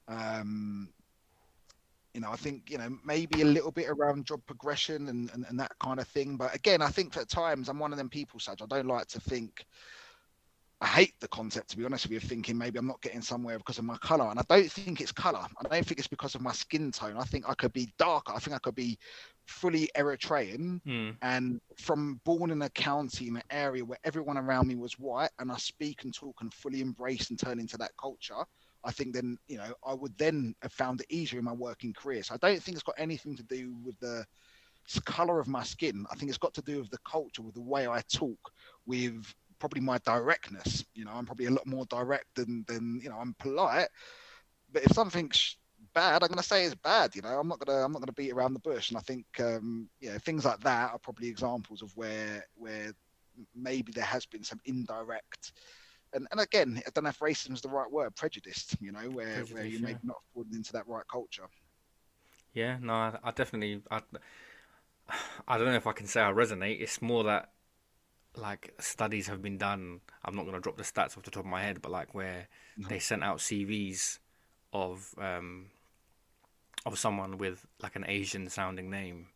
[0.08, 0.90] Um,
[2.14, 5.46] you know, I think, you know, maybe a little bit around job progression and, and,
[5.50, 6.38] and that kind of thing.
[6.38, 8.62] But again, I think at times I'm one of them people, Saj.
[8.62, 9.66] I don't like to think
[10.82, 13.58] I hate the concept to be honest with you, thinking maybe I'm not getting somewhere
[13.58, 14.30] because of my color.
[14.30, 15.40] And I don't think it's color.
[15.40, 17.16] I don't think it's because of my skin tone.
[17.18, 18.34] I think I could be darker.
[18.34, 18.98] I think I could be
[19.46, 21.16] fully Eritrean mm.
[21.22, 25.30] and from born in a county in an area where everyone around me was white
[25.40, 28.44] and I speak and talk and fully embrace and turn into that culture.
[28.84, 31.94] I think then, you know, I would then have found it easier in my working
[31.94, 32.22] career.
[32.22, 34.26] So I don't think it's got anything to do with the
[35.06, 36.06] color of my skin.
[36.12, 38.52] I think it's got to do with the culture, with the way I talk,
[38.86, 40.86] with probably my directness.
[40.94, 43.18] You know, I'm probably a lot more direct than than you know.
[43.18, 43.90] I'm polite,
[44.72, 45.58] but if something's
[45.94, 47.16] bad, I'm going to say it's bad.
[47.16, 48.90] You know, I'm not going to I'm not going to beat around the bush.
[48.90, 52.92] And I think um, yeah, things like that are probably examples of where where
[53.56, 55.54] maybe there has been some indirect.
[56.14, 59.10] And, and again, I don't know if racism is the right word, prejudiced, you know,
[59.10, 59.86] where, Prejudice, where you yeah.
[59.86, 61.48] maybe not fallen into that right culture.
[62.54, 64.00] Yeah, no, I, I definitely, I,
[65.48, 66.82] I don't know if I can say I resonate.
[66.82, 67.50] It's more that
[68.38, 70.02] like studies have been done.
[70.24, 72.14] I'm not going to drop the stats off the top of my head, but like
[72.14, 72.88] where no.
[72.88, 74.20] they sent out CVs
[74.74, 75.68] of um,
[76.86, 79.28] of someone with like an Asian sounding name,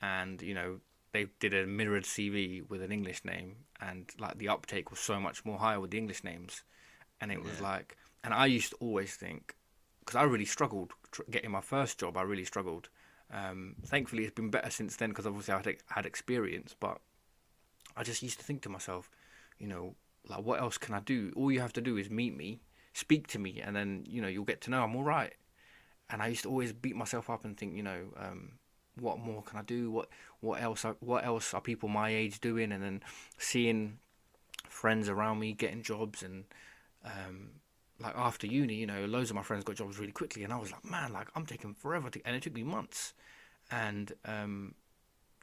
[0.00, 0.80] and you know
[1.12, 5.20] they did a mirrored CV with an English name, and like the uptake was so
[5.20, 6.62] much more higher with the English names,
[7.20, 7.68] and it was yeah.
[7.68, 9.54] like, and I used to always think,
[10.00, 12.88] because I really struggled tr- getting my first job, I really struggled.
[13.32, 16.98] Um, thankfully, it's been better since then because obviously I had, had experience, but
[17.96, 19.10] I just used to think to myself,
[19.58, 19.94] you know,
[20.28, 21.32] like what else can I do?
[21.36, 22.60] All you have to do is meet me,
[22.92, 25.34] speak to me, and then you know you'll get to know I'm all right.
[26.10, 28.52] And I used to always beat myself up and think, you know, um,
[29.00, 29.90] what more can I do?
[29.90, 30.08] What
[30.40, 30.84] what else?
[30.84, 32.72] Are, what else are people my age doing?
[32.72, 33.02] And then
[33.38, 33.98] seeing
[34.68, 36.44] friends around me getting jobs and
[37.04, 37.50] um,
[38.02, 40.56] like after uni, you know, loads of my friends got jobs really quickly, and I
[40.56, 43.14] was like, man, like I'm taking forever, to, and it took me months.
[43.70, 44.74] And um,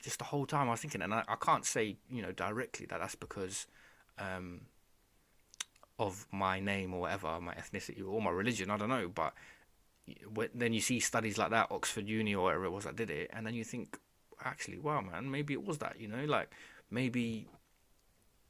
[0.02, 2.86] just the whole time I was thinking, and I, I can't say you know directly
[2.88, 3.68] that that's because
[4.18, 4.62] um,
[5.98, 8.70] of my name or whatever, my ethnicity or my religion.
[8.70, 9.34] I don't know, but
[10.54, 13.30] then you see studies like that, Oxford Uni or whatever it was that did it,
[13.34, 13.98] and then you think,
[14.44, 16.00] actually, wow, man, maybe it was that.
[16.00, 16.52] You know, like
[16.90, 17.48] maybe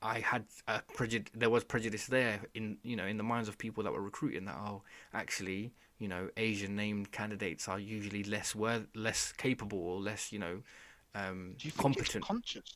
[0.02, 1.32] I had a prejudice.
[1.36, 4.45] There was prejudice there in you know in the minds of people that were recruiting
[4.45, 4.84] that oh
[5.14, 10.39] actually you know Asian named candidates are usually less worth less capable or less you
[10.39, 10.62] know
[11.16, 12.16] um, do you think competent.
[12.16, 12.76] It's conscious?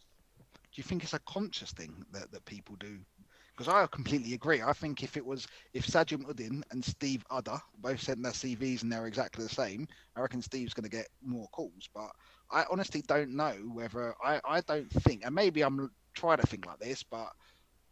[0.73, 2.99] Do you think it's a conscious thing that, that people do?
[3.55, 4.63] Because I completely agree.
[4.63, 8.81] I think if it was if Sajim Uddin and Steve Udder both sent their CVs
[8.81, 11.87] and they're exactly the same, I reckon Steve's going to get more calls.
[11.93, 12.09] But
[12.49, 16.65] I honestly don't know whether I, I don't think, and maybe I'm trying to think
[16.65, 17.29] like this, but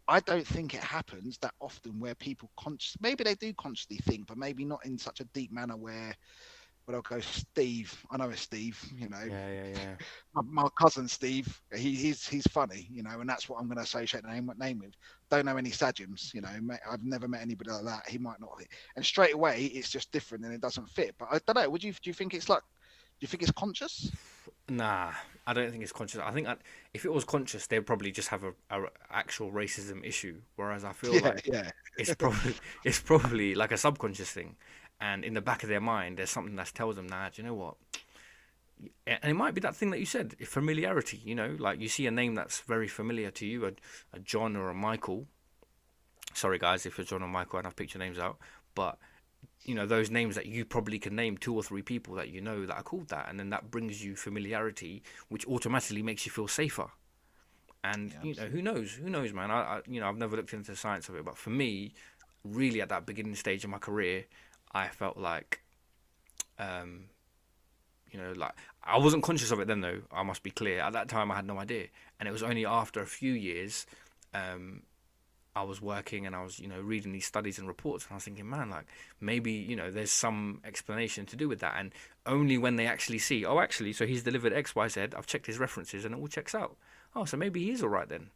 [0.08, 4.28] I don't think it happens that often where people conscious maybe they do consciously think,
[4.28, 6.16] but maybe not in such a deep manner where
[6.92, 8.06] but I'll go Steve.
[8.12, 8.80] I know it's Steve.
[8.98, 9.96] You know, yeah, yeah, yeah.
[10.36, 11.62] My, my cousin Steve.
[11.74, 12.88] He, he's he's funny.
[12.92, 14.94] You know, and that's what I'm going to associate the name name with.
[15.30, 16.34] Don't know any Sajims.
[16.34, 16.50] You know,
[16.89, 18.10] I've never met anybody like that.
[18.10, 18.62] He might not.
[18.96, 21.16] And straight away, it's just different and it doesn't fit.
[21.18, 21.70] But I don't know.
[21.70, 22.62] Would you do you think it's like?
[22.62, 24.12] Do you think it's conscious?
[24.68, 25.12] Nah,
[25.46, 26.20] I don't think it's conscious.
[26.24, 26.48] I think
[26.94, 30.42] if it was conscious, they'd probably just have a, a actual racism issue.
[30.55, 31.70] Whereas I feel yeah, like yeah.
[31.97, 34.55] it's probably it's probably like a subconscious thing
[35.02, 37.48] and in the back of their mind, there's something that tells them, nah, do you
[37.48, 37.76] know what?
[39.08, 41.20] And it might be that thing that you said, familiarity.
[41.26, 43.72] You know, like you see a name that's very familiar to you, a,
[44.14, 45.26] a John or a Michael.
[46.34, 48.38] Sorry, guys, if you're John or Michael and I've picked your names out,
[48.76, 48.98] but
[49.66, 52.42] you know those names that you probably can name two or three people that you
[52.42, 56.32] know that are called that, and then that brings you familiarity, which automatically makes you
[56.32, 56.90] feel safer.
[57.84, 58.94] And Yeah, you know, who knows?
[58.94, 59.50] Who knows, man?
[59.52, 61.94] I, I, you know, I've never looked into the science of it, but for me,
[62.44, 64.26] really, at that beginning stage of my career,
[64.74, 65.62] I felt like,
[66.60, 67.06] um,
[68.12, 68.54] you know, like
[68.84, 70.02] I wasn't conscious of it then, though.
[70.12, 70.80] I must be clear.
[70.80, 71.88] At that time, I had no idea,
[72.20, 73.86] and it was only after a few years,
[74.34, 74.84] um,
[75.54, 78.16] I was working and I was, you know, reading these studies and reports, and I
[78.16, 78.86] was thinking, man, like
[79.20, 81.92] maybe, you know, there's some explanation to do with that, and
[82.26, 85.08] only when they actually see, oh, actually, so he's delivered X, Y, Z.
[85.16, 86.78] I've checked his references, and it all checks out.
[87.16, 88.30] Oh, so maybe he's all right then,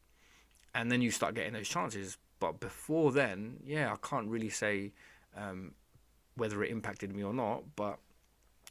[0.73, 2.17] and then you start getting those chances.
[2.39, 4.91] But before then, yeah, I can't really say
[5.37, 5.71] um,
[6.35, 7.99] whether it impacted me or not, but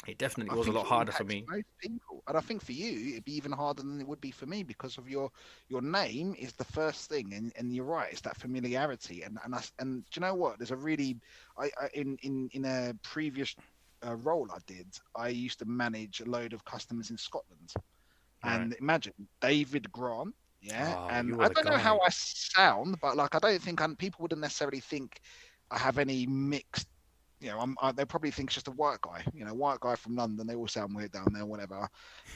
[0.06, 1.48] it definitely I was a lot harder for me.
[1.48, 4.30] most people, and I think for you it'd be even harder than it would be
[4.30, 5.30] for me because of your
[5.68, 9.54] your name is the first thing, and, and you're right, it's that familiarity, and and
[9.54, 10.58] I, and do you know what?
[10.58, 11.18] There's a really,
[11.58, 13.54] I, I in in in a previous
[14.06, 17.72] uh, role I did, I used to manage a load of customers in Scotland,
[18.42, 20.34] and imagine David Grant.
[20.60, 21.98] Yeah, Oh, and I don't know how.
[22.00, 25.20] I sound, but like I don't think i people wouldn't necessarily think
[25.70, 26.88] I have any mixed
[27.44, 29.78] you know, I'm, I, they probably think it's just a white guy, you know, white
[29.78, 30.46] guy from London.
[30.46, 31.86] They all sound weird down there, whatever.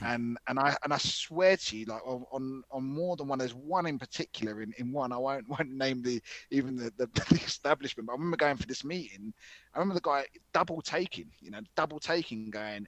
[0.01, 0.05] Hmm.
[0.05, 3.39] And and I and I swear to you, like on on, on more than one.
[3.39, 4.61] There's one in particular.
[4.61, 6.21] In, in one, I won't won't name the
[6.51, 8.07] even the, the, the establishment.
[8.07, 9.33] But I remember going for this meeting.
[9.75, 12.87] I remember the guy double taking, you know, double taking, going,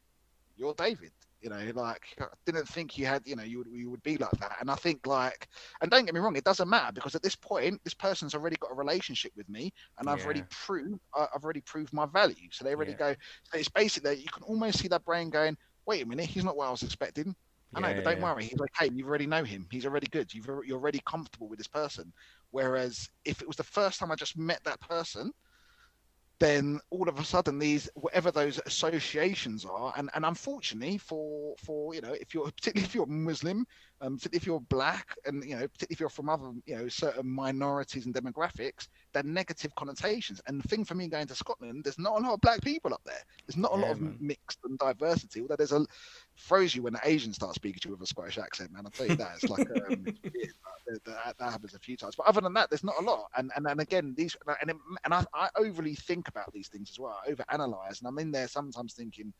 [0.59, 3.91] "You're David." You know, like I didn't think you had, you know, you would you
[3.91, 4.57] would be like that.
[4.61, 5.49] And I think like,
[5.81, 8.57] and don't get me wrong, it doesn't matter because at this point, this person's already
[8.57, 12.49] got a relationship with me, and I've already proved I've already proved my value.
[12.53, 12.97] So they already Yeah.
[12.97, 13.15] go.
[13.45, 15.57] So it's basically you can almost see that brain going,
[15.87, 17.35] wait a minute, he's not what I was expecting.
[17.75, 18.23] I know, Yeah, but don't yeah.
[18.23, 19.67] worry, he's like, hey, You already know him.
[19.71, 20.33] He's already good.
[20.35, 22.12] You've you're already comfortable with this person.
[22.51, 25.31] Whereas if it was the first time I just met that person,
[26.41, 31.95] then all of a sudden these whatever those associations are and, and unfortunately for for
[31.95, 33.67] you know if you're particularly if you're muslim
[34.01, 37.28] um if you're black and you know particularly if you're from other you know certain
[37.28, 40.40] minorities and demographics they're negative connotations.
[40.47, 42.93] And the thing for me going to scotland there's not a lot of black people
[42.94, 43.22] up there.
[43.47, 44.20] There's not a Yeah, lot of man.
[44.20, 45.85] mixed and diversity although there's a
[46.39, 48.82] throws you when an asian starts speaking to you with a scottish accent man.
[48.85, 49.32] I'll tell you that.
[49.36, 50.09] It's like um,
[50.43, 50.55] it's
[51.05, 52.14] that, that happens a few times.
[52.16, 53.27] But other than that there's not a lot.
[53.36, 56.90] And and, and again these and, it, and I, I overly think about these things
[56.90, 57.18] as well.
[57.27, 59.32] I over analyze and i'm in there sometimes thinking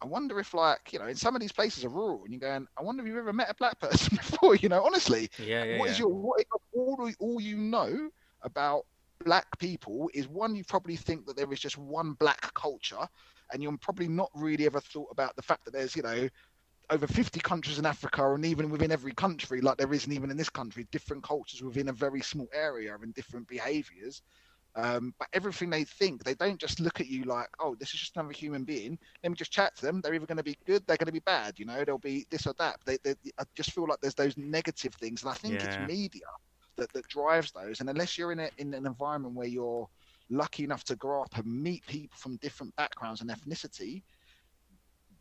[0.00, 2.40] I wonder if, like, you know, in some of these places are rural, and you're
[2.40, 4.54] going, I wonder if you've ever met a black person before.
[4.56, 5.90] You know, honestly, Yeah, yeah, what yeah.
[5.90, 8.10] is your what is all all you know
[8.42, 8.84] about
[9.24, 13.06] black people is one you probably think that there is just one black culture,
[13.52, 16.28] and you're probably not really ever thought about the fact that there's you know
[16.90, 20.36] over 50 countries in Africa, and even within every country, like there isn't even in
[20.36, 24.22] this country, different cultures within a very small area and different behaviors.
[24.76, 28.00] Um, but everything they think, they don't just look at you like, oh, this is
[28.00, 28.98] just another human being.
[29.22, 30.00] Let me just chat to them.
[30.00, 31.58] They're either going to be good, they're going to be bad.
[31.58, 32.76] You know, they'll be this or that.
[32.84, 35.64] They, they, I just feel like there's those negative things, and I think Yeah.
[35.64, 36.22] it's media
[36.76, 37.80] that, that drives those.
[37.80, 39.88] And unless you're in a, in an environment where you're
[40.30, 44.02] lucky enough to grow up and meet people from different backgrounds and ethnicity,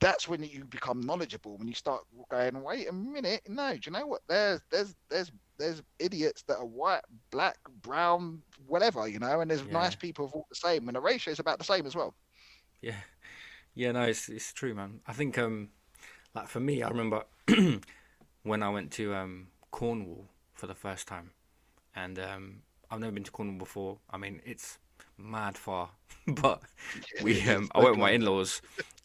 [0.03, 1.57] that's when you become knowledgeable.
[1.57, 4.21] When you start going, wait a minute, no, do you know what?
[4.27, 9.65] There's there's there's there's idiots that are white, black, brown, whatever, you know, and there's
[9.65, 9.71] Yeah.
[9.71, 12.13] nice people of all the same, and the ratio is about the same as well.
[12.81, 13.01] Yeah,
[13.75, 15.01] yeah, no, it's it's true, man.
[15.07, 15.69] I think um,
[16.35, 17.23] like for me, I remember
[18.43, 21.31] when I went to um Cornwall for the first time,
[21.95, 22.61] and um,
[22.91, 23.99] I've never been to Cornwall before.
[24.09, 24.79] I mean, it's
[25.17, 25.91] mad far,
[26.27, 26.61] but
[27.19, 28.61] we um, I went with my in-laws,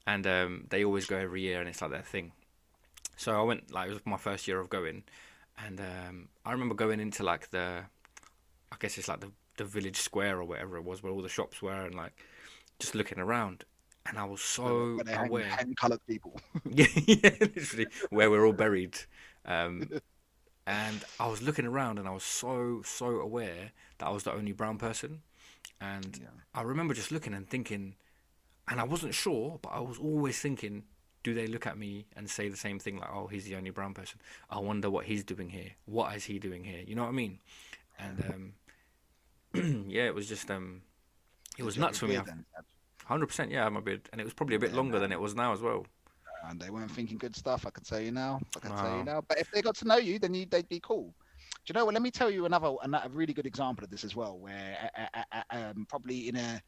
[0.09, 2.33] and um, they always go every year, and it's like their thing.
[3.17, 5.05] So I went like it was my first year of going,
[5.65, 7.85] and um, I remember going into like the,
[8.73, 11.29] I guess it's like the the village square or whatever it was, where all the
[11.31, 12.15] shops were, and like
[12.81, 13.65] just looking around,
[14.07, 15.59] and I was so when they hang, aware.
[15.59, 16.41] hang coloured people.
[16.71, 18.99] Yeah, yeah, literally where we're all buried.
[19.45, 19.93] Um,
[20.67, 24.33] and I was looking around, and I was so so aware that I was the
[24.33, 25.23] only brown person.
[25.81, 26.31] And Yeah.
[26.55, 27.97] I remember just looking and thinking,
[28.69, 30.85] and I wasn't sure, but I was always thinking,
[31.23, 33.71] do they look at me and say the same thing like, "Oh, he's the only
[33.71, 34.21] brown person"?
[34.51, 35.73] I wonder what he's doing here.
[35.87, 36.83] What is he doing here?
[36.87, 37.39] You know what I mean?
[37.99, 38.55] And um,
[39.89, 40.83] yeah, it was just um,
[41.59, 42.15] it was Did nuts for me.
[42.15, 42.65] beard then, Dad?
[43.07, 45.21] Hundred percent, yeah, my beard, and it was probably a bit Yeah, longer than it
[45.21, 45.87] was now as well.
[46.49, 47.67] and they weren't thinking good stuff.
[47.67, 48.41] I can tell you now.
[48.57, 49.23] I can tell you now.
[49.27, 51.15] But if they got to know you, then you, they'd be cool.
[51.67, 51.95] Do you know what?
[51.95, 55.07] Let me tell you another, another really good example of this as well, where uh,
[55.15, 56.63] uh, uh, um, probably in a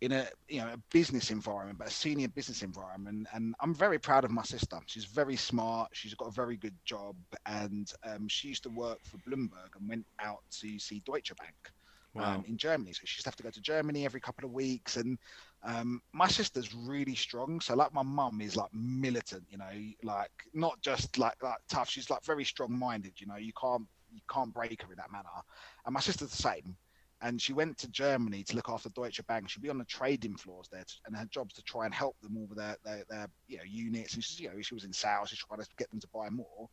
[0.00, 3.98] in a you know a business environment, but a senior business environment, and I'm very
[3.98, 4.78] proud of my sister.
[4.86, 5.90] She's very smart.
[5.92, 7.16] She's got a very good job,
[7.46, 11.72] and um, she used to work for Bloomberg and went out to see Deutsche Bank
[12.14, 12.34] Wow.
[12.36, 12.92] um, in Germany.
[12.92, 14.96] So she used to have to go to Germany every couple of weeks.
[14.96, 15.18] And
[15.62, 17.60] Um, my sister's really strong.
[17.60, 19.70] So like my mum is like militant, you know,
[20.02, 21.90] like not just like like tough.
[21.90, 23.20] She's like very strong minded.
[23.20, 25.28] You know, you can't you can't break her in that manner.
[25.84, 26.76] And my sister's the same.
[27.22, 29.48] And she went to Germany to look after Deutsche Bank.
[29.48, 32.16] She'd be on the trading floors there, to, and her job's to try and help
[32.20, 34.14] them all with their, their, their you know units.
[34.14, 36.30] And she's you know she was in sales, she's trying to get them to buy
[36.30, 36.68] more.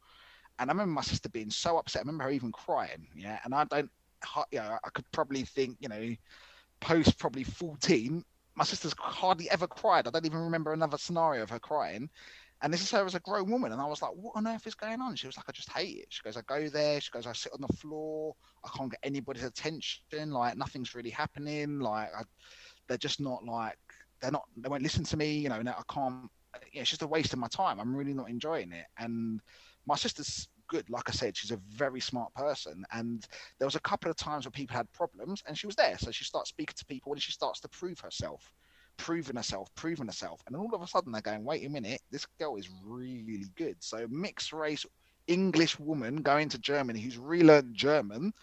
[0.60, 2.00] And I remember my sister being so upset.
[2.00, 3.08] I remember her even crying.
[3.16, 3.90] Yeah, and I don't,
[4.52, 6.16] you know, I could probably think, you know,
[6.80, 8.24] post probably 14,
[8.56, 10.08] my sister's hardly ever cried.
[10.08, 12.10] I don't even remember another scenario of her crying.
[12.62, 13.72] And this is her as a grown woman.
[13.72, 15.16] And I was like, what on earth is going on?
[15.16, 16.08] She was like, I just hate it.
[16.10, 17.00] She goes, I go there.
[17.00, 18.36] She goes, I sit on the floor.
[18.66, 20.32] I can't get anybody's attention.
[20.32, 21.80] Like, nothing's really happening.
[21.80, 22.24] Like, I,
[22.88, 23.78] they're just not like,
[24.22, 25.38] they're not, they won't listen to me.
[25.38, 26.30] You know, and I can't,
[26.74, 27.80] yeah, it's just a waste of my time.
[27.80, 28.88] I'm really not enjoying it.
[28.98, 29.40] And
[29.86, 30.90] my sister's good.
[30.90, 32.84] Like I said, she's a very smart person.
[32.92, 33.26] And
[33.60, 35.98] there was a couple of times where people had problems and she was there.
[35.98, 38.52] So she starts speaking to people and she starts to prove herself,
[38.98, 40.42] proving herself, proving herself.
[40.48, 43.76] And all of a sudden they're going, wait a minute, this girl is really good.
[43.80, 44.86] So mixed race
[45.28, 48.34] English woman going to Germany who's relearned German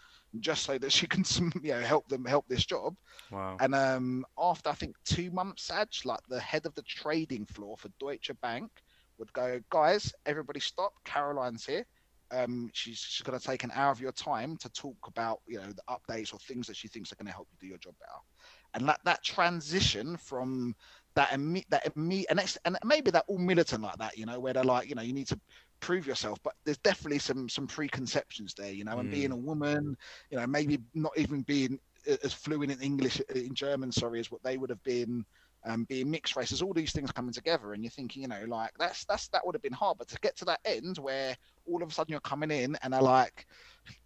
[0.40, 1.24] just so that she can
[1.62, 2.94] you know help them help this job.
[3.30, 3.56] Wow.
[3.60, 7.76] And um, after I think two months, Saj, like the head of the trading floor
[7.76, 8.70] for Deutsche Bank
[9.18, 10.92] would go, guys, everybody stop.
[11.04, 11.86] Caroline's here
[12.30, 15.58] um, she's, she's going to take an hour of your time to talk about you
[15.58, 17.78] know the updates or things that she thinks are going to help you do your
[17.78, 18.12] job better
[18.74, 20.74] and that that transition from
[21.14, 24.52] that imme- that imme- and, and maybe that all militant like that you know where
[24.52, 25.38] they're like you know you need to
[25.80, 29.12] prove yourself but there's definitely some some preconceptions there you know and mm.
[29.12, 29.96] being a woman
[30.30, 31.78] you know maybe not even being
[32.22, 35.24] as fluent in english in german sorry as what they would have been
[35.66, 38.70] um, being mixed races, all these things coming together, and you're thinking, you know, like
[38.78, 41.36] that's that's that would have been hard, but to get to that end where
[41.66, 43.46] all of a sudden you're coming in and they're like,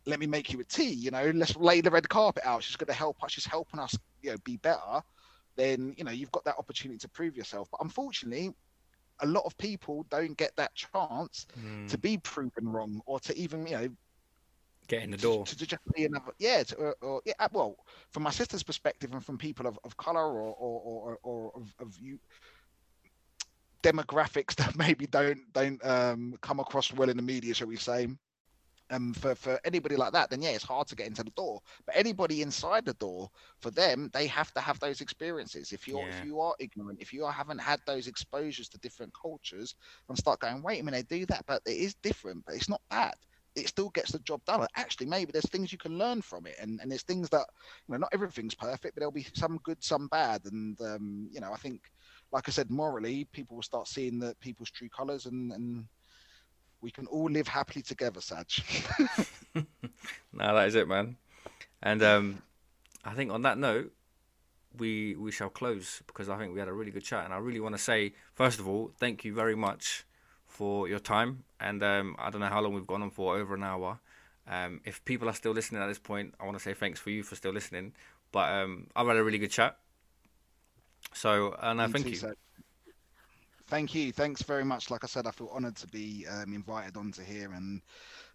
[0.07, 2.63] "Let me make you a tea," you know, let's lay the red carpet out.
[2.63, 3.33] She's going to help us.
[3.33, 5.03] She's helping us, you know, be better.
[5.57, 7.69] Then you know you've got that opportunity to prove yourself.
[7.71, 8.55] But unfortunately,
[9.21, 11.89] a lot of people don't get that chance mm.
[11.89, 13.89] to be proven wrong or to even you know
[14.87, 17.77] get in the door to, to just be another yeah to, or, or, yeah well
[18.11, 21.75] from my sister's perspective and from people of, of color or or, or, or of,
[21.81, 22.19] of you
[23.83, 28.09] demographics that maybe don't don't um, come across well in the media shall we say
[28.91, 31.61] um, for, for anybody like that, then yeah, it's hard to get into the door.
[31.87, 35.73] But anybody inside the door, for them, they have to have those experiences.
[35.73, 36.19] If you're yeah.
[36.19, 39.75] if you are ignorant, if you are, haven't had those exposures to different cultures,
[40.09, 42.69] and start going, wait a minute, they do that, but it is different, but it's
[42.69, 43.15] not bad
[43.59, 44.67] it still gets the job done.
[44.77, 47.47] Actually, maybe there's things you can learn from it, and, and there's things that
[47.87, 51.41] you know not everything's perfect, but there'll be some good, some bad, and um, you
[51.41, 51.83] know I think,
[52.33, 55.87] like I said, morally, people will start seeing the people's true colours, and and
[56.81, 58.63] we can all live happily together, Saj.
[59.55, 59.65] no,
[60.33, 61.17] that is it, man.
[61.83, 62.43] And um,
[63.05, 63.93] I think on that note,
[64.77, 67.39] we we shall close because I think we had a really good chat, and I
[67.39, 70.05] really want to say, first of all, thank you very much
[70.47, 71.45] for your time.
[71.61, 73.99] And um, I don't know how long we've gone on for, over an hour.
[74.47, 77.11] Um, if people are still listening at this point, I want to say thanks for
[77.11, 77.93] you for still listening.
[78.33, 79.77] But um, I've had a really good chat.
[81.13, 82.17] So, and uh, thank you.
[82.17, 82.33] So.
[83.69, 84.13] Thank you.
[84.13, 84.91] Thanks very much.
[84.91, 87.83] Like I said, I feel honoured to be um, invited onto here, and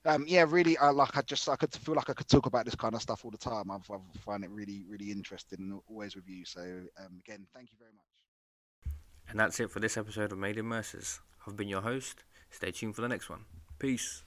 [0.06, 1.18] um, yeah, really, I like.
[1.18, 3.32] I just I could feel like I could talk about this kind of stuff all
[3.32, 3.72] the time.
[3.72, 6.46] I, I find it really, really interesting, and always with you.
[6.46, 8.94] So um, again, thank you very much.
[9.28, 11.20] And that's it for this episode of Made in Mercer's.
[11.48, 12.24] I've been your host.
[12.52, 13.46] Stay tuned for the next one.
[13.80, 14.24] Peace.